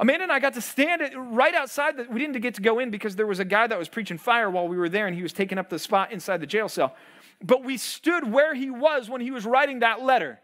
Amanda 0.00 0.24
and 0.24 0.32
I 0.32 0.40
got 0.40 0.54
to 0.54 0.60
stand 0.60 1.02
right 1.36 1.54
outside. 1.54 1.96
The, 1.96 2.04
we 2.10 2.18
didn't 2.18 2.40
get 2.40 2.54
to 2.54 2.62
go 2.62 2.80
in 2.80 2.90
because 2.90 3.14
there 3.14 3.26
was 3.26 3.38
a 3.38 3.44
guy 3.44 3.68
that 3.68 3.78
was 3.78 3.88
preaching 3.88 4.18
fire 4.18 4.50
while 4.50 4.66
we 4.66 4.76
were 4.76 4.88
there, 4.88 5.06
and 5.06 5.14
he 5.14 5.22
was 5.22 5.32
taking 5.32 5.56
up 5.56 5.70
the 5.70 5.78
spot 5.78 6.10
inside 6.10 6.40
the 6.40 6.46
jail 6.46 6.68
cell 6.68 6.96
but 7.42 7.64
we 7.64 7.76
stood 7.76 8.30
where 8.30 8.54
he 8.54 8.70
was 8.70 9.08
when 9.10 9.20
he 9.20 9.30
was 9.30 9.44
writing 9.44 9.80
that 9.80 10.02
letter. 10.02 10.40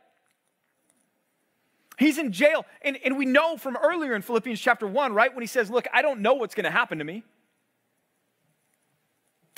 He's 1.99 2.19
in 2.19 2.33
jail. 2.33 2.65
And, 2.83 2.99
and 3.05 3.17
we 3.17 3.25
know 3.25 3.57
from 3.57 3.77
earlier 3.77 4.15
in 4.15 4.23
Philippians 4.23 4.61
chapter 4.61 4.87
1, 4.87 5.13
right, 5.13 5.33
when 5.33 5.43
he 5.43 5.47
says, 5.47 5.71
Look, 5.71 5.87
I 5.93 6.03
don't 6.03 6.21
know 6.21 6.35
what's 6.35 6.55
going 6.55 6.65
to 6.65 6.71
happen 6.71 6.99
to 6.99 7.05
me. 7.05 7.23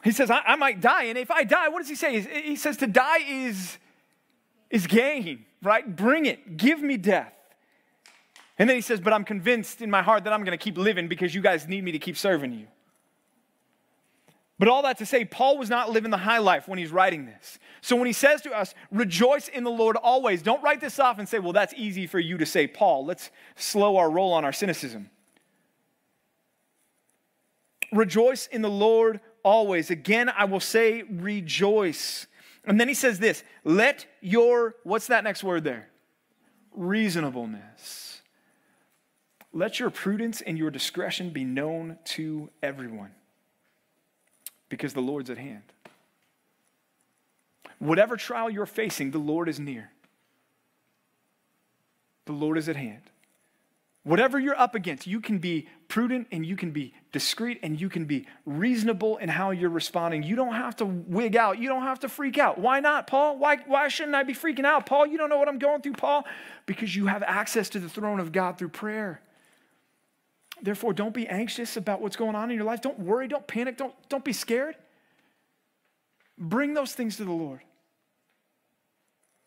He 0.04 0.12
says, 0.12 0.30
I, 0.30 0.40
I, 0.46 0.56
might 0.56 0.82
die. 0.82 1.04
And 1.04 1.16
if 1.16 1.30
I 1.30 1.44
die, 1.44 1.68
what 1.68 1.78
does 1.78 1.88
he 1.88 1.94
say? 1.94 2.20
He 2.20 2.56
says, 2.56 2.76
To 2.76 2.86
die 2.86 3.20
is, 3.26 3.78
is 4.68 4.86
gain, 4.86 5.46
right? 5.62 5.96
Bring 5.96 6.26
it. 6.26 6.58
Give 6.58 6.82
me 6.82 6.98
death. 6.98 7.32
And 8.58 8.68
then 8.68 8.76
he 8.76 8.82
says, 8.82 9.00
But 9.00 9.14
I'm 9.14 9.24
convinced 9.24 9.80
in 9.80 9.90
my 9.90 10.02
heart 10.02 10.24
that 10.24 10.34
I'm 10.34 10.44
going 10.44 10.56
to 10.56 10.62
keep 10.62 10.76
living 10.76 11.08
because 11.08 11.34
you 11.34 11.40
guys 11.40 11.66
need 11.66 11.82
me 11.82 11.92
to 11.92 11.98
keep 11.98 12.18
serving 12.18 12.52
you. 12.52 12.66
But 14.58 14.68
all 14.68 14.82
that 14.82 14.98
to 14.98 15.06
say, 15.06 15.24
Paul 15.24 15.56
was 15.56 15.70
not 15.70 15.90
living 15.90 16.10
the 16.10 16.18
high 16.18 16.38
life 16.38 16.68
when 16.68 16.78
he's 16.78 16.92
writing 16.92 17.24
this. 17.24 17.58
So 17.80 17.96
when 17.96 18.06
he 18.06 18.12
says 18.12 18.42
to 18.42 18.52
us, 18.52 18.74
rejoice 18.92 19.48
in 19.48 19.64
the 19.64 19.70
Lord 19.70 19.96
always, 19.96 20.42
don't 20.42 20.62
write 20.62 20.80
this 20.80 20.98
off 21.00 21.18
and 21.18 21.28
say, 21.28 21.38
well, 21.38 21.54
that's 21.54 21.74
easy 21.76 22.06
for 22.06 22.20
you 22.20 22.38
to 22.38 22.46
say, 22.46 22.66
Paul. 22.66 23.04
Let's 23.06 23.30
slow 23.56 23.96
our 23.96 24.08
roll 24.08 24.32
on 24.32 24.44
our 24.44 24.52
cynicism. 24.52 25.10
Rejoice 27.90 28.46
in 28.46 28.62
the 28.62 28.70
Lord 28.70 29.20
always. 29.44 29.90
Again, 29.90 30.28
I 30.28 30.44
will 30.46 30.60
say, 30.60 31.02
rejoice. 31.02 32.26
And 32.64 32.80
then 32.80 32.88
he 32.88 32.94
says 32.94 33.20
this 33.20 33.44
let 33.62 34.06
your, 34.20 34.74
what's 34.82 35.06
that 35.06 35.22
next 35.22 35.44
word 35.44 35.62
there? 35.62 35.88
Reasonableness. 36.72 38.22
Let 39.52 39.78
your 39.78 39.90
prudence 39.90 40.40
and 40.40 40.58
your 40.58 40.70
discretion 40.72 41.30
be 41.30 41.44
known 41.44 41.98
to 42.06 42.50
everyone 42.60 43.12
because 44.68 44.94
the 44.94 45.00
Lord's 45.00 45.30
at 45.30 45.38
hand. 45.38 45.62
Whatever 47.78 48.16
trial 48.16 48.50
you're 48.50 48.66
facing, 48.66 49.12
the 49.12 49.18
Lord 49.18 49.48
is 49.48 49.60
near. 49.60 49.92
The 52.24 52.32
Lord 52.32 52.58
is 52.58 52.68
at 52.68 52.74
hand. 52.76 53.02
Whatever 54.04 54.38
you're 54.38 54.58
up 54.58 54.74
against, 54.74 55.06
you 55.06 55.18
can 55.18 55.38
be 55.38 55.66
prudent 55.88 56.26
and 56.30 56.44
you 56.44 56.56
can 56.56 56.72
be 56.72 56.92
discreet 57.10 57.58
and 57.62 57.80
you 57.80 57.88
can 57.88 58.04
be 58.04 58.26
reasonable 58.44 59.16
in 59.16 59.30
how 59.30 59.50
you're 59.50 59.70
responding. 59.70 60.22
You 60.22 60.36
don't 60.36 60.52
have 60.52 60.76
to 60.76 60.84
wig 60.84 61.36
out. 61.36 61.58
You 61.58 61.70
don't 61.70 61.84
have 61.84 62.00
to 62.00 62.10
freak 62.10 62.36
out. 62.36 62.58
Why 62.58 62.80
not, 62.80 63.06
Paul? 63.06 63.38
Why, 63.38 63.56
why 63.66 63.88
shouldn't 63.88 64.14
I 64.14 64.22
be 64.22 64.34
freaking 64.34 64.66
out? 64.66 64.84
Paul, 64.84 65.06
you 65.06 65.16
don't 65.16 65.30
know 65.30 65.38
what 65.38 65.48
I'm 65.48 65.58
going 65.58 65.80
through, 65.80 65.94
Paul? 65.94 66.26
Because 66.66 66.94
you 66.94 67.06
have 67.06 67.22
access 67.22 67.70
to 67.70 67.80
the 67.80 67.88
throne 67.88 68.20
of 68.20 68.30
God 68.30 68.58
through 68.58 68.68
prayer. 68.68 69.22
Therefore, 70.60 70.92
don't 70.92 71.14
be 71.14 71.26
anxious 71.26 71.78
about 71.78 72.02
what's 72.02 72.16
going 72.16 72.34
on 72.34 72.50
in 72.50 72.56
your 72.56 72.66
life. 72.66 72.82
Don't 72.82 72.98
worry. 72.98 73.26
Don't 73.26 73.46
panic. 73.46 73.78
Don't, 73.78 73.94
don't 74.10 74.24
be 74.24 74.34
scared. 74.34 74.76
Bring 76.36 76.74
those 76.74 76.92
things 76.92 77.16
to 77.16 77.24
the 77.24 77.32
Lord. 77.32 77.60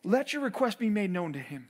Let 0.02 0.32
your 0.32 0.42
request 0.42 0.80
be 0.80 0.90
made 0.90 1.12
known 1.12 1.32
to 1.34 1.38
Him. 1.38 1.68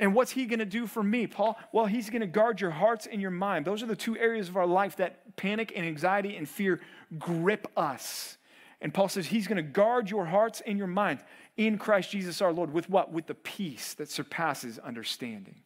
And 0.00 0.14
what's 0.14 0.32
he 0.32 0.46
going 0.46 0.60
to 0.60 0.64
do 0.64 0.86
for 0.86 1.02
me, 1.02 1.26
Paul? 1.26 1.58
Well, 1.72 1.84
he's 1.84 2.08
going 2.08 2.22
to 2.22 2.26
guard 2.26 2.58
your 2.58 2.70
hearts 2.70 3.06
and 3.06 3.20
your 3.20 3.30
mind. 3.30 3.66
Those 3.66 3.82
are 3.82 3.86
the 3.86 3.94
two 3.94 4.16
areas 4.16 4.48
of 4.48 4.56
our 4.56 4.66
life 4.66 4.96
that 4.96 5.36
panic 5.36 5.74
and 5.76 5.84
anxiety 5.86 6.36
and 6.36 6.48
fear 6.48 6.80
grip 7.18 7.68
us. 7.76 8.38
And 8.80 8.94
Paul 8.94 9.10
says 9.10 9.26
he's 9.26 9.46
going 9.46 9.58
to 9.58 9.62
guard 9.62 10.10
your 10.10 10.24
hearts 10.24 10.62
and 10.66 10.78
your 10.78 10.86
mind 10.86 11.20
in 11.58 11.76
Christ 11.76 12.10
Jesus 12.10 12.40
our 12.40 12.50
Lord 12.50 12.72
with 12.72 12.88
what? 12.88 13.12
With 13.12 13.26
the 13.26 13.34
peace 13.34 13.92
that 13.94 14.10
surpasses 14.10 14.78
understanding. 14.78 15.56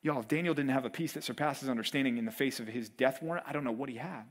Y'all, 0.00 0.20
if 0.20 0.28
Daniel 0.28 0.54
didn't 0.54 0.70
have 0.70 0.86
a 0.86 0.90
peace 0.90 1.12
that 1.12 1.22
surpasses 1.22 1.68
understanding 1.68 2.16
in 2.16 2.24
the 2.24 2.32
face 2.32 2.60
of 2.60 2.66
his 2.66 2.88
death 2.88 3.22
warrant, 3.22 3.44
I 3.46 3.52
don't 3.52 3.64
know 3.64 3.72
what 3.72 3.90
he 3.90 3.96
had. 3.96 4.22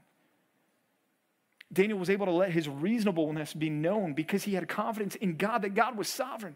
Daniel 1.71 1.99
was 1.99 2.09
able 2.09 2.25
to 2.25 2.31
let 2.31 2.49
his 2.51 2.67
reasonableness 2.67 3.53
be 3.53 3.69
known 3.69 4.13
because 4.13 4.43
he 4.43 4.55
had 4.55 4.67
confidence 4.67 5.13
in 5.13 5.35
God 5.38 5.62
that 5.62 5.75
God 5.75 5.95
was 5.95 6.07
sovereign 6.07 6.55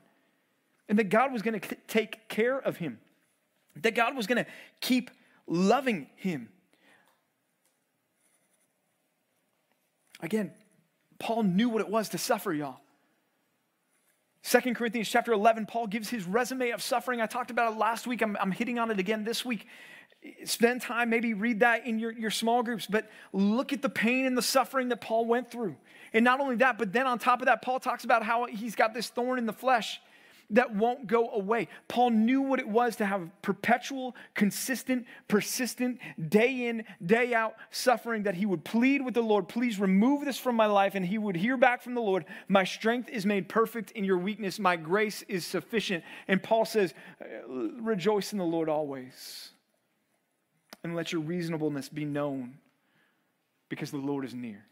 and 0.90 1.00
that 1.00 1.10
God 1.10 1.32
was 1.32 1.42
going 1.42 1.60
to 1.60 1.76
take 1.88 2.28
care 2.30 2.60
of 2.60 2.78
him, 2.78 3.00
that 3.82 3.96
God 3.96 4.16
was 4.16 4.28
going 4.28 4.44
to 4.44 4.50
keep 4.82 5.10
loving 5.48 6.08
him. 6.16 6.50
Again, 10.22 10.54
Paul 11.20 11.44
knew 11.44 11.70
what 11.70 11.82
it 11.82 11.90
was 11.90 12.10
to 12.10 12.18
suffer, 12.18 12.54
y'all. 12.54 12.80
Second 14.42 14.76
Corinthians 14.76 15.10
chapter 15.10 15.32
11, 15.32 15.66
Paul 15.66 15.88
gives 15.88 16.10
his 16.10 16.26
resume 16.26 16.72
of 16.72 16.82
suffering. 16.82 17.22
I 17.22 17.28
talked 17.28 17.50
about 17.50 17.74
it 17.74 17.78
last 17.78 18.06
week. 18.06 18.22
I'm, 18.22 18.36
I'm 18.40 18.52
hitting 18.52 18.78
on 18.78 18.92
it 18.92 19.00
again 19.00 19.24
this 19.24 19.46
week. 19.46 19.68
Spend 20.44 20.82
time, 20.82 21.10
maybe 21.10 21.34
read 21.34 21.62
that 21.62 21.86
in 21.86 21.98
your, 21.98 22.12
your 22.12 22.32
small 22.32 22.62
groups, 22.62 22.86
but 22.86 23.10
look 23.32 23.72
at 23.72 23.82
the 23.82 23.90
pain 23.90 24.26
and 24.26 24.38
the 24.38 24.42
suffering 24.42 24.90
that 24.90 25.02
Paul 25.02 25.26
went 25.26 25.50
through. 25.50 25.76
And 26.14 26.24
not 26.26 26.42
only 26.42 26.58
that, 26.58 26.78
but 26.78 26.92
then 26.94 27.08
on 27.08 27.20
top 27.20 27.42
of 27.42 27.46
that, 27.46 27.62
Paul 27.62 27.80
talks 27.80 28.04
about 28.04 28.24
how 28.24 28.46
he's 28.46 28.76
got 28.76 28.94
this 28.94 29.08
thorn 29.08 29.40
in 29.40 29.46
the 29.46 29.54
flesh 29.54 30.00
that 30.54 30.74
won't 30.74 31.08
go 31.08 31.30
away. 31.32 31.68
Paul 31.88 32.12
knew 32.12 32.42
what 32.42 32.60
it 32.60 32.68
was 32.68 32.96
to 32.98 33.06
have 33.06 33.30
perpetual, 33.42 34.16
consistent, 34.34 35.06
persistent, 35.28 36.00
day 36.30 36.68
in, 36.68 36.86
day 37.06 37.34
out 37.34 37.56
suffering 37.72 38.24
that 38.24 38.36
he 38.36 38.46
would 38.46 38.64
plead 38.64 39.04
with 39.04 39.14
the 39.14 39.22
Lord, 39.22 39.50
please 39.50 39.80
remove 39.80 40.24
this 40.26 40.38
from 40.38 40.56
my 40.56 40.68
life. 40.68 40.96
And 40.96 41.06
he 41.06 41.18
would 41.18 41.36
hear 41.36 41.58
back 41.58 41.82
from 41.82 41.96
the 41.96 42.02
Lord, 42.02 42.26
my 42.48 42.64
strength 42.64 43.10
is 43.10 43.26
made 43.26 43.50
perfect 43.50 43.92
in 43.92 44.04
your 44.06 44.18
weakness, 44.18 44.60
my 44.60 44.76
grace 44.76 45.24
is 45.28 45.46
sufficient. 45.46 46.04
And 46.28 46.42
Paul 46.42 46.66
says, 46.66 46.94
uh, 47.22 47.26
rejoice 47.82 48.32
in 48.32 48.40
the 48.40 48.46
Lord 48.46 48.70
always. 48.70 49.50
And 50.84 50.96
let 50.96 51.12
your 51.12 51.22
reasonableness 51.22 51.90
be 51.90 52.06
known 52.06 52.56
because 53.70 53.90
the 53.90 53.98
Lord 53.98 54.26
is 54.26 54.34
near. 54.34 54.66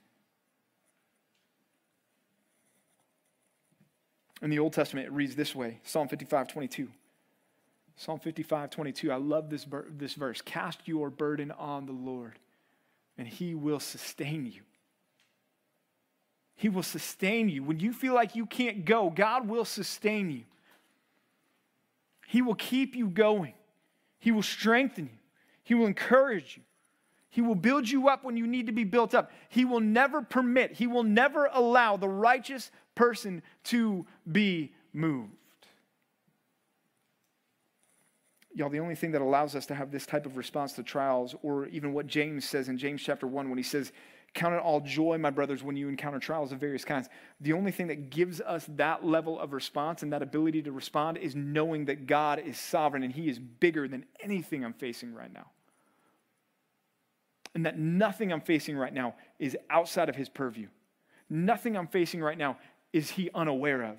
In 4.41 4.49
the 4.49 4.59
Old 4.59 4.73
Testament, 4.73 5.07
it 5.07 5.13
reads 5.13 5.35
this 5.35 5.55
way 5.55 5.79
Psalm 5.83 6.07
55 6.07 6.47
22. 6.47 6.89
Psalm 7.95 8.19
55 8.19 8.69
22. 8.69 9.11
I 9.11 9.15
love 9.15 9.49
this, 9.49 9.65
this 9.97 10.13
verse. 10.15 10.41
Cast 10.41 10.87
your 10.87 11.09
burden 11.09 11.51
on 11.51 11.85
the 11.85 11.91
Lord, 11.91 12.39
and 13.17 13.27
he 13.27 13.53
will 13.53 13.79
sustain 13.79 14.45
you. 14.45 14.61
He 16.55 16.69
will 16.69 16.83
sustain 16.83 17.49
you. 17.49 17.63
When 17.63 17.79
you 17.79 17.91
feel 17.91 18.13
like 18.13 18.35
you 18.35 18.45
can't 18.45 18.85
go, 18.85 19.09
God 19.09 19.47
will 19.47 19.65
sustain 19.65 20.29
you. 20.29 20.43
He 22.27 22.41
will 22.41 22.55
keep 22.55 22.95
you 22.95 23.07
going. 23.07 23.53
He 24.19 24.31
will 24.31 24.43
strengthen 24.43 25.05
you. 25.05 25.17
He 25.63 25.73
will 25.73 25.87
encourage 25.87 26.57
you. 26.57 26.63
He 27.29 27.41
will 27.41 27.55
build 27.55 27.89
you 27.89 28.09
up 28.09 28.23
when 28.23 28.37
you 28.37 28.45
need 28.45 28.67
to 28.67 28.73
be 28.73 28.83
built 28.83 29.15
up. 29.15 29.31
He 29.49 29.63
will 29.65 29.79
never 29.79 30.21
permit, 30.21 30.73
He 30.73 30.85
will 30.87 31.03
never 31.03 31.49
allow 31.51 31.97
the 31.97 32.09
righteous 32.09 32.71
person 32.95 33.41
to 33.65 34.05
be 34.31 34.73
moved. 34.93 35.31
Y'all, 38.53 38.69
the 38.69 38.79
only 38.79 38.95
thing 38.95 39.11
that 39.11 39.21
allows 39.21 39.55
us 39.55 39.65
to 39.67 39.75
have 39.75 39.91
this 39.91 40.05
type 40.05 40.25
of 40.25 40.35
response 40.35 40.73
to 40.73 40.83
trials, 40.83 41.35
or 41.41 41.67
even 41.67 41.93
what 41.93 42.05
James 42.05 42.43
says 42.43 42.67
in 42.67 42.77
James 42.77 43.01
chapter 43.01 43.25
1 43.25 43.49
when 43.49 43.57
he 43.57 43.63
says, 43.63 43.93
Count 44.33 44.55
it 44.55 44.61
all 44.61 44.79
joy, 44.79 45.17
my 45.17 45.29
brothers, 45.29 45.61
when 45.61 45.75
you 45.75 45.89
encounter 45.89 46.17
trials 46.17 46.53
of 46.53 46.59
various 46.59 46.85
kinds. 46.85 47.09
The 47.41 47.51
only 47.51 47.71
thing 47.71 47.87
that 47.87 48.09
gives 48.09 48.39
us 48.39 48.65
that 48.77 49.05
level 49.05 49.37
of 49.37 49.51
response 49.51 50.03
and 50.03 50.13
that 50.13 50.21
ability 50.21 50.61
to 50.63 50.71
respond 50.71 51.17
is 51.17 51.35
knowing 51.35 51.85
that 51.85 52.07
God 52.07 52.39
is 52.39 52.57
sovereign 52.57 53.03
and 53.03 53.11
He 53.11 53.27
is 53.27 53.39
bigger 53.39 53.89
than 53.89 54.05
anything 54.21 54.63
I'm 54.63 54.73
facing 54.73 55.13
right 55.13 55.31
now. 55.33 55.47
And 57.53 57.65
that 57.65 57.77
nothing 57.77 58.31
I'm 58.31 58.39
facing 58.39 58.77
right 58.77 58.93
now 58.93 59.15
is 59.37 59.57
outside 59.69 60.07
of 60.07 60.15
His 60.15 60.29
purview. 60.29 60.67
Nothing 61.29 61.75
I'm 61.75 61.87
facing 61.87 62.21
right 62.21 62.37
now 62.37 62.57
is 62.93 63.11
he 63.11 63.29
unaware 63.33 63.83
of. 63.83 63.97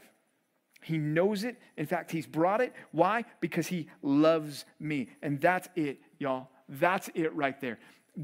He 0.83 0.99
knows 0.99 1.45
it. 1.45 1.57
In 1.77 1.87
fact, 1.87 2.11
he's 2.11 2.27
brought 2.27 2.61
it. 2.61 2.73
Why? 2.91 3.25
Because 3.41 3.69
he 3.69 3.89
loves 4.03 4.65
me. 4.81 5.09
And 5.23 5.41
that's 5.41 5.69
it, 5.77 6.01
y'all. 6.19 6.49
That's 6.69 7.09
it 7.15 7.35
right 7.35 7.61
there. 7.61 7.79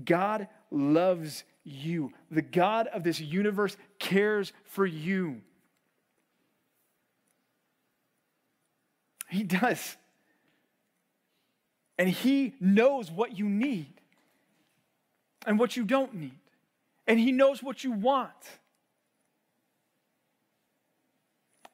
God 0.05 0.49
loves 0.71 1.45
you. 1.65 2.13
The 2.31 2.43
God 2.43 2.89
of 2.89 3.05
this 3.05 3.21
universe 3.21 3.77
cares 3.99 4.53
for 4.65 4.85
you. 4.85 5.41
He 9.29 9.45
does. 9.45 9.97
And 11.99 12.09
he 12.09 12.55
knows 12.61 13.11
what 13.11 13.39
you 13.39 13.49
need 13.49 13.93
and 15.47 15.59
what 15.59 15.77
you 15.77 15.85
don't 15.85 16.15
need. 16.15 16.39
And 17.07 17.19
he 17.19 17.33
knows 17.33 17.63
what 17.63 17.85
you 17.85 17.93
want. 17.93 18.31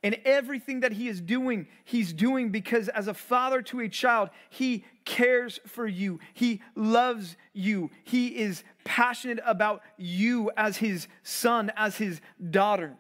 And 0.05 0.19
everything 0.27 0.81
that 0.81 0.93
he 0.93 1.09
is 1.09 1.23
doing, 1.23 1.67
he's 1.83 2.13
doing 2.13 2.51
because 2.51 2.91
as 2.91 3.09
a 3.09 3.15
father 3.15 3.63
to 3.63 3.81
a 3.81 3.89
child, 3.89 4.29
he 4.51 4.85
cares 5.07 5.59
for 5.67 5.87
you. 5.87 6.21
He 6.35 6.61
loves 6.77 7.39
you. 7.55 7.91
He 8.05 8.29
is 8.37 8.65
passionate 8.85 9.41
about 9.47 9.81
you 9.97 10.51
as 10.59 10.77
his 10.77 11.09
son, 11.23 11.73
as 11.75 11.97
his 11.97 12.21
daughter. 12.51 12.97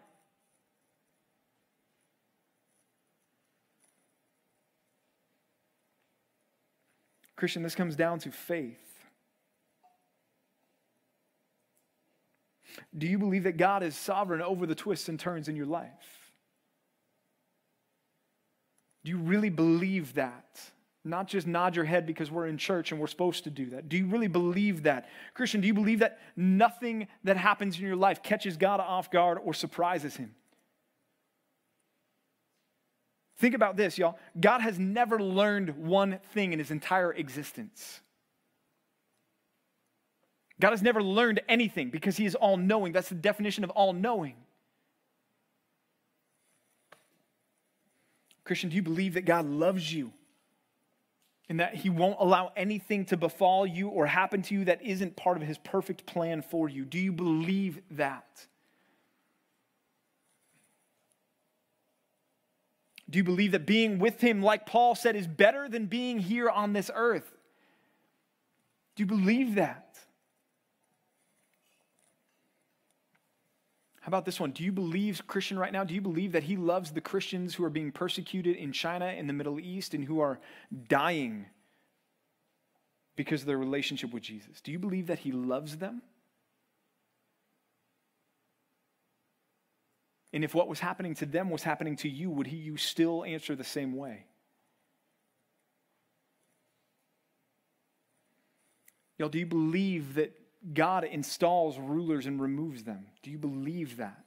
Christian, 7.36 7.62
this 7.62 7.74
comes 7.74 7.96
down 7.96 8.18
to 8.20 8.30
faith. 8.30 8.78
Do 12.96 13.06
you 13.06 13.18
believe 13.18 13.42
that 13.42 13.58
God 13.58 13.82
is 13.82 13.94
sovereign 13.94 14.40
over 14.40 14.64
the 14.64 14.74
twists 14.74 15.10
and 15.10 15.20
turns 15.20 15.48
in 15.48 15.54
your 15.54 15.66
life? 15.66 16.13
Do 19.04 19.10
you 19.10 19.18
really 19.18 19.50
believe 19.50 20.14
that? 20.14 20.60
Not 21.04 21.28
just 21.28 21.46
nod 21.46 21.76
your 21.76 21.84
head 21.84 22.06
because 22.06 22.30
we're 22.30 22.46
in 22.46 22.56
church 22.56 22.90
and 22.90 22.98
we're 23.00 23.06
supposed 23.06 23.44
to 23.44 23.50
do 23.50 23.70
that. 23.70 23.90
Do 23.90 23.98
you 23.98 24.06
really 24.06 24.26
believe 24.26 24.84
that? 24.84 25.08
Christian, 25.34 25.60
do 25.60 25.66
you 25.66 25.74
believe 25.74 25.98
that 25.98 26.18
nothing 26.34 27.08
that 27.24 27.36
happens 27.36 27.78
in 27.78 27.84
your 27.84 27.96
life 27.96 28.22
catches 28.22 28.56
God 28.56 28.80
off 28.80 29.10
guard 29.10 29.38
or 29.44 29.52
surprises 29.52 30.16
him? 30.16 30.34
Think 33.36 33.54
about 33.54 33.76
this, 33.76 33.98
y'all. 33.98 34.18
God 34.40 34.62
has 34.62 34.78
never 34.78 35.20
learned 35.20 35.76
one 35.76 36.20
thing 36.32 36.54
in 36.54 36.58
his 36.58 36.70
entire 36.70 37.12
existence. 37.12 38.00
God 40.60 40.70
has 40.70 40.82
never 40.82 41.02
learned 41.02 41.42
anything 41.48 41.90
because 41.90 42.16
he 42.16 42.24
is 42.24 42.34
all 42.34 42.56
knowing. 42.56 42.92
That's 42.92 43.08
the 43.08 43.16
definition 43.16 43.64
of 43.64 43.70
all 43.70 43.92
knowing. 43.92 44.36
Christian, 48.44 48.70
do 48.70 48.76
you 48.76 48.82
believe 48.82 49.14
that 49.14 49.24
God 49.24 49.46
loves 49.46 49.92
you? 49.92 50.12
and 51.48 51.60
that 51.60 51.74
he 51.74 51.90
won't 51.90 52.16
allow 52.20 52.52
anything 52.56 53.04
to 53.06 53.16
befall 53.16 53.66
you 53.66 53.88
or 53.88 54.06
happen 54.06 54.42
to 54.42 54.54
you 54.54 54.64
that 54.64 54.82
isn't 54.82 55.16
part 55.16 55.36
of 55.36 55.42
his 55.42 55.58
perfect 55.58 56.06
plan 56.06 56.42
for 56.42 56.68
you. 56.68 56.84
Do 56.84 56.98
you 56.98 57.12
believe 57.12 57.80
that? 57.92 58.46
Do 63.10 63.18
you 63.18 63.24
believe 63.24 63.52
that 63.52 63.66
being 63.66 63.98
with 63.98 64.20
him, 64.20 64.42
like 64.42 64.64
Paul 64.64 64.94
said, 64.94 65.16
is 65.16 65.26
better 65.26 65.68
than 65.68 65.86
being 65.86 66.18
here 66.18 66.48
on 66.48 66.72
this 66.72 66.90
earth? 66.94 67.30
Do 68.96 69.02
you 69.02 69.06
believe 69.06 69.56
that? 69.56 69.83
How 74.04 74.10
about 74.10 74.26
this 74.26 74.38
one? 74.38 74.50
Do 74.50 74.62
you 74.62 74.70
believe, 74.70 75.26
Christian, 75.26 75.58
right 75.58 75.72
now, 75.72 75.82
do 75.82 75.94
you 75.94 76.02
believe 76.02 76.32
that 76.32 76.42
he 76.42 76.58
loves 76.58 76.90
the 76.90 77.00
Christians 77.00 77.54
who 77.54 77.64
are 77.64 77.70
being 77.70 77.90
persecuted 77.90 78.54
in 78.54 78.70
China, 78.70 79.06
in 79.06 79.26
the 79.26 79.32
Middle 79.32 79.58
East, 79.58 79.94
and 79.94 80.04
who 80.04 80.20
are 80.20 80.38
dying 80.88 81.46
because 83.16 83.40
of 83.40 83.46
their 83.46 83.56
relationship 83.56 84.12
with 84.12 84.22
Jesus? 84.22 84.60
Do 84.60 84.72
you 84.72 84.78
believe 84.78 85.06
that 85.06 85.20
he 85.20 85.32
loves 85.32 85.78
them? 85.78 86.02
And 90.34 90.44
if 90.44 90.54
what 90.54 90.68
was 90.68 90.80
happening 90.80 91.14
to 91.14 91.24
them 91.24 91.48
was 91.48 91.62
happening 91.62 91.96
to 91.96 92.08
you, 92.10 92.28
would 92.28 92.48
he, 92.48 92.56
you 92.56 92.76
still 92.76 93.24
answer 93.24 93.56
the 93.56 93.64
same 93.64 93.96
way? 93.96 94.26
Y'all, 99.16 99.30
do 99.30 99.38
you 99.38 99.46
believe 99.46 100.16
that 100.16 100.38
God 100.72 101.04
installs 101.04 101.78
rulers 101.78 102.26
and 102.26 102.40
removes 102.40 102.84
them. 102.84 103.06
Do 103.22 103.30
you 103.30 103.38
believe 103.38 103.98
that? 103.98 104.24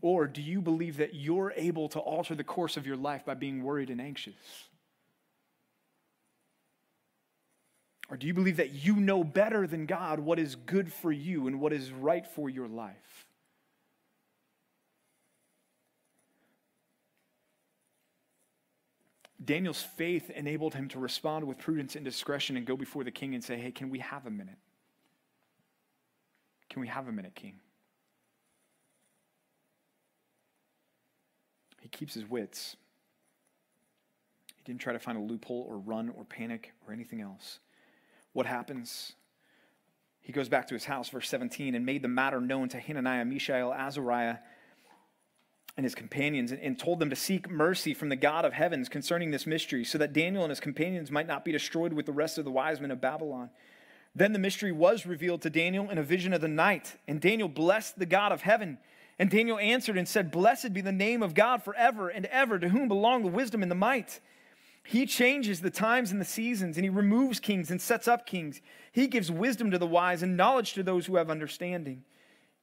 Or 0.00 0.26
do 0.28 0.40
you 0.40 0.60
believe 0.60 0.98
that 0.98 1.14
you're 1.14 1.52
able 1.56 1.88
to 1.88 1.98
alter 1.98 2.34
the 2.36 2.44
course 2.44 2.76
of 2.76 2.86
your 2.86 2.96
life 2.96 3.24
by 3.24 3.34
being 3.34 3.62
worried 3.62 3.90
and 3.90 4.00
anxious? 4.00 4.34
Or 8.08 8.16
do 8.16 8.28
you 8.28 8.34
believe 8.34 8.58
that 8.58 8.70
you 8.70 8.94
know 8.94 9.24
better 9.24 9.66
than 9.66 9.86
God 9.86 10.20
what 10.20 10.38
is 10.38 10.54
good 10.54 10.92
for 10.92 11.10
you 11.10 11.48
and 11.48 11.60
what 11.60 11.72
is 11.72 11.90
right 11.90 12.24
for 12.24 12.48
your 12.48 12.68
life? 12.68 13.25
Daniel's 19.46 19.82
faith 19.82 20.28
enabled 20.30 20.74
him 20.74 20.88
to 20.88 20.98
respond 20.98 21.46
with 21.46 21.58
prudence 21.58 21.94
and 21.94 22.04
discretion 22.04 22.56
and 22.56 22.66
go 22.66 22.76
before 22.76 23.04
the 23.04 23.10
king 23.10 23.34
and 23.34 23.42
say, 23.42 23.56
Hey, 23.56 23.70
can 23.70 23.88
we 23.88 24.00
have 24.00 24.26
a 24.26 24.30
minute? 24.30 24.58
Can 26.68 26.80
we 26.80 26.88
have 26.88 27.06
a 27.06 27.12
minute, 27.12 27.34
king? 27.34 27.54
He 31.80 31.88
keeps 31.88 32.14
his 32.14 32.28
wits. 32.28 32.76
He 34.56 34.64
didn't 34.64 34.80
try 34.80 34.92
to 34.92 34.98
find 34.98 35.16
a 35.16 35.20
loophole 35.20 35.64
or 35.68 35.78
run 35.78 36.08
or 36.10 36.24
panic 36.24 36.72
or 36.86 36.92
anything 36.92 37.20
else. 37.20 37.60
What 38.32 38.46
happens? 38.46 39.12
He 40.20 40.32
goes 40.32 40.48
back 40.48 40.66
to 40.66 40.74
his 40.74 40.84
house, 40.84 41.08
verse 41.08 41.28
17, 41.28 41.76
and 41.76 41.86
made 41.86 42.02
the 42.02 42.08
matter 42.08 42.40
known 42.40 42.68
to 42.70 42.80
Hananiah, 42.80 43.24
Mishael, 43.24 43.72
Azariah, 43.72 44.38
and 45.76 45.84
his 45.84 45.94
companions 45.94 46.52
and, 46.52 46.60
and, 46.60 46.78
told 46.78 46.98
them 46.98 47.10
to 47.10 47.16
seek 47.16 47.50
mercy 47.50 47.92
from 47.92 48.08
the 48.08 48.16
God 48.16 48.44
of 48.44 48.54
heavens 48.54 48.88
concerning 48.88 49.30
this 49.30 49.46
mystery, 49.46 49.84
so 49.84 49.98
that 49.98 50.12
Daniel 50.12 50.42
and 50.42 50.50
his 50.50 50.60
companions 50.60 51.10
might 51.10 51.26
not 51.26 51.44
be 51.44 51.52
destroyed 51.52 51.92
with 51.92 52.06
the 52.06 52.12
rest 52.12 52.38
of 52.38 52.44
the 52.44 52.50
wise 52.50 52.80
men 52.80 52.90
of 52.90 53.00
Babylon. 53.00 53.50
Then 54.14 54.32
the 54.32 54.38
mystery 54.38 54.72
was 54.72 55.04
revealed 55.04 55.42
to 55.42 55.50
Daniel 55.50 55.90
in 55.90 55.98
a 55.98 56.02
vision 56.02 56.32
of 56.32 56.40
the 56.40 56.48
night, 56.48 56.96
and 57.06 57.20
Daniel 57.20 57.48
blessed 57.48 57.98
the 57.98 58.06
God 58.06 58.32
of 58.32 58.40
heaven. 58.40 58.78
And 59.18 59.30
Daniel 59.30 59.58
answered 59.58 59.98
and 59.98 60.08
said, 60.08 60.30
Blessed 60.30 60.72
be 60.72 60.80
the 60.80 60.92
name 60.92 61.22
of 61.22 61.34
God 61.34 61.62
forever 61.62 62.08
and 62.08 62.24
ever, 62.26 62.58
to 62.58 62.70
whom 62.70 62.88
belong 62.88 63.22
the 63.22 63.28
wisdom 63.28 63.62
and 63.62 63.70
the 63.70 63.76
might. 63.76 64.20
He 64.82 65.04
changes 65.04 65.60
the 65.60 65.70
times 65.70 66.12
and 66.12 66.20
the 66.20 66.24
seasons, 66.24 66.76
and 66.76 66.84
he 66.84 66.90
removes 66.90 67.40
kings 67.40 67.70
and 67.70 67.80
sets 67.80 68.06
up 68.08 68.24
kings. 68.24 68.60
He 68.92 69.08
gives 69.08 69.30
wisdom 69.30 69.70
to 69.70 69.78
the 69.78 69.86
wise 69.86 70.22
and 70.22 70.36
knowledge 70.36 70.74
to 70.74 70.82
those 70.82 71.06
who 71.06 71.16
have 71.16 71.30
understanding. 71.30 72.04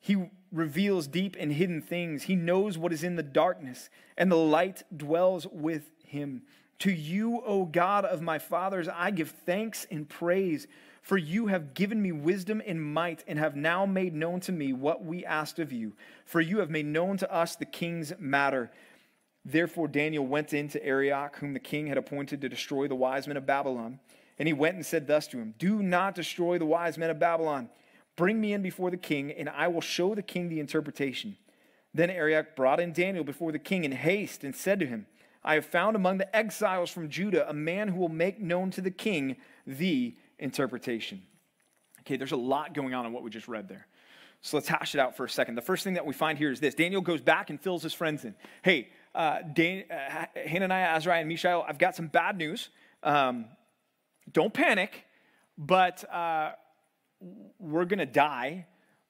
He 0.03 0.17
reveals 0.51 1.07
deep 1.07 1.37
and 1.39 1.53
hidden 1.53 1.81
things. 1.81 2.23
He 2.23 2.35
knows 2.35 2.77
what 2.77 2.91
is 2.91 3.05
in 3.05 3.15
the 3.15 3.23
darkness, 3.23 3.89
and 4.17 4.29
the 4.29 4.35
light 4.35 4.83
dwells 4.95 5.47
with 5.47 5.91
him. 6.03 6.41
To 6.79 6.91
you, 6.91 7.41
O 7.45 7.63
God 7.63 8.03
of 8.03 8.21
my 8.21 8.37
fathers, 8.37 8.89
I 8.89 9.11
give 9.11 9.29
thanks 9.45 9.87
and 9.89 10.09
praise, 10.09 10.67
for 11.01 11.17
you 11.17 11.47
have 11.47 11.73
given 11.73 12.01
me 12.01 12.11
wisdom 12.11 12.61
and 12.67 12.83
might, 12.83 13.23
and 13.29 13.39
have 13.39 13.55
now 13.55 13.85
made 13.85 14.13
known 14.13 14.41
to 14.41 14.51
me 14.51 14.73
what 14.73 15.05
we 15.05 15.23
asked 15.23 15.57
of 15.57 15.71
you. 15.71 15.93
For 16.25 16.41
you 16.41 16.59
have 16.59 16.69
made 16.69 16.85
known 16.85 17.15
to 17.19 17.33
us 17.33 17.55
the 17.55 17.63
king's 17.63 18.11
matter. 18.19 18.71
Therefore, 19.45 19.87
Daniel 19.87 20.27
went 20.27 20.53
into 20.53 20.85
Arioch, 20.85 21.37
whom 21.37 21.53
the 21.53 21.61
king 21.61 21.87
had 21.87 21.97
appointed 21.97 22.41
to 22.41 22.49
destroy 22.49 22.89
the 22.89 22.95
wise 22.95 23.25
men 23.25 23.37
of 23.37 23.45
Babylon. 23.45 24.01
And 24.37 24.49
he 24.49 24.53
went 24.53 24.75
and 24.75 24.85
said 24.85 25.07
thus 25.07 25.27
to 25.27 25.37
him 25.37 25.53
Do 25.57 25.81
not 25.81 26.13
destroy 26.13 26.57
the 26.57 26.65
wise 26.65 26.97
men 26.97 27.09
of 27.09 27.19
Babylon. 27.19 27.69
Bring 28.15 28.39
me 28.39 28.53
in 28.53 28.61
before 28.61 28.91
the 28.91 28.97
king, 28.97 29.31
and 29.31 29.49
I 29.49 29.67
will 29.67 29.81
show 29.81 30.13
the 30.13 30.21
king 30.21 30.49
the 30.49 30.59
interpretation. 30.59 31.37
Then 31.93 32.09
Arioch 32.09 32.55
brought 32.55 32.79
in 32.79 32.93
Daniel 32.93 33.23
before 33.23 33.51
the 33.51 33.59
king 33.59 33.83
in 33.83 33.91
haste 33.91 34.43
and 34.43 34.55
said 34.55 34.79
to 34.79 34.85
him, 34.85 35.05
I 35.43 35.55
have 35.55 35.65
found 35.65 35.95
among 35.95 36.17
the 36.19 36.35
exiles 36.35 36.89
from 36.89 37.09
Judah 37.09 37.49
a 37.49 37.53
man 37.53 37.89
who 37.89 37.99
will 37.99 38.09
make 38.09 38.39
known 38.39 38.71
to 38.71 38.81
the 38.81 38.91
king 38.91 39.35
the 39.67 40.15
interpretation. 40.39 41.21
Okay, 42.01 42.17
there's 42.17 42.31
a 42.31 42.37
lot 42.37 42.73
going 42.73 42.93
on 42.93 43.05
in 43.05 43.13
what 43.13 43.23
we 43.23 43.29
just 43.29 43.47
read 43.47 43.67
there. 43.67 43.87
So 44.41 44.57
let's 44.57 44.67
hash 44.67 44.93
it 44.93 44.99
out 44.99 45.15
for 45.15 45.23
a 45.23 45.29
second. 45.29 45.55
The 45.55 45.61
first 45.61 45.83
thing 45.83 45.93
that 45.93 46.05
we 46.05 46.13
find 46.13 46.37
here 46.37 46.51
is 46.51 46.59
this 46.59 46.75
Daniel 46.75 47.01
goes 47.01 47.21
back 47.21 47.49
and 47.49 47.59
fills 47.59 47.81
his 47.81 47.93
friends 47.93 48.25
in. 48.25 48.35
Hey, 48.61 48.89
uh, 49.15 49.39
Dan- 49.53 49.85
uh, 49.89 50.25
Hananiah, 50.35 50.95
Azariah, 50.95 51.21
and 51.21 51.29
Mishael, 51.29 51.65
I've 51.67 51.77
got 51.77 51.95
some 51.95 52.07
bad 52.07 52.37
news. 52.37 52.69
Um, 53.03 53.45
don't 54.31 54.53
panic, 54.53 55.05
but 55.57 56.03
uh, 56.11 56.53
we're 57.59 57.85
going 57.85 57.99
to 57.99 58.05
die 58.05 58.65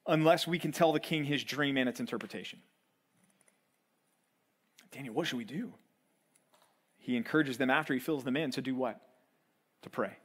unless 0.08 0.48
we 0.48 0.60
can 0.60 0.72
tell 0.72 0.92
the 0.92 1.00
king 1.00 1.24
his 1.24 1.44
dream 1.44 1.78
and 1.78 1.88
its 1.88 2.00
interpretation. 2.00 2.60
Daniel, 4.92 5.14
what 5.14 5.28
should 5.28 5.38
we 5.38 5.46
do? 5.46 5.74
He 6.98 7.18
encourages 7.18 7.58
them 7.58 7.70
after 7.70 7.94
he 7.94 8.00
fills 8.00 8.24
them 8.24 8.38
in 8.38 8.52
to 8.52 8.62
do 8.62 8.76
what? 8.76 9.02
To 9.82 9.90
pray. 9.90 10.16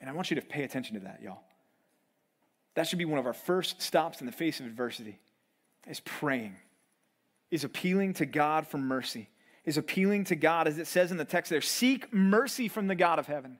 And 0.00 0.08
I 0.08 0.12
want 0.12 0.30
you 0.30 0.36
to 0.36 0.42
pay 0.42 0.62
attention 0.62 0.94
to 0.94 1.00
that, 1.00 1.20
y'all. 1.22 1.40
That 2.74 2.86
should 2.86 2.98
be 2.98 3.04
one 3.04 3.18
of 3.18 3.26
our 3.26 3.32
first 3.32 3.80
stops 3.80 4.20
in 4.20 4.26
the 4.26 4.32
face 4.32 4.60
of 4.60 4.66
adversity 4.66 5.18
is 5.86 6.00
praying, 6.00 6.56
is 7.50 7.64
appealing 7.64 8.14
to 8.14 8.26
God 8.26 8.66
for 8.66 8.78
mercy, 8.78 9.28
is 9.64 9.78
appealing 9.78 10.24
to 10.24 10.36
God, 10.36 10.68
as 10.68 10.78
it 10.78 10.86
says 10.86 11.10
in 11.10 11.16
the 11.16 11.24
text 11.24 11.50
there, 11.50 11.60
seek 11.60 12.12
mercy 12.12 12.68
from 12.68 12.86
the 12.86 12.94
God 12.94 13.18
of 13.18 13.26
heaven. 13.26 13.58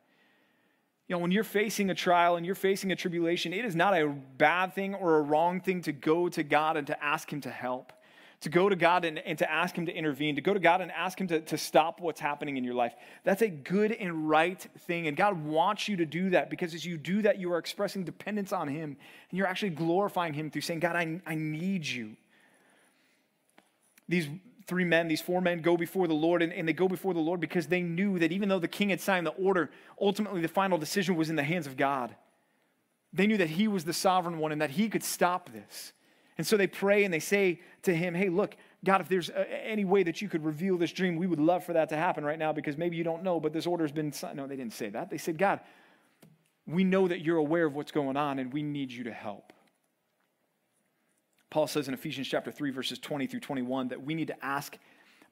You 1.09 1.15
know, 1.15 1.21
when 1.21 1.31
you're 1.31 1.45
facing 1.45 1.91
a 1.91 1.95
trial 1.95 2.37
and 2.37 2.45
you're 2.45 2.57
facing 2.57 2.91
a 2.91 2.97
tribulation, 2.97 3.53
it 3.53 3.65
is 3.65 3.77
not 3.77 3.95
a 3.95 4.09
bad 4.09 4.75
thing 4.75 4.95
or 4.95 5.19
a 5.19 5.21
wrong 5.21 5.61
thing 5.61 5.83
to 5.83 5.93
go 5.93 6.29
to 6.29 6.43
God 6.43 6.77
and 6.77 6.87
to 6.89 7.05
ask 7.05 7.33
Him 7.33 7.41
to 7.43 7.51
help, 7.51 7.93
to 8.41 8.49
go 8.49 8.69
to 8.69 8.75
God 8.75 9.05
and, 9.05 9.21
and 9.21 9.39
to 9.39 9.51
ask 9.51 9.77
Him 9.77 9.87
to 9.87 9.93
intervene, 9.93 10.35
to 10.35 10.41
go 10.41 10.53
to 10.53 10.59
God 10.59 10.81
and 10.81 10.91
ask 10.91 11.21
Him 11.21 11.29
to, 11.29 11.41
to 11.43 11.57
stop 11.57 12.01
what's 12.01 12.19
happening 12.19 12.57
in 12.57 12.65
your 12.65 12.75
life. 12.75 12.93
That's 13.23 13.43
a 13.43 13.49
good 13.49 13.93
and 13.93 14.29
right 14.29 14.61
thing. 14.81 15.07
And 15.07 15.17
God 15.17 15.45
wants 15.45 15.87
you 15.87 15.97
to 15.99 16.07
do 16.07 16.31
that 16.31 16.51
because 16.51 16.75
as 16.75 16.85
you 16.85 16.99
do 16.99 17.23
that, 17.23 17.39
you 17.39 17.53
are 17.53 17.59
expressing 17.59 18.03
dependence 18.03 18.53
on 18.53 18.67
Him 18.67 18.97
and 19.31 19.39
you're 19.39 19.47
actually 19.47 19.71
glorifying 19.71 20.35
Him 20.35 20.51
through 20.51 20.63
saying, 20.63 20.81
God, 20.81 20.97
I, 20.97 21.21
I 21.25 21.37
need 21.37 21.87
you. 21.87 22.17
These 24.09 24.29
three 24.67 24.85
men, 24.85 25.09
these 25.09 25.21
four 25.21 25.41
men, 25.41 25.61
go 25.61 25.77
before 25.77 26.09
the 26.09 26.15
Lord, 26.15 26.43
and, 26.43 26.53
and, 26.53 26.67
they 26.67 26.73
go 26.73 26.89
before 26.89 27.15
the 27.15 27.21
Lord 27.21 27.41
because 27.41 27.69
they 27.69 27.83
knew 27.83 28.19
that 28.19 28.33
even 28.33 28.49
though 28.49 28.59
the 28.59 28.69
king 28.69 28.91
had 28.91 29.01
signed 29.01 29.27
the 29.27 29.31
order, 29.33 29.71
ultimately 30.01 30.41
the 30.41 30.49
final 30.49 30.77
decision 30.77 31.15
was 31.15 31.31
in 31.31 31.37
the 31.37 31.45
hands 31.45 31.67
of 31.67 31.77
God. 31.77 32.15
They 33.13 33.27
knew 33.27 33.37
that 33.37 33.51
he 33.51 33.69
was 33.69 33.85
the 33.85 33.93
sovereign 33.93 34.39
one 34.39 34.53
and 34.53 34.61
that 34.61 34.71
he 34.71 34.89
could 34.89 35.05
stop 35.05 35.51
this. 35.53 35.93
And 36.39 36.47
so 36.47 36.57
they 36.57 36.67
pray 36.67 37.05
and 37.05 37.15
they 37.15 37.21
say 37.21 37.61
to 37.83 37.95
him, 37.95 38.15
Hey, 38.15 38.29
look, 38.29 38.57
God, 38.85 39.01
if 39.01 39.09
there's 39.09 39.31
uh, 39.31 39.45
any 39.65 39.85
way 39.85 40.03
that 40.03 40.21
you 40.21 40.29
could 40.29 40.45
reveal 40.45 40.77
this 40.77 40.93
dream, 40.93 41.17
we 41.17 41.27
would 41.27 41.41
love 41.41 41.65
for 41.65 41.73
that 41.73 41.89
to 41.91 41.97
happen 41.97 42.25
right 42.25 42.39
now 42.39 42.53
because 42.53 42.77
maybe 42.77 42.97
you 42.97 43.05
don't 43.05 43.23
know, 43.23 43.41
but 43.41 43.53
this 43.53 43.67
order's 43.67 43.93
been 43.93 44.13
signed. 44.13 44.37
No, 44.37 44.47
they 44.47 44.57
didn't 44.57 44.75
say 44.75 44.91
that. 44.91 45.09
They 45.09 45.19
said, 45.19 45.39
God, 45.39 45.61
we 46.67 46.85
know 46.85 47.09
that 47.09 47.21
you're 47.21 47.39
aware 47.39 47.67
of 47.67 47.75
what's 47.75 47.93
going 47.93 48.17
on 48.17 48.39
and 48.39 48.53
we 48.53 48.63
need 48.63 48.91
you 48.91 49.05
to 49.05 49.13
help. 49.13 49.46
Paul 51.51 51.67
says 51.67 51.89
in 51.89 51.95
Ephesians 51.95 52.29
chapter 52.29 52.51
3, 52.51 52.71
verses 52.71 52.99
20 52.99 53.27
through 53.27 53.41
21, 53.41 53.89
that 53.89 54.03
we 54.03 54.15
need 54.15 54.29
to 54.29 54.45
ask 54.45 54.77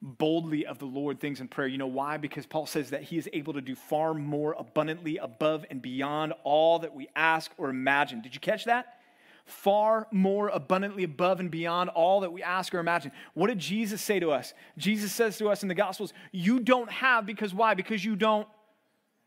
boldly 0.01 0.65
of 0.65 0.79
the 0.79 0.85
Lord 0.85 1.19
things 1.19 1.41
in 1.41 1.47
prayer. 1.47 1.67
You 1.67 1.77
know 1.77 1.87
why? 1.87 2.17
Because 2.17 2.45
Paul 2.45 2.65
says 2.65 2.91
that 2.91 3.03
he 3.03 3.17
is 3.17 3.29
able 3.33 3.53
to 3.53 3.61
do 3.61 3.75
far 3.75 4.13
more 4.13 4.55
abundantly 4.57 5.17
above 5.17 5.65
and 5.69 5.81
beyond 5.81 6.33
all 6.43 6.79
that 6.79 6.93
we 6.93 7.07
ask 7.15 7.51
or 7.57 7.69
imagine. 7.69 8.21
Did 8.21 8.33
you 8.33 8.39
catch 8.39 8.65
that? 8.65 8.99
Far 9.45 10.07
more 10.11 10.49
abundantly 10.49 11.03
above 11.03 11.39
and 11.39 11.51
beyond 11.51 11.89
all 11.91 12.21
that 12.21 12.33
we 12.33 12.41
ask 12.41 12.73
or 12.73 12.79
imagine. 12.79 13.11
What 13.33 13.47
did 13.47 13.59
Jesus 13.59 14.01
say 14.01 14.19
to 14.19 14.31
us? 14.31 14.53
Jesus 14.77 15.11
says 15.11 15.37
to 15.37 15.49
us 15.49 15.61
in 15.61 15.69
the 15.69 15.75
Gospels, 15.75 16.13
You 16.31 16.59
don't 16.59 16.91
have 16.91 17.25
because 17.25 17.53
why? 17.53 17.75
Because 17.75 18.03
you 18.03 18.15
don't, 18.15 18.47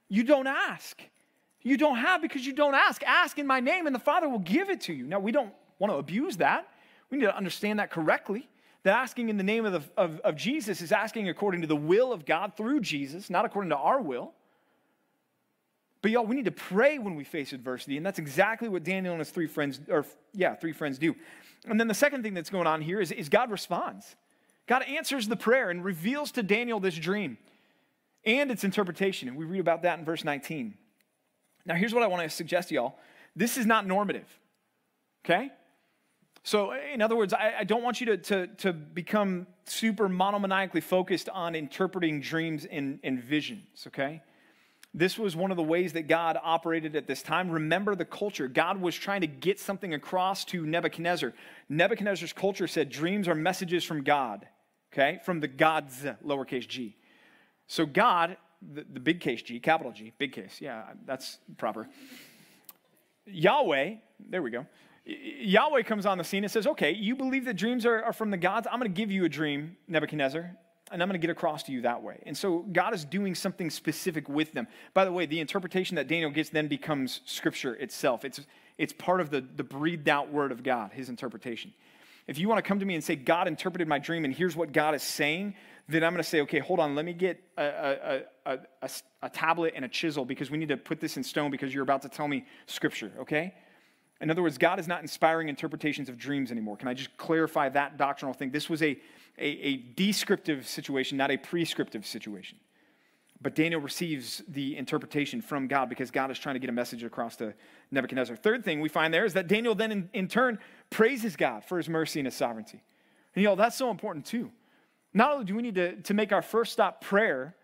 you 0.08 0.24
don't 0.24 0.48
ask. 0.48 1.00
You 1.62 1.76
don't 1.76 1.96
have 1.96 2.22
because 2.22 2.46
you 2.46 2.52
don't 2.52 2.74
ask. 2.74 3.02
Ask 3.04 3.38
in 3.38 3.46
my 3.46 3.60
name 3.60 3.86
and 3.86 3.94
the 3.94 4.00
Father 4.00 4.28
will 4.28 4.38
give 4.40 4.70
it 4.70 4.80
to 4.82 4.92
you. 4.92 5.06
Now, 5.06 5.20
we 5.20 5.32
don't 5.32 5.52
want 5.78 5.92
to 5.92 5.98
abuse 5.98 6.36
that. 6.38 6.68
We 7.10 7.18
need 7.18 7.24
to 7.24 7.36
understand 7.36 7.78
that 7.78 7.90
correctly. 7.90 8.48
that 8.82 8.96
asking 8.96 9.28
in 9.28 9.36
the 9.36 9.44
name 9.44 9.64
of, 9.64 9.72
the, 9.72 9.82
of, 9.96 10.20
of 10.20 10.36
Jesus 10.36 10.80
is 10.80 10.92
asking 10.92 11.28
according 11.28 11.62
to 11.62 11.66
the 11.66 11.76
will 11.76 12.12
of 12.12 12.24
God 12.24 12.56
through 12.56 12.80
Jesus, 12.80 13.30
not 13.30 13.44
according 13.44 13.70
to 13.70 13.76
our 13.76 14.00
will. 14.00 14.32
But 16.00 16.12
y'all, 16.12 16.26
we 16.26 16.36
need 16.36 16.44
to 16.44 16.52
pray 16.52 16.98
when 16.98 17.16
we 17.16 17.24
face 17.24 17.52
adversity, 17.52 17.96
and 17.96 18.06
that's 18.06 18.20
exactly 18.20 18.68
what 18.68 18.84
Daniel 18.84 19.12
and 19.12 19.18
his 19.18 19.30
three 19.30 19.48
friends, 19.48 19.80
or 19.88 20.06
yeah, 20.32 20.54
three 20.54 20.72
friends 20.72 20.98
do. 20.98 21.16
And 21.66 21.78
then 21.80 21.88
the 21.88 21.94
second 21.94 22.22
thing 22.22 22.34
that's 22.34 22.50
going 22.50 22.68
on 22.68 22.80
here 22.80 23.00
is, 23.00 23.10
is 23.10 23.28
God 23.28 23.50
responds. 23.50 24.14
God 24.66 24.82
answers 24.82 25.26
the 25.26 25.36
prayer 25.36 25.70
and 25.70 25.84
reveals 25.84 26.30
to 26.32 26.42
Daniel 26.42 26.78
this 26.78 26.94
dream 26.94 27.36
and 28.24 28.50
its 28.50 28.62
interpretation. 28.62 29.28
And 29.28 29.36
we 29.36 29.44
read 29.44 29.60
about 29.60 29.82
that 29.82 29.98
in 29.98 30.04
verse 30.04 30.22
19. 30.22 30.74
Now, 31.66 31.74
here's 31.74 31.92
what 31.92 32.02
I 32.02 32.06
want 32.06 32.22
to 32.22 32.30
suggest 32.30 32.68
to 32.68 32.74
y'all 32.76 32.96
this 33.34 33.56
is 33.56 33.66
not 33.66 33.86
normative, 33.86 34.26
okay? 35.24 35.50
So, 36.48 36.72
in 36.72 37.02
other 37.02 37.14
words, 37.14 37.34
I, 37.34 37.56
I 37.58 37.64
don't 37.64 37.82
want 37.82 38.00
you 38.00 38.06
to, 38.06 38.16
to, 38.16 38.46
to, 38.46 38.72
become 38.72 39.46
super 39.66 40.08
monomaniacally 40.08 40.82
focused 40.82 41.28
on 41.28 41.54
interpreting 41.54 42.22
dreams 42.22 42.64
and, 42.64 43.00
and 43.04 43.22
visions, 43.22 43.84
okay? 43.88 44.22
This 44.94 45.18
was 45.18 45.36
one 45.36 45.50
of 45.50 45.58
the 45.58 45.62
ways 45.62 45.92
that 45.92 46.08
God 46.08 46.38
operated 46.42 46.96
at 46.96 47.06
this 47.06 47.20
time. 47.20 47.50
Remember 47.50 47.94
the 47.94 48.06
culture. 48.06 48.48
God 48.48 48.80
was 48.80 48.96
trying 48.96 49.20
to 49.20 49.26
get 49.26 49.60
something 49.60 49.92
across 49.92 50.46
to 50.46 50.64
Nebuchadnezzar. 50.64 51.34
Nebuchadnezzar's 51.68 52.32
culture 52.32 52.66
said 52.66 52.88
dreams 52.88 53.28
are 53.28 53.34
messages 53.34 53.84
from 53.84 54.02
God, 54.02 54.48
okay? 54.90 55.20
From 55.26 55.40
the 55.40 55.48
gods, 55.48 56.06
lowercase 56.24 56.66
g. 56.66 56.96
So, 57.66 57.84
God, 57.84 58.38
the, 58.62 58.86
the 58.90 59.00
big 59.00 59.20
case 59.20 59.42
G, 59.42 59.60
capital 59.60 59.92
G, 59.92 60.14
big 60.16 60.32
case, 60.32 60.62
yeah, 60.62 60.84
that's 61.04 61.40
proper. 61.58 61.90
Yahweh, 63.26 63.96
there 64.30 64.40
we 64.40 64.50
go. 64.50 64.64
Yahweh 65.08 65.82
comes 65.82 66.04
on 66.04 66.18
the 66.18 66.24
scene 66.24 66.44
and 66.44 66.52
says, 66.52 66.66
Okay, 66.66 66.92
you 66.92 67.16
believe 67.16 67.46
that 67.46 67.54
dreams 67.54 67.86
are, 67.86 68.02
are 68.02 68.12
from 68.12 68.30
the 68.30 68.36
gods? 68.36 68.66
I'm 68.70 68.78
going 68.78 68.92
to 68.92 68.96
give 68.96 69.10
you 69.10 69.24
a 69.24 69.28
dream, 69.28 69.76
Nebuchadnezzar, 69.88 70.54
and 70.92 71.02
I'm 71.02 71.08
going 71.08 71.18
to 71.18 71.26
get 71.26 71.30
across 71.30 71.62
to 71.64 71.72
you 71.72 71.82
that 71.82 72.02
way. 72.02 72.22
And 72.26 72.36
so 72.36 72.60
God 72.72 72.92
is 72.94 73.04
doing 73.04 73.34
something 73.34 73.70
specific 73.70 74.28
with 74.28 74.52
them. 74.52 74.68
By 74.92 75.04
the 75.04 75.12
way, 75.12 75.24
the 75.24 75.40
interpretation 75.40 75.96
that 75.96 76.08
Daniel 76.08 76.30
gets 76.30 76.50
then 76.50 76.68
becomes 76.68 77.20
scripture 77.24 77.74
itself. 77.74 78.24
It's, 78.24 78.40
it's 78.76 78.92
part 78.92 79.20
of 79.20 79.30
the, 79.30 79.40
the 79.56 79.64
breathed 79.64 80.08
out 80.08 80.30
word 80.30 80.52
of 80.52 80.62
God, 80.62 80.92
his 80.92 81.08
interpretation. 81.08 81.72
If 82.26 82.38
you 82.38 82.46
want 82.46 82.62
to 82.62 82.68
come 82.68 82.78
to 82.80 82.84
me 82.84 82.94
and 82.94 83.02
say, 83.02 83.16
God 83.16 83.48
interpreted 83.48 83.88
my 83.88 83.98
dream 83.98 84.26
and 84.26 84.34
here's 84.34 84.54
what 84.54 84.72
God 84.72 84.94
is 84.94 85.02
saying, 85.02 85.54
then 85.88 86.04
I'm 86.04 86.12
going 86.12 86.22
to 86.22 86.28
say, 86.28 86.42
okay, 86.42 86.58
hold 86.58 86.80
on, 86.80 86.94
let 86.94 87.06
me 87.06 87.14
get 87.14 87.42
a, 87.56 87.64
a, 87.64 88.22
a, 88.52 88.58
a, 88.82 88.90
a 89.22 89.30
tablet 89.30 89.72
and 89.74 89.86
a 89.86 89.88
chisel 89.88 90.26
because 90.26 90.50
we 90.50 90.58
need 90.58 90.68
to 90.68 90.76
put 90.76 91.00
this 91.00 91.16
in 91.16 91.24
stone 91.24 91.50
because 91.50 91.72
you're 91.72 91.82
about 91.82 92.02
to 92.02 92.10
tell 92.10 92.28
me 92.28 92.44
scripture, 92.66 93.10
okay? 93.20 93.54
In 94.20 94.30
other 94.30 94.42
words, 94.42 94.58
God 94.58 94.80
is 94.80 94.88
not 94.88 95.00
inspiring 95.00 95.48
interpretations 95.48 96.08
of 96.08 96.18
dreams 96.18 96.50
anymore. 96.50 96.76
Can 96.76 96.88
I 96.88 96.94
just 96.94 97.16
clarify 97.16 97.68
that 97.70 97.96
doctrinal 97.96 98.34
thing? 98.34 98.50
This 98.50 98.68
was 98.68 98.82
a, 98.82 98.98
a, 99.38 99.46
a 99.46 99.76
descriptive 99.76 100.66
situation, 100.66 101.16
not 101.16 101.30
a 101.30 101.36
prescriptive 101.36 102.04
situation. 102.04 102.58
But 103.40 103.54
Daniel 103.54 103.80
receives 103.80 104.42
the 104.48 104.76
interpretation 104.76 105.40
from 105.40 105.68
God 105.68 105.88
because 105.88 106.10
God 106.10 106.32
is 106.32 106.38
trying 106.38 106.56
to 106.56 106.58
get 106.58 106.70
a 106.70 106.72
message 106.72 107.04
across 107.04 107.36
to 107.36 107.54
Nebuchadnezzar. 107.92 108.34
Third 108.34 108.64
thing 108.64 108.80
we 108.80 108.88
find 108.88 109.14
there 109.14 109.24
is 109.24 109.34
that 109.34 109.46
Daniel 109.46 109.76
then, 109.76 109.92
in, 109.92 110.10
in 110.12 110.26
turn, 110.26 110.58
praises 110.90 111.36
God 111.36 111.64
for 111.64 111.76
his 111.76 111.88
mercy 111.88 112.18
and 112.18 112.26
his 112.26 112.34
sovereignty. 112.34 112.82
And 113.36 113.42
you 113.42 113.48
know, 113.48 113.54
that's 113.54 113.76
so 113.76 113.90
important 113.90 114.26
too. 114.26 114.50
Not 115.14 115.32
only 115.32 115.44
do 115.44 115.54
we 115.54 115.62
need 115.62 115.76
to, 115.76 115.96
to 116.02 116.14
make 116.14 116.32
our 116.32 116.42
first 116.42 116.72
stop 116.72 117.00
prayer 117.00 117.54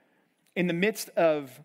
in 0.55 0.69
the 0.69 0.73
midst 0.73 1.09
of 1.11 1.61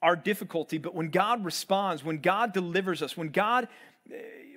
our 0.00 0.16
difficulty, 0.16 0.78
but 0.78 0.94
when 0.94 1.10
God 1.10 1.44
responds, 1.44 2.02
when 2.02 2.18
God 2.18 2.54
delivers 2.54 3.02
us, 3.02 3.16
when 3.16 3.28
God 3.28 3.68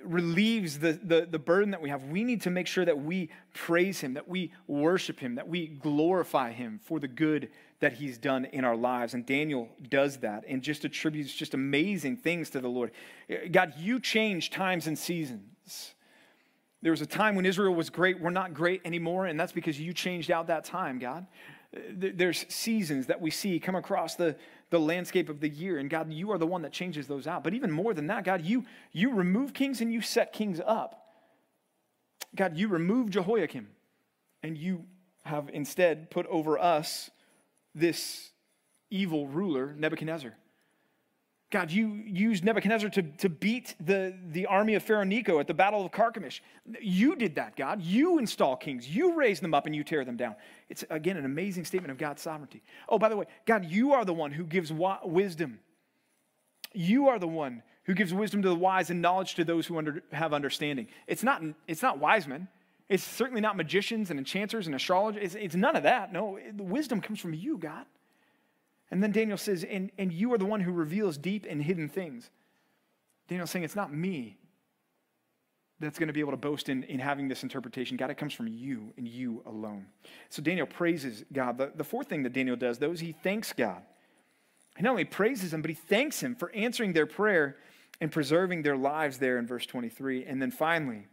relieves 0.04 0.78
the, 0.78 0.92
the, 1.02 1.26
the, 1.30 1.38
burden 1.38 1.70
that 1.70 1.80
we 1.80 1.88
have, 1.88 2.04
we 2.04 2.24
need 2.24 2.42
to 2.42 2.50
make 2.50 2.66
sure 2.66 2.84
that 2.84 2.98
we 2.98 3.30
praise 3.54 4.00
Him, 4.00 4.14
that 4.14 4.28
we 4.28 4.52
worship 4.66 5.20
Him, 5.20 5.36
that 5.36 5.48
we 5.48 5.66
glorify 5.66 6.52
Him 6.52 6.80
for 6.82 6.98
the 6.98 7.08
good 7.08 7.48
that 7.80 7.94
He's 7.94 8.18
done 8.18 8.44
in 8.46 8.64
our 8.64 8.76
lives. 8.76 9.14
And 9.14 9.24
Daniel 9.24 9.68
does 9.88 10.18
that 10.18 10.44
and 10.48 10.62
just 10.62 10.84
attributes 10.84 11.34
just 11.34 11.54
amazing 11.54 12.16
things 12.16 12.50
to 12.50 12.60
the 12.60 12.68
Lord. 12.68 12.92
God, 13.50 13.74
you 13.76 14.00
change 14.00 14.50
times 14.50 14.86
and 14.86 14.98
seasons. 14.98 15.94
There 16.80 16.90
was 16.90 17.00
a 17.00 17.06
time 17.06 17.36
when 17.36 17.46
Israel 17.46 17.74
was 17.74 17.90
great. 17.90 18.20
We're 18.20 18.30
not 18.30 18.54
great 18.54 18.82
anymore, 18.84 19.26
and 19.26 19.38
that's 19.38 19.52
because 19.52 19.78
you 19.78 19.92
changed 19.92 20.30
out 20.30 20.48
that 20.48 20.64
time, 20.64 20.98
God. 20.98 21.26
There's 21.90 22.44
seasons 22.52 23.06
that 23.06 23.20
we 23.20 23.30
see 23.30 23.58
come 23.58 23.76
across 23.76 24.16
the, 24.16 24.36
the 24.72 24.80
landscape 24.80 25.28
of 25.28 25.38
the 25.38 25.50
year. 25.50 25.76
And 25.78 25.90
God, 25.90 26.10
you 26.10 26.32
are 26.32 26.38
the 26.38 26.46
one 26.46 26.62
that 26.62 26.72
changes 26.72 27.06
those 27.06 27.26
out. 27.26 27.44
But 27.44 27.52
even 27.52 27.70
more 27.70 27.92
than 27.92 28.06
that, 28.06 28.24
God, 28.24 28.42
you, 28.42 28.64
you 28.90 29.12
remove 29.12 29.52
kings 29.52 29.82
and 29.82 29.92
you 29.92 30.00
set 30.00 30.32
kings 30.32 30.62
up. 30.64 30.98
God, 32.34 32.56
you 32.56 32.68
remove 32.68 33.10
Jehoiakim 33.10 33.68
and 34.42 34.56
you 34.56 34.86
have 35.24 35.50
instead 35.52 36.10
put 36.10 36.26
over 36.26 36.58
us 36.58 37.10
this 37.74 38.30
evil 38.90 39.28
ruler, 39.28 39.74
Nebuchadnezzar. 39.76 40.34
God, 41.52 41.70
you 41.70 42.02
used 42.06 42.44
Nebuchadnezzar 42.44 42.88
to, 42.88 43.02
to 43.02 43.28
beat 43.28 43.74
the, 43.78 44.16
the 44.30 44.46
army 44.46 44.74
of 44.74 44.82
Pharaoh 44.82 45.04
Necho 45.04 45.38
at 45.38 45.46
the 45.46 45.52
Battle 45.52 45.84
of 45.84 45.92
Carchemish. 45.92 46.40
You 46.80 47.14
did 47.14 47.34
that, 47.34 47.56
God. 47.56 47.82
You 47.82 48.18
install 48.18 48.56
kings. 48.56 48.88
You 48.88 49.14
raise 49.14 49.38
them 49.38 49.52
up 49.52 49.66
and 49.66 49.76
you 49.76 49.84
tear 49.84 50.02
them 50.06 50.16
down. 50.16 50.34
It's, 50.70 50.82
again, 50.88 51.18
an 51.18 51.26
amazing 51.26 51.66
statement 51.66 51.92
of 51.92 51.98
God's 51.98 52.22
sovereignty. 52.22 52.62
Oh, 52.88 52.98
by 52.98 53.10
the 53.10 53.16
way, 53.18 53.26
God, 53.44 53.66
you 53.66 53.92
are 53.92 54.06
the 54.06 54.14
one 54.14 54.32
who 54.32 54.44
gives 54.44 54.72
wisdom. 54.72 55.60
You 56.72 57.08
are 57.08 57.18
the 57.18 57.28
one 57.28 57.62
who 57.84 57.92
gives 57.92 58.14
wisdom 58.14 58.40
to 58.42 58.48
the 58.48 58.54
wise 58.54 58.88
and 58.88 59.02
knowledge 59.02 59.34
to 59.34 59.44
those 59.44 59.66
who 59.66 59.76
under, 59.76 60.02
have 60.10 60.32
understanding. 60.32 60.88
It's 61.06 61.22
not, 61.22 61.42
it's 61.68 61.82
not 61.82 61.98
wise 61.98 62.26
men. 62.26 62.48
It's 62.88 63.04
certainly 63.04 63.42
not 63.42 63.58
magicians 63.58 64.08
and 64.08 64.18
enchanters 64.18 64.66
and 64.66 64.74
astrologers. 64.74 65.22
It's, 65.22 65.34
it's 65.34 65.54
none 65.54 65.76
of 65.76 65.82
that. 65.82 66.14
No, 66.14 66.38
the 66.56 66.62
wisdom 66.62 67.02
comes 67.02 67.20
from 67.20 67.34
you, 67.34 67.58
God. 67.58 67.84
And 68.92 69.02
then 69.02 69.10
Daniel 69.10 69.38
says, 69.38 69.64
and, 69.64 69.90
and 69.96 70.12
you 70.12 70.34
are 70.34 70.38
the 70.38 70.44
one 70.44 70.60
who 70.60 70.70
reveals 70.70 71.16
deep 71.16 71.46
and 71.48 71.62
hidden 71.62 71.88
things. 71.88 72.28
Daniel's 73.26 73.50
saying, 73.50 73.64
it's 73.64 73.74
not 73.74 73.92
me 73.92 74.36
that's 75.80 75.98
going 75.98 76.08
to 76.08 76.12
be 76.12 76.20
able 76.20 76.32
to 76.32 76.36
boast 76.36 76.68
in, 76.68 76.82
in 76.84 77.00
having 77.00 77.26
this 77.26 77.42
interpretation. 77.42 77.96
God, 77.96 78.10
it 78.10 78.18
comes 78.18 78.34
from 78.34 78.48
you 78.48 78.92
and 78.98 79.08
you 79.08 79.42
alone. 79.46 79.86
So 80.28 80.42
Daniel 80.42 80.66
praises 80.66 81.24
God. 81.32 81.56
The, 81.56 81.72
the 81.74 81.84
fourth 81.84 82.06
thing 82.08 82.22
that 82.24 82.34
Daniel 82.34 82.54
does, 82.54 82.78
though, 82.78 82.92
is 82.92 83.00
he 83.00 83.12
thanks 83.12 83.54
God. 83.54 83.80
He 84.76 84.82
not 84.82 84.90
only 84.90 85.06
praises 85.06 85.54
him, 85.54 85.62
but 85.62 85.70
he 85.70 85.74
thanks 85.74 86.22
him 86.22 86.34
for 86.34 86.52
answering 86.52 86.92
their 86.92 87.06
prayer 87.06 87.56
and 87.98 88.12
preserving 88.12 88.62
their 88.62 88.76
lives 88.76 89.16
there 89.18 89.38
in 89.38 89.46
verse 89.46 89.64
23. 89.64 90.26
And 90.26 90.40
then 90.40 90.50
finally, 90.50 91.06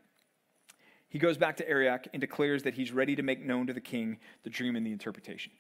he 1.08 1.18
goes 1.18 1.38
back 1.38 1.56
to 1.58 1.68
Arioch 1.68 2.08
and 2.12 2.20
declares 2.20 2.64
that 2.64 2.74
he's 2.74 2.92
ready 2.92 3.16
to 3.16 3.24
make 3.24 3.40
known 3.40 3.68
to 3.68 3.74
the 3.74 3.80
king 3.80 4.20
the 4.44 4.50
dream 4.50 4.76
and 4.76 4.86
the 4.86 4.92
interpretation. 4.92 5.54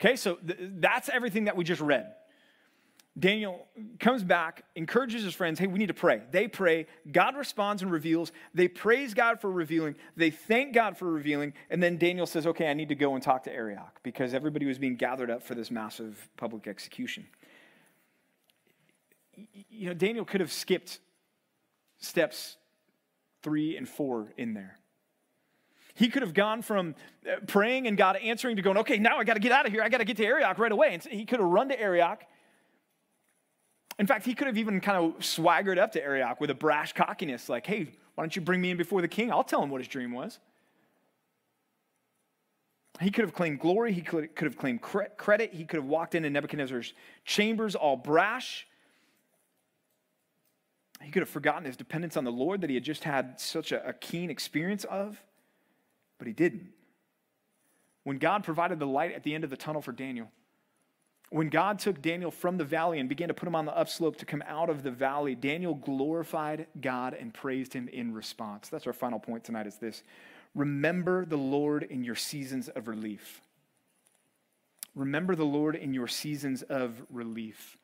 Okay, 0.00 0.16
so 0.16 0.36
th- 0.36 0.58
that's 0.78 1.08
everything 1.08 1.44
that 1.44 1.56
we 1.56 1.64
just 1.64 1.80
read. 1.80 2.12
Daniel 3.18 3.66
comes 3.98 4.22
back, 4.22 4.64
encourages 4.74 5.22
his 5.22 5.34
friends, 5.34 5.58
hey, 5.58 5.66
we 5.66 5.78
need 5.78 5.86
to 5.86 5.94
pray. 5.94 6.20
They 6.30 6.48
pray. 6.48 6.86
God 7.10 7.34
responds 7.34 7.80
and 7.80 7.90
reveals. 7.90 8.30
They 8.52 8.68
praise 8.68 9.14
God 9.14 9.40
for 9.40 9.50
revealing. 9.50 9.96
They 10.16 10.28
thank 10.28 10.74
God 10.74 10.98
for 10.98 11.10
revealing. 11.10 11.54
And 11.70 11.82
then 11.82 11.96
Daniel 11.96 12.26
says, 12.26 12.46
okay, 12.46 12.68
I 12.68 12.74
need 12.74 12.90
to 12.90 12.94
go 12.94 13.14
and 13.14 13.22
talk 13.22 13.44
to 13.44 13.52
Arioch 13.52 14.00
because 14.02 14.34
everybody 14.34 14.66
was 14.66 14.78
being 14.78 14.96
gathered 14.96 15.30
up 15.30 15.42
for 15.42 15.54
this 15.54 15.70
massive 15.70 16.28
public 16.36 16.66
execution. 16.66 17.26
You 19.70 19.88
know, 19.88 19.94
Daniel 19.94 20.26
could 20.26 20.42
have 20.42 20.52
skipped 20.52 21.00
steps 21.98 22.58
three 23.42 23.78
and 23.78 23.88
four 23.88 24.34
in 24.36 24.52
there. 24.52 24.78
He 25.96 26.08
could 26.08 26.20
have 26.22 26.34
gone 26.34 26.60
from 26.60 26.94
uh, 27.26 27.36
praying 27.46 27.86
and 27.86 27.96
God 27.96 28.16
answering 28.16 28.56
to 28.56 28.62
going, 28.62 28.76
okay, 28.78 28.98
now 28.98 29.16
I 29.16 29.24
got 29.24 29.34
to 29.34 29.40
get 29.40 29.50
out 29.50 29.64
of 29.64 29.72
here. 29.72 29.82
I 29.82 29.88
got 29.88 29.98
to 29.98 30.04
get 30.04 30.18
to 30.18 30.24
Arioch 30.24 30.58
right 30.58 30.70
away. 30.70 30.90
And 30.92 31.02
so 31.02 31.08
he 31.08 31.24
could 31.24 31.40
have 31.40 31.48
run 31.48 31.70
to 31.70 31.80
Arioch. 31.80 32.22
In 33.98 34.06
fact, 34.06 34.26
he 34.26 34.34
could 34.34 34.46
have 34.46 34.58
even 34.58 34.82
kind 34.82 34.98
of 34.98 35.24
swaggered 35.24 35.78
up 35.78 35.92
to 35.92 36.02
Arioch 36.02 36.38
with 36.38 36.50
a 36.50 36.54
brash 36.54 36.92
cockiness, 36.92 37.48
like, 37.48 37.66
hey, 37.66 37.88
why 38.14 38.22
don't 38.22 38.36
you 38.36 38.42
bring 38.42 38.60
me 38.60 38.70
in 38.70 38.76
before 38.76 39.00
the 39.00 39.08
king? 39.08 39.32
I'll 39.32 39.42
tell 39.42 39.62
him 39.62 39.70
what 39.70 39.80
his 39.80 39.88
dream 39.88 40.12
was. 40.12 40.38
He 43.00 43.10
could 43.10 43.24
have 43.24 43.32
claimed 43.32 43.58
glory. 43.58 43.94
He 43.94 44.02
could, 44.02 44.28
have 44.38 44.58
claimed 44.58 44.82
credit. 44.82 45.54
He 45.54 45.64
could 45.64 45.78
have 45.78 45.86
walked 45.86 46.14
into 46.14 46.28
Nebuchadnezzar's 46.28 46.92
chambers 47.24 47.74
all 47.74 47.96
brash. 47.96 48.66
He 51.02 51.10
could 51.10 51.20
have 51.20 51.28
forgotten 51.30 51.64
his 51.64 51.76
dependence 51.76 52.18
on 52.18 52.24
the 52.24 52.32
Lord 52.32 52.60
that 52.60 52.68
he 52.68 52.74
had 52.74 52.84
just 52.84 53.04
had 53.04 53.40
such 53.40 53.72
a 53.72 53.94
keen 53.98 54.28
experience 54.28 54.84
of. 54.84 55.22
But 56.18 56.26
he 56.26 56.32
didn't. 56.32 56.68
When 58.04 58.18
God 58.18 58.44
provided 58.44 58.78
the 58.78 58.86
light 58.86 59.12
at 59.12 59.24
the 59.24 59.34
end 59.34 59.44
of 59.44 59.50
the 59.50 59.56
tunnel 59.56 59.82
for 59.82 59.92
Daniel, 59.92 60.30
when 61.30 61.48
God 61.48 61.80
took 61.80 62.00
Daniel 62.00 62.30
from 62.30 62.56
the 62.56 62.64
valley 62.64 63.00
and 63.00 63.08
began 63.08 63.28
to 63.28 63.34
put 63.34 63.48
him 63.48 63.56
on 63.56 63.64
the 63.64 63.76
upslope 63.76 64.16
to 64.18 64.24
come 64.24 64.44
out 64.46 64.70
of 64.70 64.84
the 64.84 64.92
valley, 64.92 65.34
Daniel 65.34 65.74
glorified 65.74 66.68
God 66.80 67.14
and 67.14 67.34
praised 67.34 67.72
him 67.72 67.88
in 67.88 68.14
response. 68.14 68.68
That's 68.68 68.86
our 68.86 68.92
final 68.92 69.18
point 69.18 69.42
tonight 69.42 69.66
is 69.66 69.76
this. 69.76 70.04
Remember 70.54 71.24
the 71.24 71.36
Lord 71.36 71.82
in 71.82 72.04
your 72.04 72.14
seasons 72.14 72.68
of 72.68 72.86
relief. 72.86 73.42
Remember 74.94 75.34
the 75.34 75.44
Lord 75.44 75.74
in 75.74 75.92
your 75.92 76.08
seasons 76.08 76.62
of 76.62 77.02
relief. 77.10 77.76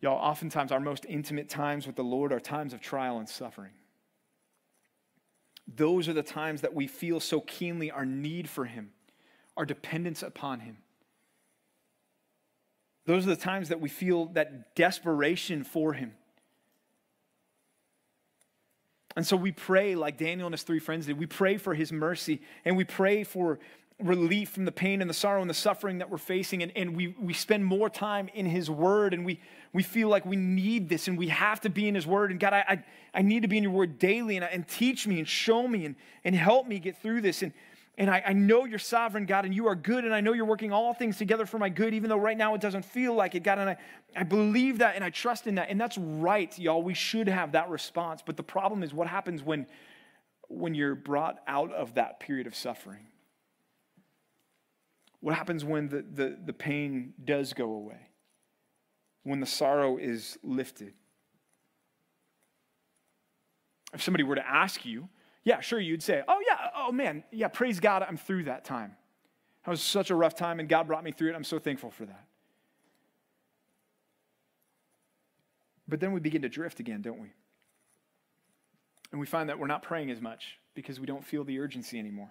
Y'all, 0.00 0.16
oftentimes 0.16 0.72
our 0.72 0.80
most 0.80 1.04
intimate 1.08 1.48
times 1.48 1.86
with 1.86 1.94
the 1.94 2.02
Lord 2.02 2.32
are 2.32 2.40
times 2.40 2.72
of 2.72 2.80
trial 2.80 3.18
and 3.18 3.28
suffering. 3.28 3.72
Those 5.76 6.08
are 6.08 6.12
the 6.12 6.22
times 6.22 6.62
that 6.62 6.74
we 6.74 6.86
feel 6.86 7.20
so 7.20 7.40
keenly 7.40 7.90
our 7.90 8.06
need 8.06 8.48
for 8.48 8.64
Him, 8.64 8.90
our 9.56 9.66
dependence 9.66 10.22
upon 10.22 10.60
Him. 10.60 10.78
Those 13.04 13.26
are 13.26 13.30
the 13.30 13.36
times 13.36 13.68
that 13.68 13.80
we 13.80 13.88
feel 13.88 14.26
that 14.26 14.74
desperation 14.74 15.64
for 15.64 15.92
Him. 15.92 16.12
And 19.18 19.26
so 19.26 19.36
we 19.36 19.50
pray 19.50 19.96
like 19.96 20.16
Daniel 20.16 20.46
and 20.46 20.54
his 20.54 20.62
three 20.62 20.78
friends 20.78 21.06
did. 21.06 21.18
We 21.18 21.26
pray 21.26 21.56
for 21.56 21.74
his 21.74 21.90
mercy 21.92 22.40
and 22.64 22.76
we 22.76 22.84
pray 22.84 23.24
for 23.24 23.58
relief 24.00 24.50
from 24.50 24.64
the 24.64 24.72
pain 24.72 25.00
and 25.00 25.10
the 25.10 25.14
sorrow 25.14 25.40
and 25.40 25.50
the 25.50 25.54
suffering 25.54 25.98
that 25.98 26.08
we're 26.08 26.18
facing. 26.18 26.62
And, 26.62 26.72
and 26.76 26.96
we, 26.96 27.16
we 27.20 27.32
spend 27.32 27.64
more 27.64 27.90
time 27.90 28.28
in 28.32 28.46
his 28.46 28.70
word 28.70 29.12
and 29.12 29.24
we, 29.24 29.40
we 29.72 29.82
feel 29.82 30.08
like 30.08 30.24
we 30.24 30.36
need 30.36 30.88
this 30.88 31.08
and 31.08 31.18
we 31.18 31.28
have 31.28 31.60
to 31.62 31.70
be 31.70 31.88
in 31.88 31.94
his 31.94 32.06
word. 32.06 32.30
And 32.30 32.38
God, 32.38 32.52
I, 32.52 32.64
I, 32.68 32.84
I 33.14 33.22
need 33.22 33.42
to 33.42 33.48
be 33.48 33.56
in 33.56 33.64
your 33.64 33.72
word 33.72 33.98
daily 33.98 34.36
and, 34.36 34.44
and 34.44 34.66
teach 34.68 35.06
me 35.06 35.18
and 35.18 35.26
show 35.26 35.66
me 35.66 35.84
and, 35.84 35.96
and 36.24 36.34
help 36.34 36.68
me 36.68 36.78
get 36.78 37.02
through 37.02 37.22
this. 37.22 37.42
And, 37.42 37.52
and 37.98 38.08
I, 38.08 38.22
I 38.28 38.32
know 38.32 38.64
you're 38.64 38.78
sovereign, 38.78 39.26
God, 39.26 39.44
and 39.44 39.52
you 39.52 39.66
are 39.66 39.74
good, 39.74 40.04
and 40.04 40.14
I 40.14 40.20
know 40.20 40.32
you're 40.32 40.44
working 40.44 40.72
all 40.72 40.94
things 40.94 41.18
together 41.18 41.44
for 41.46 41.58
my 41.58 41.68
good, 41.68 41.94
even 41.94 42.08
though 42.08 42.16
right 42.16 42.38
now 42.38 42.54
it 42.54 42.60
doesn't 42.60 42.84
feel 42.84 43.12
like 43.12 43.34
it, 43.34 43.42
God. 43.42 43.58
And 43.58 43.70
I, 43.70 43.76
I 44.14 44.22
believe 44.22 44.78
that 44.78 44.94
and 44.94 45.02
I 45.02 45.10
trust 45.10 45.48
in 45.48 45.56
that. 45.56 45.68
And 45.68 45.80
that's 45.80 45.98
right, 45.98 46.56
y'all. 46.56 46.80
We 46.80 46.94
should 46.94 47.26
have 47.26 47.52
that 47.52 47.68
response. 47.68 48.22
But 48.24 48.36
the 48.36 48.44
problem 48.44 48.84
is 48.84 48.94
what 48.94 49.08
happens 49.08 49.42
when, 49.42 49.66
when 50.46 50.76
you're 50.76 50.94
brought 50.94 51.40
out 51.48 51.72
of 51.72 51.94
that 51.94 52.20
period 52.20 52.46
of 52.46 52.54
suffering? 52.54 53.08
What 55.20 55.34
happens 55.34 55.64
when 55.64 55.88
the, 55.88 56.02
the, 56.02 56.38
the 56.44 56.52
pain 56.52 57.14
does 57.24 57.52
go 57.52 57.72
away? 57.72 58.08
When 59.24 59.40
the 59.40 59.46
sorrow 59.46 59.96
is 59.96 60.38
lifted? 60.42 60.94
If 63.92 64.02
somebody 64.02 64.24
were 64.24 64.36
to 64.36 64.46
ask 64.46 64.84
you, 64.84 65.08
yeah, 65.44 65.60
sure, 65.60 65.80
you'd 65.80 66.02
say, 66.02 66.22
oh, 66.28 66.38
yeah, 66.46 66.68
oh, 66.76 66.92
man, 66.92 67.24
yeah, 67.32 67.48
praise 67.48 67.80
God, 67.80 68.04
I'm 68.06 68.16
through 68.16 68.44
that 68.44 68.64
time. 68.64 68.96
That 69.64 69.70
was 69.70 69.82
such 69.82 70.10
a 70.10 70.14
rough 70.14 70.34
time, 70.34 70.60
and 70.60 70.68
God 70.68 70.86
brought 70.86 71.02
me 71.02 71.10
through 71.10 71.30
it. 71.30 71.34
I'm 71.34 71.44
so 71.44 71.58
thankful 71.58 71.90
for 71.90 72.06
that. 72.06 72.24
But 75.88 76.00
then 76.00 76.12
we 76.12 76.20
begin 76.20 76.42
to 76.42 76.48
drift 76.48 76.80
again, 76.80 77.00
don't 77.00 77.18
we? 77.18 77.32
And 79.10 79.20
we 79.20 79.26
find 79.26 79.48
that 79.48 79.58
we're 79.58 79.66
not 79.66 79.82
praying 79.82 80.10
as 80.10 80.20
much 80.20 80.58
because 80.74 81.00
we 81.00 81.06
don't 81.06 81.24
feel 81.24 81.44
the 81.44 81.58
urgency 81.58 81.98
anymore. 81.98 82.30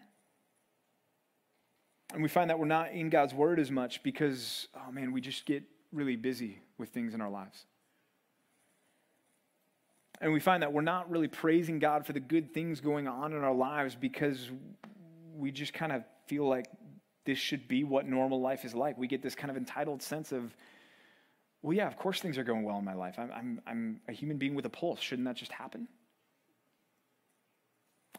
And 2.13 2.23
we 2.23 2.29
find 2.29 2.49
that 2.49 2.57
we're 2.57 2.65
not 2.65 2.91
in 2.91 3.09
God's 3.09 3.33
word 3.33 3.59
as 3.59 3.69
much 3.69 4.01
because, 4.01 4.67
oh 4.75 4.91
man, 4.91 5.11
we 5.11 5.21
just 5.21 5.45
get 5.45 5.63
really 5.91 6.15
busy 6.15 6.59
with 6.77 6.89
things 6.89 7.13
in 7.13 7.21
our 7.21 7.29
lives. 7.29 7.65
And 10.19 10.33
we 10.33 10.39
find 10.39 10.63
that 10.63 10.73
we're 10.73 10.81
not 10.81 11.09
really 11.11 11.27
praising 11.27 11.79
God 11.79 12.05
for 12.05 12.13
the 12.13 12.19
good 12.19 12.53
things 12.53 12.79
going 12.79 13.07
on 13.07 13.33
in 13.33 13.43
our 13.43 13.53
lives 13.53 13.95
because 13.95 14.49
we 15.35 15.51
just 15.51 15.73
kind 15.73 15.91
of 15.91 16.03
feel 16.27 16.47
like 16.47 16.67
this 17.25 17.37
should 17.37 17.67
be 17.67 17.83
what 17.83 18.07
normal 18.07 18.41
life 18.41 18.65
is 18.65 18.73
like. 18.73 18.97
We 18.97 19.07
get 19.07 19.21
this 19.21 19.35
kind 19.35 19.51
of 19.51 19.57
entitled 19.57 20.01
sense 20.01 20.31
of, 20.31 20.55
well, 21.61 21.73
yeah, 21.73 21.87
of 21.87 21.97
course 21.97 22.19
things 22.19 22.37
are 22.37 22.43
going 22.43 22.63
well 22.63 22.79
in 22.79 22.85
my 22.85 22.93
life. 22.93 23.15
I'm, 23.19 23.31
I'm, 23.31 23.61
I'm 23.67 24.01
a 24.07 24.13
human 24.13 24.37
being 24.37 24.55
with 24.55 24.65
a 24.65 24.69
pulse. 24.69 25.01
Shouldn't 25.01 25.27
that 25.27 25.35
just 25.35 25.51
happen? 25.51 25.87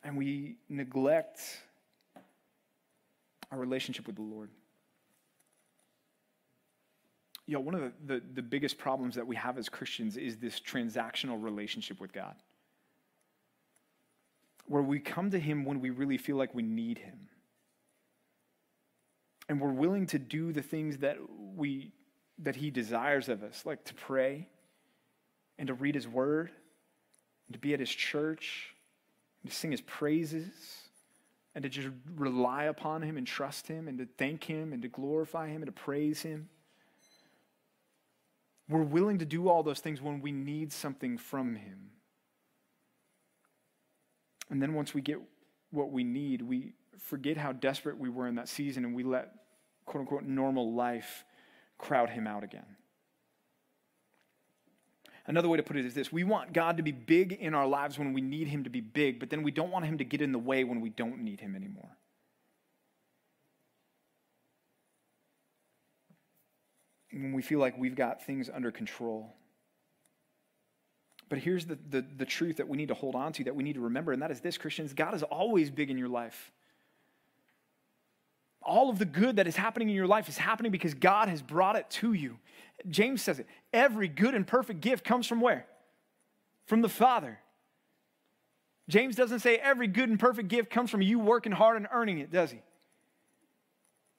And 0.04 0.16
we 0.16 0.56
neglect 0.68 1.40
our 3.50 3.58
relationship 3.58 4.06
with 4.06 4.16
the 4.16 4.22
Lord. 4.22 4.50
You 7.46 7.54
know, 7.54 7.60
one 7.60 7.74
of 7.74 7.80
the, 7.80 7.92
the, 8.06 8.22
the 8.34 8.42
biggest 8.42 8.76
problems 8.76 9.14
that 9.14 9.26
we 9.26 9.36
have 9.36 9.56
as 9.56 9.68
Christians 9.68 10.16
is 10.16 10.36
this 10.36 10.60
transactional 10.60 11.42
relationship 11.42 11.98
with 11.98 12.12
God, 12.12 12.34
where 14.66 14.82
we 14.82 15.00
come 15.00 15.30
to 15.30 15.38
Him 15.38 15.64
when 15.64 15.80
we 15.80 15.90
really 15.90 16.18
feel 16.18 16.36
like 16.36 16.54
we 16.54 16.62
need 16.62 16.98
Him. 16.98 17.28
And 19.48 19.62
we're 19.62 19.72
willing 19.72 20.06
to 20.08 20.18
do 20.18 20.52
the 20.52 20.60
things 20.60 20.98
that, 20.98 21.16
we, 21.56 21.92
that 22.40 22.56
He 22.56 22.70
desires 22.70 23.30
of 23.30 23.42
us, 23.42 23.64
like 23.64 23.82
to 23.84 23.94
pray 23.94 24.46
and 25.58 25.68
to 25.68 25.74
read 25.74 25.94
His 25.94 26.06
Word, 26.06 26.50
and 27.46 27.54
to 27.54 27.58
be 27.58 27.72
at 27.72 27.80
His 27.80 27.88
church, 27.88 28.74
and 29.42 29.50
to 29.50 29.56
sing 29.56 29.70
His 29.70 29.80
praises 29.80 30.87
and 31.54 31.62
to 31.62 31.68
just 31.68 31.88
rely 32.14 32.64
upon 32.64 33.02
Him 33.02 33.16
and 33.16 33.26
trust 33.26 33.66
Him 33.66 33.88
and 33.88 33.98
to 33.98 34.06
thank 34.16 34.44
Him 34.44 34.72
and 34.72 34.82
to 34.82 34.88
glorify 34.88 35.48
Him 35.48 35.62
and 35.62 35.66
to 35.66 35.72
praise 35.72 36.22
Him. 36.22 36.48
We're 38.68 38.82
willing 38.82 39.18
to 39.18 39.24
do 39.24 39.48
all 39.48 39.62
those 39.62 39.80
things 39.80 40.00
when 40.00 40.20
we 40.20 40.30
need 40.30 40.72
something 40.72 41.16
from 41.16 41.56
Him. 41.56 41.90
And 44.50 44.62
then 44.62 44.74
once 44.74 44.94
we 44.94 45.00
get 45.00 45.18
what 45.70 45.90
we 45.90 46.04
need, 46.04 46.42
we 46.42 46.72
forget 46.98 47.36
how 47.36 47.52
desperate 47.52 47.98
we 47.98 48.08
were 48.08 48.26
in 48.26 48.34
that 48.36 48.48
season 48.48 48.84
and 48.84 48.94
we 48.94 49.02
let 49.02 49.32
quote 49.86 50.02
unquote 50.02 50.24
normal 50.24 50.74
life 50.74 51.24
crowd 51.78 52.10
Him 52.10 52.26
out 52.26 52.44
again. 52.44 52.66
Another 55.28 55.48
way 55.48 55.58
to 55.58 55.62
put 55.62 55.76
it 55.76 55.86
is 55.86 55.94
this 55.94 56.10
we 56.10 56.24
want 56.24 56.52
God 56.52 56.78
to 56.78 56.82
be 56.82 56.90
big 56.90 57.32
in 57.32 57.54
our 57.54 57.66
lives 57.66 57.98
when 57.98 58.12
we 58.12 58.20
need 58.20 58.48
Him 58.48 58.64
to 58.64 58.70
be 58.70 58.80
big, 58.80 59.20
but 59.20 59.30
then 59.30 59.42
we 59.42 59.52
don't 59.52 59.70
want 59.70 59.84
Him 59.84 59.98
to 59.98 60.04
get 60.04 60.20
in 60.20 60.32
the 60.32 60.38
way 60.38 60.64
when 60.64 60.80
we 60.80 60.88
don't 60.88 61.20
need 61.20 61.40
Him 61.40 61.54
anymore. 61.54 61.96
when 67.12 67.32
we 67.32 67.42
feel 67.42 67.58
like 67.58 67.76
we've 67.78 67.96
got 67.96 68.24
things 68.24 68.50
under 68.52 68.70
control. 68.70 69.34
But 71.28 71.38
here's 71.38 71.66
the, 71.66 71.78
the, 71.90 72.04
the, 72.16 72.24
truth 72.24 72.56
that 72.56 72.68
we 72.68 72.76
need 72.76 72.88
to 72.88 72.94
hold 72.94 73.14
on 73.14 73.32
to, 73.34 73.44
that 73.44 73.54
we 73.54 73.62
need 73.62 73.74
to 73.74 73.80
remember, 73.80 74.12
and 74.12 74.22
that 74.22 74.30
is 74.30 74.40
this 74.40 74.56
Christians, 74.56 74.94
God 74.94 75.14
is 75.14 75.22
always 75.22 75.70
big 75.70 75.90
in 75.90 75.98
your 75.98 76.08
life. 76.08 76.52
All 78.62 78.90
of 78.90 78.98
the 78.98 79.04
good 79.04 79.36
that 79.36 79.46
is 79.46 79.56
happening 79.56 79.88
in 79.88 79.94
your 79.94 80.06
life 80.06 80.28
is 80.28 80.36
happening 80.36 80.72
because 80.72 80.94
God 80.94 81.28
has 81.28 81.40
brought 81.40 81.76
it 81.76 81.88
to 81.90 82.12
you. 82.12 82.38
James 82.88 83.22
says 83.22 83.38
it 83.38 83.46
every 83.72 84.08
good 84.08 84.34
and 84.34 84.46
perfect 84.46 84.80
gift 84.80 85.04
comes 85.04 85.26
from 85.26 85.40
where? 85.40 85.66
From 86.66 86.82
the 86.82 86.88
Father. 86.88 87.38
James 88.88 89.16
doesn't 89.16 89.40
say 89.40 89.56
every 89.56 89.86
good 89.86 90.08
and 90.08 90.18
perfect 90.18 90.48
gift 90.48 90.70
comes 90.70 90.90
from 90.90 91.02
you 91.02 91.18
working 91.18 91.52
hard 91.52 91.76
and 91.76 91.86
earning 91.92 92.18
it, 92.18 92.32
does 92.32 92.50
he? 92.50 92.60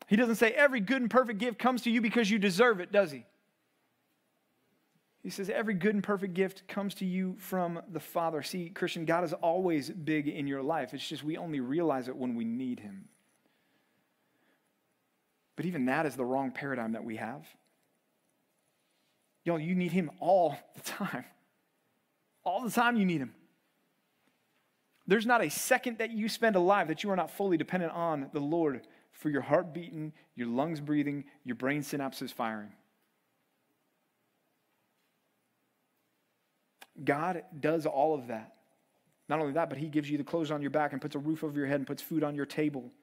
He 0.07 0.15
doesn't 0.15 0.35
say 0.35 0.51
every 0.51 0.79
good 0.79 1.01
and 1.01 1.09
perfect 1.09 1.39
gift 1.39 1.59
comes 1.59 1.83
to 1.83 1.91
you 1.91 2.01
because 2.01 2.29
you 2.29 2.39
deserve 2.39 2.79
it, 2.79 2.91
does 2.91 3.11
he? 3.11 3.25
He 5.21 5.29
says 5.29 5.49
every 5.49 5.73
good 5.73 5.95
and 5.95 6.03
perfect 6.03 6.33
gift 6.33 6.67
comes 6.67 6.95
to 6.95 7.05
you 7.05 7.35
from 7.39 7.81
the 7.91 7.99
Father. 7.99 8.41
See, 8.41 8.69
Christian, 8.69 9.05
God 9.05 9.23
is 9.23 9.33
always 9.33 9.89
big 9.89 10.27
in 10.27 10.47
your 10.47 10.63
life. 10.63 10.93
It's 10.93 11.07
just 11.07 11.23
we 11.23 11.37
only 11.37 11.59
realize 11.59 12.07
it 12.07 12.15
when 12.15 12.35
we 12.35 12.45
need 12.45 12.79
him. 12.79 13.09
But 15.59 15.65
even 15.65 15.87
that 15.87 16.05
is 16.05 16.15
the 16.15 16.23
wrong 16.23 16.51
paradigm 16.51 16.93
that 16.93 17.03
we 17.03 17.17
have. 17.17 17.45
Y'all, 19.43 19.59
you 19.59 19.75
need 19.75 19.91
him 19.91 20.09
all 20.21 20.57
the 20.73 20.79
time. 20.79 21.25
All 22.45 22.63
the 22.63 22.71
time 22.71 22.95
you 22.95 23.03
need 23.03 23.19
him. 23.19 23.35
There's 25.05 25.25
not 25.25 25.43
a 25.43 25.49
second 25.49 25.97
that 25.97 26.11
you 26.11 26.29
spend 26.29 26.55
alive 26.55 26.87
that 26.87 27.03
you 27.03 27.11
are 27.11 27.15
not 27.17 27.29
fully 27.29 27.57
dependent 27.57 27.91
on 27.91 28.29
the 28.31 28.39
Lord 28.39 28.87
for 29.11 29.29
your 29.29 29.41
heart 29.41 29.73
beating, 29.73 30.13
your 30.33 30.47
lungs 30.47 30.79
breathing, 30.79 31.25
your 31.43 31.57
brain 31.57 31.81
synapses 31.81 32.31
firing. 32.31 32.71
God 37.03 37.43
does 37.59 37.85
all 37.85 38.15
of 38.15 38.27
that. 38.27 38.53
Not 39.27 39.41
only 39.41 39.51
that, 39.51 39.67
but 39.67 39.77
He 39.77 39.89
gives 39.89 40.09
you 40.09 40.17
the 40.17 40.23
clothes 40.23 40.51
on 40.51 40.61
your 40.61 40.71
back 40.71 40.93
and 40.93 41.01
puts 41.01 41.15
a 41.15 41.19
roof 41.19 41.43
over 41.43 41.59
your 41.59 41.67
head 41.67 41.81
and 41.81 41.85
puts 41.85 42.01
food 42.01 42.23
on 42.23 42.33
your 42.33 42.45
table. 42.45 42.93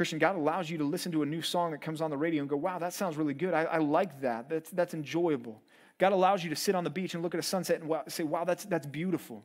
Christian, 0.00 0.18
God 0.18 0.34
allows 0.34 0.70
you 0.70 0.78
to 0.78 0.84
listen 0.84 1.12
to 1.12 1.22
a 1.22 1.26
new 1.26 1.42
song 1.42 1.72
that 1.72 1.82
comes 1.82 2.00
on 2.00 2.08
the 2.08 2.16
radio 2.16 2.40
and 2.40 2.48
go, 2.48 2.56
wow, 2.56 2.78
that 2.78 2.94
sounds 2.94 3.18
really 3.18 3.34
good. 3.34 3.52
I, 3.52 3.64
I 3.64 3.76
like 3.76 4.22
that. 4.22 4.48
That's, 4.48 4.70
that's 4.70 4.94
enjoyable. 4.94 5.60
God 5.98 6.12
allows 6.12 6.42
you 6.42 6.48
to 6.48 6.56
sit 6.56 6.74
on 6.74 6.84
the 6.84 6.88
beach 6.88 7.12
and 7.12 7.22
look 7.22 7.34
at 7.34 7.38
a 7.38 7.42
sunset 7.42 7.82
and 7.82 7.92
say, 8.08 8.22
wow, 8.22 8.44
that's, 8.44 8.64
that's 8.64 8.86
beautiful. 8.86 9.44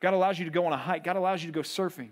God 0.00 0.12
allows 0.12 0.38
you 0.38 0.44
to 0.44 0.50
go 0.50 0.66
on 0.66 0.74
a 0.74 0.76
hike. 0.76 1.04
God 1.04 1.16
allows 1.16 1.42
you 1.42 1.50
to 1.50 1.54
go 1.54 1.62
surfing. 1.62 2.10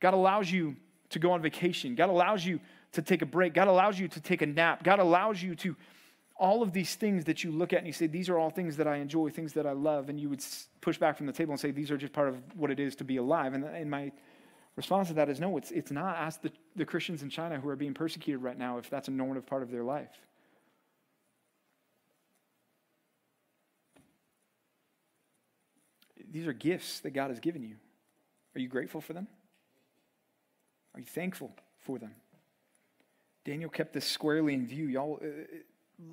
God 0.00 0.14
allows 0.14 0.50
you 0.50 0.74
to 1.10 1.18
go 1.18 1.32
on 1.32 1.42
vacation. 1.42 1.94
God 1.94 2.08
allows 2.08 2.46
you 2.46 2.60
to 2.92 3.02
take 3.02 3.20
a 3.20 3.26
break. 3.26 3.52
God 3.52 3.68
allows 3.68 3.98
you 3.98 4.08
to 4.08 4.20
take 4.22 4.40
a 4.40 4.46
nap. 4.46 4.82
God 4.82 5.00
allows 5.00 5.42
you 5.42 5.54
to 5.56 5.76
all 6.34 6.62
of 6.62 6.72
these 6.72 6.94
things 6.94 7.26
that 7.26 7.44
you 7.44 7.50
look 7.50 7.74
at 7.74 7.80
and 7.80 7.86
you 7.86 7.92
say, 7.92 8.06
These 8.06 8.30
are 8.30 8.38
all 8.38 8.48
things 8.48 8.78
that 8.78 8.88
I 8.88 8.96
enjoy, 8.96 9.28
things 9.28 9.52
that 9.52 9.66
I 9.66 9.72
love. 9.72 10.08
And 10.08 10.18
you 10.18 10.30
would 10.30 10.42
push 10.80 10.96
back 10.96 11.18
from 11.18 11.26
the 11.26 11.32
table 11.34 11.52
and 11.52 11.60
say, 11.60 11.72
These 11.72 11.90
are 11.90 11.98
just 11.98 12.14
part 12.14 12.28
of 12.28 12.36
what 12.56 12.70
it 12.70 12.80
is 12.80 12.96
to 12.96 13.04
be 13.04 13.18
alive. 13.18 13.52
And, 13.52 13.64
and 13.64 13.90
my 13.90 14.12
response 14.76 15.08
to 15.08 15.14
that 15.14 15.28
is, 15.28 15.40
No, 15.40 15.56
it's, 15.56 15.70
it's 15.70 15.90
not. 15.90 16.16
Ask 16.16 16.42
the, 16.42 16.52
the 16.76 16.84
Christians 16.84 17.22
in 17.22 17.30
China 17.30 17.58
who 17.60 17.68
are 17.68 17.76
being 17.76 17.94
persecuted 17.94 18.42
right 18.42 18.58
now 18.58 18.78
if 18.78 18.90
that's 18.90 19.08
a 19.08 19.10
normative 19.10 19.46
part 19.46 19.62
of 19.62 19.70
their 19.70 19.84
life. 19.84 20.10
These 26.30 26.46
are 26.46 26.52
gifts 26.52 27.00
that 27.00 27.10
God 27.10 27.30
has 27.30 27.40
given 27.40 27.62
you. 27.62 27.76
Are 28.54 28.60
you 28.60 28.68
grateful 28.68 29.00
for 29.00 29.12
them? 29.12 29.26
Are 30.94 31.00
you 31.00 31.06
thankful 31.06 31.52
for 31.78 31.98
them? 31.98 32.14
Daniel 33.44 33.70
kept 33.70 33.92
this 33.92 34.04
squarely 34.04 34.54
in 34.54 34.66
view. 34.66 34.86
Y'all 34.86 35.20
uh, 35.22 35.26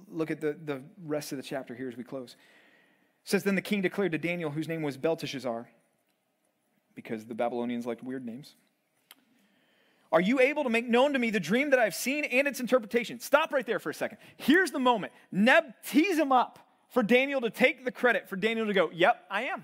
look 0.09 0.31
at 0.31 0.41
the, 0.41 0.57
the 0.65 0.81
rest 1.03 1.31
of 1.31 1.37
the 1.37 1.43
chapter 1.43 1.75
here 1.75 1.87
as 1.87 1.97
we 1.97 2.03
close. 2.03 2.35
says, 3.23 3.43
Then 3.43 3.55
the 3.55 3.61
king 3.61 3.81
declared 3.81 4.11
to 4.13 4.17
Daniel, 4.17 4.49
whose 4.49 4.67
name 4.67 4.81
was 4.81 4.97
Belteshazzar, 4.97 5.69
because 6.97 7.25
the 7.25 7.35
Babylonians 7.35 7.85
liked 7.85 8.03
weird 8.03 8.25
names. 8.25 8.55
Are 10.11 10.19
you 10.19 10.39
able 10.39 10.63
to 10.63 10.69
make 10.69 10.87
known 10.87 11.13
to 11.13 11.19
me 11.19 11.29
the 11.29 11.39
dream 11.39 11.69
that 11.69 11.79
I've 11.79 11.93
seen 11.93 12.25
and 12.25 12.47
its 12.47 12.59
interpretation? 12.59 13.19
Stop 13.19 13.53
right 13.53 13.65
there 13.65 13.77
for 13.77 13.91
a 13.91 13.93
second. 13.93 14.17
Here's 14.35 14.71
the 14.71 14.79
moment. 14.79 15.13
Neb 15.31 15.65
tees 15.85 16.17
him 16.17 16.31
up 16.31 16.57
for 16.89 17.03
Daniel 17.03 17.39
to 17.41 17.51
take 17.51 17.85
the 17.85 17.91
credit, 17.91 18.27
for 18.27 18.35
Daniel 18.35 18.65
to 18.65 18.73
go, 18.73 18.89
Yep, 18.91 19.25
I 19.29 19.43
am. 19.43 19.63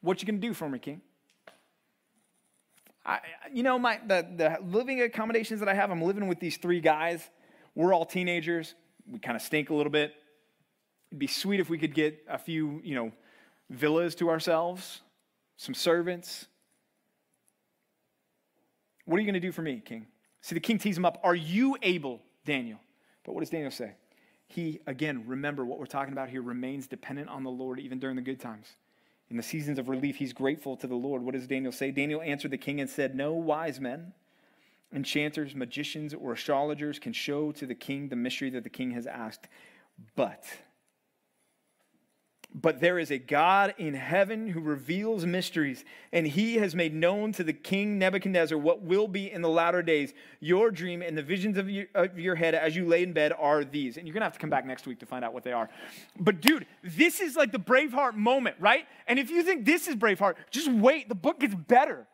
What 0.00 0.20
you 0.20 0.26
gonna 0.26 0.38
do 0.38 0.54
for 0.54 0.68
me, 0.68 0.80
king? 0.80 1.02
I, 3.06 3.20
you 3.52 3.62
know, 3.62 3.78
my 3.78 4.00
the, 4.04 4.26
the 4.36 4.58
living 4.64 5.02
accommodations 5.02 5.60
that 5.60 5.68
I 5.68 5.74
have, 5.74 5.92
I'm 5.92 6.02
living 6.02 6.26
with 6.26 6.40
these 6.40 6.56
three 6.56 6.80
guys. 6.80 7.22
We're 7.76 7.94
all 7.94 8.04
teenagers. 8.04 8.74
We 9.08 9.20
kind 9.20 9.36
of 9.36 9.42
stink 9.42 9.70
a 9.70 9.74
little 9.74 9.92
bit. 9.92 10.14
It'd 11.10 11.18
be 11.20 11.28
sweet 11.28 11.60
if 11.60 11.70
we 11.70 11.78
could 11.78 11.94
get 11.94 12.24
a 12.28 12.38
few, 12.38 12.80
you 12.82 12.96
know, 12.96 13.12
villas 13.70 14.16
to 14.16 14.30
ourselves, 14.30 15.00
some 15.56 15.74
servants. 15.74 16.46
What 19.04 19.16
are 19.16 19.20
you 19.20 19.26
going 19.26 19.34
to 19.34 19.40
do 19.40 19.52
for 19.52 19.62
me, 19.62 19.82
king? 19.84 20.06
See, 20.40 20.54
the 20.54 20.60
king 20.60 20.78
tees 20.78 20.96
him 20.96 21.04
up. 21.04 21.20
Are 21.22 21.34
you 21.34 21.76
able, 21.82 22.20
Daniel? 22.44 22.78
But 23.24 23.34
what 23.34 23.40
does 23.40 23.50
Daniel 23.50 23.70
say? 23.70 23.92
He, 24.46 24.80
again, 24.86 25.24
remember 25.26 25.64
what 25.64 25.78
we're 25.78 25.86
talking 25.86 26.12
about 26.12 26.28
here, 26.28 26.42
remains 26.42 26.86
dependent 26.86 27.28
on 27.28 27.42
the 27.42 27.50
Lord 27.50 27.80
even 27.80 27.98
during 27.98 28.16
the 28.16 28.22
good 28.22 28.40
times. 28.40 28.66
In 29.30 29.36
the 29.36 29.42
seasons 29.42 29.78
of 29.78 29.88
relief, 29.88 30.16
he's 30.16 30.32
grateful 30.32 30.76
to 30.76 30.86
the 30.86 30.94
Lord. 30.94 31.22
What 31.22 31.34
does 31.34 31.46
Daniel 31.46 31.72
say? 31.72 31.90
Daniel 31.90 32.20
answered 32.20 32.50
the 32.50 32.58
king 32.58 32.80
and 32.80 32.90
said, 32.90 33.14
No 33.14 33.32
wise 33.32 33.80
men, 33.80 34.12
enchanters, 34.92 35.54
magicians, 35.54 36.12
or 36.12 36.32
astrologers 36.32 36.98
can 36.98 37.14
show 37.14 37.50
to 37.52 37.64
the 37.64 37.74
king 37.74 38.08
the 38.08 38.16
mystery 38.16 38.50
that 38.50 38.62
the 38.62 38.68
king 38.68 38.90
has 38.90 39.06
asked. 39.06 39.48
But 40.16 40.44
but 42.54 42.80
there 42.80 42.98
is 42.98 43.10
a 43.10 43.18
God 43.18 43.74
in 43.78 43.94
heaven 43.94 44.46
who 44.46 44.60
reveals 44.60 45.24
mysteries, 45.24 45.84
and 46.12 46.26
he 46.26 46.56
has 46.56 46.74
made 46.74 46.92
known 46.94 47.32
to 47.32 47.44
the 47.44 47.52
king 47.52 47.98
Nebuchadnezzar 47.98 48.58
what 48.58 48.82
will 48.82 49.08
be 49.08 49.30
in 49.30 49.40
the 49.40 49.48
latter 49.48 49.82
days. 49.82 50.12
Your 50.40 50.70
dream 50.70 51.00
and 51.00 51.16
the 51.16 51.22
visions 51.22 51.56
of 51.56 51.70
your, 51.70 51.86
of 51.94 52.18
your 52.18 52.34
head 52.34 52.54
as 52.54 52.76
you 52.76 52.86
lay 52.86 53.02
in 53.02 53.14
bed 53.14 53.32
are 53.38 53.64
these. 53.64 53.96
And 53.96 54.06
you're 54.06 54.12
going 54.12 54.20
to 54.20 54.26
have 54.26 54.34
to 54.34 54.38
come 54.38 54.50
back 54.50 54.66
next 54.66 54.86
week 54.86 54.98
to 55.00 55.06
find 55.06 55.24
out 55.24 55.32
what 55.32 55.44
they 55.44 55.52
are. 55.52 55.70
But, 56.20 56.42
dude, 56.42 56.66
this 56.82 57.20
is 57.20 57.36
like 57.36 57.52
the 57.52 57.58
Braveheart 57.58 58.14
moment, 58.14 58.56
right? 58.60 58.86
And 59.06 59.18
if 59.18 59.30
you 59.30 59.42
think 59.42 59.64
this 59.64 59.88
is 59.88 59.96
Braveheart, 59.96 60.34
just 60.50 60.70
wait. 60.70 61.08
The 61.08 61.14
book 61.14 61.40
gets 61.40 61.54
better. 61.54 62.06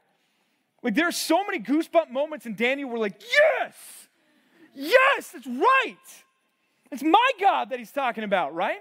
Like, 0.85 0.95
there 0.95 1.09
are 1.09 1.13
so 1.13 1.45
many 1.45 1.59
goosebump 1.59 2.11
moments 2.11 2.47
in 2.47 2.55
Daniel 2.55 2.89
where, 2.89 3.01
like, 3.01 3.21
yes, 3.21 3.75
yes, 4.73 5.31
that's 5.31 5.47
right. 5.47 5.97
It's 6.93 7.03
my 7.03 7.31
God 7.41 7.71
that 7.71 7.81
he's 7.81 7.91
talking 7.91 8.23
about, 8.23 8.55
right? 8.55 8.79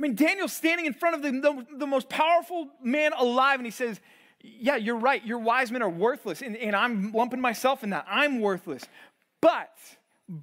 I 0.00 0.02
mean, 0.02 0.14
Daniel's 0.14 0.54
standing 0.54 0.86
in 0.86 0.94
front 0.94 1.16
of 1.16 1.22
the, 1.22 1.30
the, 1.30 1.66
the, 1.80 1.86
most 1.86 2.08
powerful 2.08 2.68
man 2.82 3.12
alive, 3.12 3.58
and 3.58 3.66
he 3.66 3.70
says, 3.70 4.00
Yeah, 4.42 4.76
you're 4.76 4.96
right. 4.96 5.22
Your 5.26 5.38
wise 5.38 5.70
men 5.70 5.82
are 5.82 5.90
worthless. 5.90 6.40
And, 6.40 6.56
and 6.56 6.74
I'm 6.74 7.12
lumping 7.12 7.38
myself 7.38 7.84
in 7.84 7.90
that. 7.90 8.06
I'm 8.08 8.40
worthless. 8.40 8.82
But, 9.42 9.76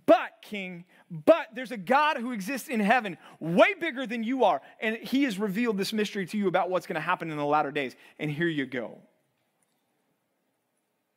but, 0.06 0.34
King, 0.44 0.86
but 1.10 1.48
there's 1.56 1.72
a 1.72 1.78
God 1.78 2.18
who 2.18 2.34
exists 2.34 2.68
in 2.68 2.80
heaven, 2.80 3.18
way 3.40 3.74
bigger 3.74 4.06
than 4.06 4.24
you 4.24 4.44
are. 4.44 4.62
And 4.80 4.98
he 4.98 5.24
has 5.24 5.40
revealed 5.40 5.80
this 5.80 5.92
mystery 5.92 6.28
to 6.28 6.38
you 6.38 6.48
about 6.48 6.70
what's 6.70 6.86
going 6.86 6.94
to 6.96 7.02
happen 7.02 7.32
in 7.32 7.38
the 7.38 7.46
latter 7.46 7.72
days. 7.72 7.96
And 8.20 8.30
here 8.30 8.48
you 8.48 8.68
go. 8.68 9.00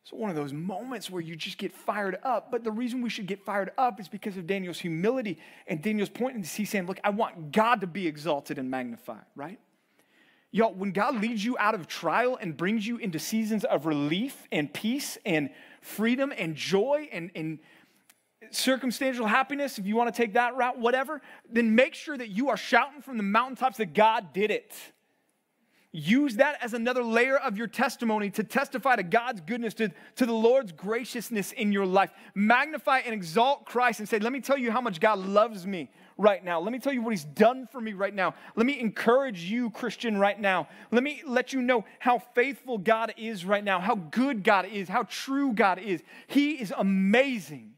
It's 0.03 0.13
one 0.13 0.31
of 0.31 0.37
those 0.37 0.53
moments 0.53 1.11
where 1.11 1.21
you 1.21 1.37
just 1.37 1.59
get 1.59 1.73
fired 1.73 2.19
up. 2.25 2.51
But 2.51 2.65
the 2.65 2.73
reason 2.73 3.03
we 3.03 3.11
should 3.11 3.27
get 3.27 3.45
fired 3.45 3.71
up 3.77 4.01
is 4.01 4.09
because 4.09 4.37
of 4.37 4.47
Daniel's 4.47 4.79
humility 4.79 5.39
and 5.67 5.83
Daniel's 5.83 6.09
point. 6.09 6.45
he's 6.47 6.71
saying, 6.71 6.87
Look, 6.87 7.01
I 7.05 7.11
want 7.11 7.53
God 7.53 7.83
to 7.83 7.87
be 7.87 8.07
exalted 8.07 8.59
and 8.59 8.71
magnified, 8.71 9.25
right? 9.37 9.59
Y'all, 10.53 10.75
when 10.75 10.91
God 10.91 11.21
leads 11.21 11.45
you 11.45 11.57
out 11.59 11.75
of 11.75 11.87
trial 11.87 12.37
and 12.41 12.57
brings 12.57 12.85
you 12.85 12.97
into 12.97 13.21
seasons 13.21 13.65
of 13.65 13.87
relief 13.87 14.49
and 14.51 14.73
peace 14.73 15.17
and 15.25 15.51
freedom 15.81 16.33
and 16.37 16.57
joy 16.57 17.09
and, 17.13 17.31
and 17.37 17.61
circumstantial 18.51 19.27
happiness, 19.27 19.79
if 19.79 19.87
you 19.87 19.95
want 19.95 20.13
to 20.13 20.23
take 20.23 20.33
that 20.33 20.57
route, 20.57 20.77
whatever, 20.77 21.23
then 21.49 21.77
make 21.77 21.95
sure 21.95 22.17
that 22.17 22.31
you 22.31 22.49
are 22.49 22.57
shouting 22.57 23.01
from 23.01 23.17
the 23.17 23.23
mountaintops 23.23 23.77
that 23.77 23.95
God 23.95 24.33
did 24.33 24.51
it. 24.51 24.75
Use 25.93 26.37
that 26.37 26.57
as 26.63 26.73
another 26.73 27.03
layer 27.03 27.37
of 27.37 27.57
your 27.57 27.67
testimony 27.67 28.31
to 28.31 28.45
testify 28.45 28.95
to 28.95 29.03
God's 29.03 29.41
goodness, 29.41 29.75
to, 29.75 29.91
to 30.17 30.27
the 30.27 30.33
Lord's 30.33 30.71
graciousness 30.71 31.51
in 31.51 31.73
your 31.73 31.85
life. 31.85 32.13
Magnify 32.35 33.01
and 33.01 33.13
exalt 33.13 33.65
Christ 33.65 33.99
and 33.99 34.09
say, 34.09 34.21
Let 34.21 34.33
me 34.33 34.41
tell 34.41 34.57
you 34.57 34.71
how 34.71 34.81
much 34.81 35.01
God 35.01 35.19
loves 35.19 35.67
me 35.67 35.91
right 36.17 36.45
now. 36.45 36.61
Let 36.61 36.71
me 36.71 36.79
tell 36.79 36.93
you 36.93 37.03
what 37.03 37.11
He's 37.11 37.25
done 37.25 37.67
for 37.67 37.81
me 37.81 37.93
right 37.93 38.15
now. 38.15 38.35
Let 38.55 38.67
me 38.67 38.79
encourage 38.79 39.43
you, 39.43 39.71
Christian, 39.71 40.17
right 40.17 40.39
now. 40.39 40.69
Let 40.93 41.03
me 41.03 41.23
let 41.27 41.53
you 41.53 41.61
know 41.61 41.85
how 41.99 42.21
faithful 42.21 42.79
God 42.79 43.13
is 43.17 43.45
right 43.45 43.65
now, 43.65 43.81
how 43.81 43.97
good 43.97 44.45
God 44.45 44.67
is, 44.67 44.89
how 44.89 45.03
true 45.05 45.53
God 45.53 45.81
is. 45.81 46.05
He 46.29 46.53
is 46.53 46.73
amazing. 46.77 47.73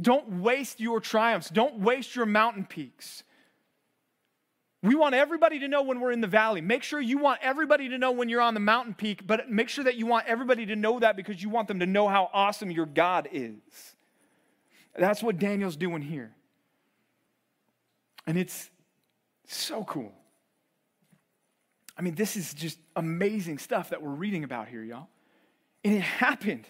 Don't 0.00 0.40
waste 0.40 0.80
your 0.80 0.98
triumphs, 0.98 1.48
don't 1.48 1.78
waste 1.78 2.16
your 2.16 2.26
mountain 2.26 2.64
peaks. 2.64 3.22
We 4.82 4.94
want 4.94 5.14
everybody 5.14 5.58
to 5.60 5.68
know 5.68 5.82
when 5.82 6.00
we're 6.00 6.12
in 6.12 6.20
the 6.20 6.28
valley. 6.28 6.60
Make 6.60 6.84
sure 6.84 7.00
you 7.00 7.18
want 7.18 7.40
everybody 7.42 7.88
to 7.88 7.98
know 7.98 8.12
when 8.12 8.28
you're 8.28 8.40
on 8.40 8.54
the 8.54 8.60
mountain 8.60 8.94
peak, 8.94 9.26
but 9.26 9.50
make 9.50 9.68
sure 9.68 9.84
that 9.84 9.96
you 9.96 10.06
want 10.06 10.26
everybody 10.26 10.66
to 10.66 10.76
know 10.76 11.00
that 11.00 11.16
because 11.16 11.42
you 11.42 11.48
want 11.48 11.66
them 11.66 11.80
to 11.80 11.86
know 11.86 12.06
how 12.06 12.30
awesome 12.32 12.70
your 12.70 12.86
God 12.86 13.28
is. 13.32 13.56
That's 14.96 15.22
what 15.22 15.38
Daniel's 15.38 15.76
doing 15.76 16.02
here. 16.02 16.32
And 18.26 18.38
it's 18.38 18.70
so 19.46 19.82
cool. 19.84 20.12
I 21.96 22.02
mean, 22.02 22.14
this 22.14 22.36
is 22.36 22.54
just 22.54 22.78
amazing 22.94 23.58
stuff 23.58 23.90
that 23.90 24.00
we're 24.00 24.10
reading 24.10 24.44
about 24.44 24.68
here, 24.68 24.84
y'all. 24.84 25.08
And 25.84 25.94
it 25.94 26.02
happened. 26.02 26.66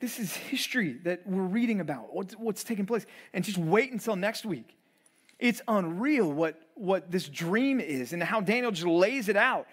This 0.00 0.18
is 0.18 0.34
history 0.34 0.98
that 1.04 1.26
we're 1.26 1.42
reading 1.42 1.80
about, 1.80 2.14
what's, 2.14 2.34
what's 2.34 2.64
taking 2.64 2.84
place. 2.84 3.06
And 3.32 3.44
just 3.44 3.58
wait 3.58 3.92
until 3.92 4.16
next 4.16 4.44
week. 4.44 4.76
It's 5.40 5.62
unreal 5.66 6.30
what, 6.30 6.60
what 6.74 7.10
this 7.10 7.26
dream 7.28 7.80
is 7.80 8.12
and 8.12 8.22
how 8.22 8.40
Daniel 8.40 8.70
just 8.70 8.86
lays 8.86 9.28
it 9.28 9.36
out 9.36 9.66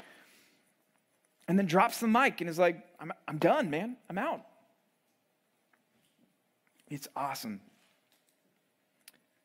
and 1.47 1.59
then 1.59 1.65
drops 1.65 1.99
the 1.99 2.07
mic 2.07 2.39
and 2.39 2.49
is 2.49 2.57
like, 2.57 2.84
I'm, 2.99 3.11
I'm 3.28 3.38
done, 3.38 3.70
man. 3.70 3.97
I'm 4.09 4.18
out. 4.18 4.41
It's 6.89 7.09
awesome. 7.15 7.59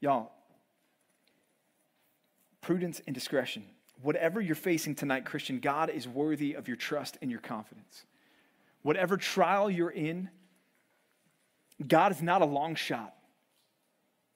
Y'all, 0.01 0.31
prudence 2.61 3.01
and 3.07 3.15
discretion. 3.15 3.65
Whatever 4.01 4.41
you're 4.41 4.55
facing 4.55 4.95
tonight, 4.95 5.25
Christian, 5.25 5.59
God 5.59 5.91
is 5.91 6.07
worthy 6.07 6.55
of 6.55 6.69
your 6.69 6.77
trust 6.77 7.19
and 7.21 7.31
your 7.31 7.41
confidence. 7.41 8.05
Whatever 8.83 9.17
trial 9.17 9.71
you're 9.71 9.91
in, 9.91 10.31
God 11.87 12.13
is 12.13 12.23
not 12.23 12.43
a 12.43 12.47
long 12.47 12.77
shot. 12.77 13.15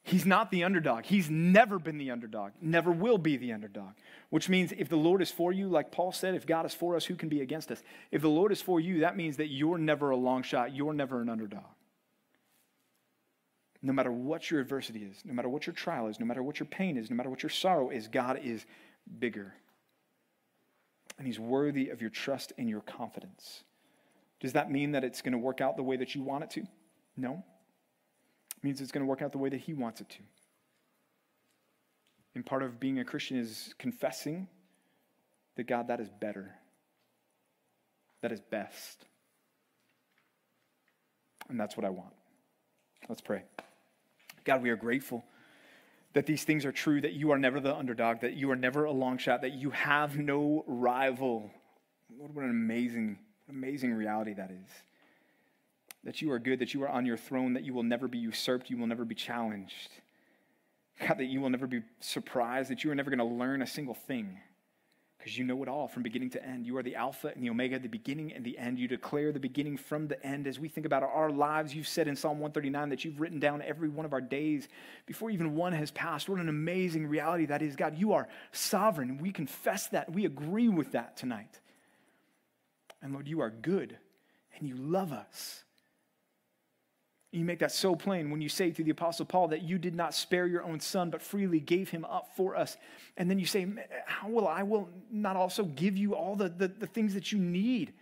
He's 0.07 0.25
not 0.25 0.53
the 0.53 0.63
underdog. 0.63 1.05
He's 1.05 1.29
never 1.29 1.81
been 1.81 1.99
the 1.99 2.13
underdog, 2.13 2.53
never 2.61 2.93
will 2.93 3.19
be 3.19 3.37
the 3.37 3.53
underdog. 3.53 3.95
Which 4.31 4.49
means 4.49 4.71
if 4.71 4.89
the 4.89 4.95
Lord 4.95 5.21
is 5.21 5.33
for 5.33 5.53
you, 5.53 5.67
like 5.67 5.91
Paul 5.91 6.13
said, 6.13 6.37
if 6.37 6.47
God 6.47 6.65
is 6.65 6.73
for 6.73 6.95
us, 6.95 7.05
who 7.05 7.17
can 7.17 7.29
be 7.29 7.41
against 7.41 7.73
us? 7.73 7.83
If 8.13 8.23
the 8.23 8.29
Lord 8.29 8.53
is 8.53 8.63
for 8.63 8.79
you, 8.79 9.01
that 9.01 9.17
means 9.17 9.37
that 9.39 9.49
you're 9.49 9.79
never 9.79 10.11
a 10.11 10.17
long 10.17 10.45
shot, 10.45 10.73
you're 10.73 10.93
never 10.93 11.23
an 11.23 11.29
underdog. 11.29 11.65
No 13.83 13.93
matter 13.93 14.13
what 14.13 14.49
your 14.49 14.61
adversity 14.61 15.01
is, 15.01 15.25
no 15.25 15.35
matter 15.35 15.49
what 15.49 15.67
your 15.67 15.75
trial 15.75 16.07
is, 16.07 16.21
no 16.21 16.27
matter 16.27 16.43
what 16.43 16.61
your 16.61 16.69
pain 16.69 16.97
is, 16.97 17.11
no 17.11 17.17
matter 17.17 17.29
what 17.29 17.43
your 17.43 17.51
sorrow 17.51 17.91
is, 17.91 18.07
God 18.07 18.39
is 18.45 18.65
bigger. 19.19 19.55
And 21.19 21.27
He's 21.27 21.41
worthy 21.41 21.89
of 21.89 22.01
your 22.01 22.11
trust 22.11 22.53
and 22.59 22.69
your 22.69 22.83
confidence. 22.83 23.65
Does 24.39 24.53
that 24.53 24.71
mean 24.71 24.93
that 24.93 25.03
it's 25.03 25.21
going 25.21 25.33
to 25.33 25.39
work 25.39 25.61
out 25.61 25.77
the 25.77 25.83
way 25.83 25.97
that 25.97 26.15
you 26.15 26.23
want 26.23 26.45
it 26.45 26.51
to? 26.51 26.67
No 27.17 27.43
means 28.67 28.81
it's 28.81 28.91
going 28.91 29.07
to 29.07 29.09
work 29.09 29.23
out 29.23 29.31
the 29.31 29.39
way 29.39 29.49
that 29.49 29.61
He 29.61 29.75
wants 29.75 30.01
it 30.01 30.09
to. 30.11 30.19
And 32.35 32.45
part 32.45 32.65
of 32.65 32.81
being 32.81 32.99
a 32.99 33.05
Christian 33.05 33.39
is 33.39 33.73
confessing 33.79 34.49
that 35.55 35.69
God, 35.69 35.87
that 35.87 36.01
is 36.01 36.11
better, 36.11 36.53
that 38.23 38.33
is 38.33 38.41
best. 38.41 39.07
And 41.49 41.61
that's 41.61 41.77
what 41.77 41.87
I 41.87 41.91
want. 41.91 42.13
Let's 43.09 43.21
pray. 43.21 43.45
God, 44.43 44.63
we 44.63 44.71
are 44.71 44.77
grateful 44.77 45.25
that 46.15 46.27
these 46.27 46.43
things 46.43 46.65
are 46.65 46.73
true, 46.73 47.01
that 47.01 47.13
you 47.13 47.31
are 47.31 47.39
never 47.39 47.61
the 47.61 47.73
underdog, 47.73 48.21
that 48.23 48.35
you 48.35 48.51
are 48.51 48.57
never 48.57 48.85
a 48.85 48.93
long 48.93 49.17
shot, 49.17 49.43
that 49.43 49.53
you 49.53 49.71
have 49.71 50.19
no 50.19 50.65
rival. 50.67 51.53
Lord, 52.19 52.35
What 52.35 52.45
an 52.45 52.51
amazing, 52.51 53.21
amazing 53.49 53.95
reality 53.95 54.35
that 54.35 54.51
is 54.51 54.69
that 56.07 56.23
you 56.23 56.31
are 56.31 56.39
good, 56.39 56.61
that 56.61 56.73
you 56.73 56.83
are 56.85 56.89
on 56.89 57.05
your 57.05 57.17
throne, 57.17 57.53
that 57.55 57.65
you 57.65 57.75
will 57.75 57.83
never 57.83 58.09
be 58.09 58.17
usurped, 58.17 58.71
you 58.71 58.79
will 58.79 58.87
never 58.87 59.05
be 59.05 59.15
challenged. 59.15 59.91
God, 61.01 61.19
that 61.19 61.27
you 61.27 61.41
will 61.41 61.51
never 61.51 61.67
be 61.67 61.83
surprised, 62.01 62.71
that 62.71 62.85
you 62.85 62.91
are 62.91 62.95
never 62.95 63.11
going 63.11 63.19
to 63.19 63.37
learn 63.37 63.61
a 63.61 63.67
single 63.67 63.95
thing 63.95 64.39
because 65.19 65.37
you 65.37 65.45
know 65.45 65.61
it 65.65 65.69
all 65.69 65.89
from 65.89 66.05
beginning 66.05 66.31
to 66.31 66.47
end. 66.47 66.65
You 66.65 66.77
are 66.77 66.85
the 66.85 66.95
Alpha 66.95 67.33
and 67.35 67.43
the 67.43 67.51
Omega, 67.51 67.81
the 67.81 67.89
beginning 67.89 68.33
and 68.33 68.45
the 68.45 68.57
end. 68.57 68.79
You 68.79 68.87
declare 68.87 69.33
the 69.33 69.41
beginning 69.41 69.77
from 69.77 70.07
the 70.07 70.25
end. 70.25 70.47
As 70.47 70.61
we 70.61 70.69
think 70.69 70.87
about 70.87 71.03
our 71.03 71.31
lives, 71.31 71.75
you've 71.75 71.89
said 71.89 72.07
in 72.07 72.15
Psalm 72.15 72.39
139 72.39 72.91
that 72.91 73.05
you've 73.05 73.21
written 73.21 73.41
down 73.41 73.61
every 73.61 73.89
one 73.89 74.07
of 74.07 74.13
our 74.13 74.21
days 74.21 74.69
before 75.05 75.31
even 75.31 75.57
one 75.57 75.73
has 75.73 75.91
passed. 75.91 76.29
What 76.29 76.39
an 76.39 76.49
amazing 76.49 77.09
reality 77.09 77.47
that 77.47 77.61
is, 77.61 77.75
God. 77.75 77.99
You 77.99 78.13
are 78.13 78.29
sovereign. 78.53 79.19
We 79.19 79.33
confess 79.33 79.89
that. 79.89 80.13
We 80.13 80.27
agree 80.27 80.69
with 80.69 80.93
that 80.93 81.17
tonight. 81.17 81.59
And 83.03 83.13
Lord, 83.13 83.27
you 83.27 83.41
are 83.41 83.51
good 83.51 83.99
and 84.57 84.69
you 84.69 84.77
love 84.77 85.13
us. 85.13 85.65
You 87.33 87.45
make 87.45 87.59
that 87.59 87.73
so 87.73 87.95
plain 87.95 88.31
when 88.31 88.41
you 88.41 88.49
say 88.49 88.71
to 88.71 88.83
the 88.83 88.91
Apostle 88.91 89.27
Paul 89.27 89.49
that 89.49 89.63
you 89.63 89.79
did 89.79 89.95
not 89.95 90.15
spare 90.15 90.47
your 90.47 90.63
own 90.63 90.81
son, 90.81 91.11
but 91.11 91.21
freely 91.21 91.61
gave 91.61 91.91
him 91.91 92.05
up 92.05 92.31
for 92.37 92.57
us. 92.57 92.77
And 93.17 93.29
then 93.29 93.39
you 93.39 93.47
say, 93.47 93.67
How 94.07 94.29
will 94.29 94.49
I 94.49 94.63
will 94.63 94.89
not 95.11 95.37
also 95.37 95.65
give 95.65 95.97
you 95.97 96.15
all 96.15 96.37
the, 96.37 96.49
the, 96.49 96.69
the 96.69 96.87
things 96.87 97.15
that 97.15 97.33
you 97.33 97.39
need? 97.39 97.93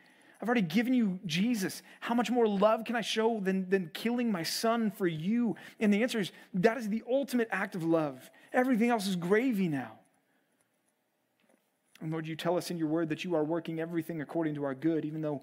I've 0.41 0.49
already 0.49 0.63
given 0.63 0.93
you 0.93 1.19
Jesus. 1.25 1.83
How 2.01 2.15
much 2.15 2.31
more 2.31 2.47
love 2.47 2.85
can 2.85 2.97
I 2.97 3.01
show 3.01 3.41
than, 3.41 3.69
than 3.71 3.91
killing 3.95 4.31
my 4.31 4.43
son 4.43 4.91
for 4.91 5.07
you? 5.07 5.57
And 5.81 5.93
the 5.93 6.03
answer 6.03 6.21
is 6.21 6.33
that 6.53 6.77
is 6.77 6.89
the 6.89 7.03
ultimate 7.11 7.49
act 7.51 7.75
of 7.75 7.83
love. 7.83 8.31
Everything 8.53 8.91
else 8.91 9.07
is 9.07 9.17
gravy 9.17 9.69
now. 9.69 9.93
And 12.01 12.13
Lord, 12.13 12.27
you 12.27 12.37
tell 12.37 12.59
us 12.59 12.71
in 12.71 12.77
your 12.77 12.89
word 12.89 13.09
that 13.09 13.25
you 13.25 13.35
are 13.35 13.43
working 13.43 13.81
everything 13.81 14.21
according 14.21 14.55
to 14.57 14.65
our 14.65 14.75
good, 14.75 15.07
even 15.07 15.23
though, 15.23 15.43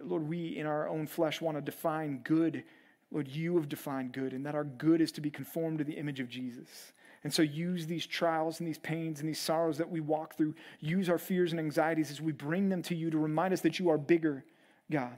Lord, 0.00 0.28
we 0.28 0.56
in 0.56 0.66
our 0.66 0.88
own 0.88 1.08
flesh 1.08 1.40
want 1.40 1.56
to 1.56 1.60
define 1.60 2.20
good 2.22 2.62
Lord, 3.10 3.28
you 3.28 3.56
have 3.56 3.68
defined 3.68 4.12
good, 4.12 4.32
and 4.32 4.44
that 4.44 4.54
our 4.54 4.64
good 4.64 5.00
is 5.00 5.12
to 5.12 5.20
be 5.20 5.30
conformed 5.30 5.78
to 5.78 5.84
the 5.84 5.94
image 5.94 6.20
of 6.20 6.28
Jesus. 6.28 6.92
And 7.24 7.32
so 7.32 7.42
use 7.42 7.86
these 7.86 8.06
trials 8.06 8.60
and 8.60 8.68
these 8.68 8.78
pains 8.78 9.20
and 9.20 9.28
these 9.28 9.40
sorrows 9.40 9.78
that 9.78 9.90
we 9.90 10.00
walk 10.00 10.36
through, 10.36 10.54
use 10.80 11.08
our 11.08 11.18
fears 11.18 11.52
and 11.52 11.58
anxieties 11.58 12.10
as 12.10 12.20
we 12.20 12.32
bring 12.32 12.68
them 12.68 12.82
to 12.82 12.94
you 12.94 13.10
to 13.10 13.18
remind 13.18 13.52
us 13.52 13.62
that 13.62 13.78
you 13.78 13.88
are 13.88 13.98
bigger, 13.98 14.44
God. 14.90 15.16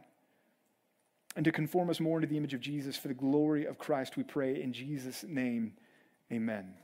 And 1.36 1.44
to 1.44 1.52
conform 1.52 1.90
us 1.90 2.00
more 2.00 2.18
into 2.18 2.28
the 2.28 2.36
image 2.36 2.54
of 2.54 2.60
Jesus 2.60 2.96
for 2.96 3.08
the 3.08 3.14
glory 3.14 3.66
of 3.66 3.78
Christ, 3.78 4.16
we 4.16 4.22
pray 4.22 4.62
in 4.62 4.72
Jesus' 4.72 5.24
name. 5.28 5.74
Amen. 6.32 6.74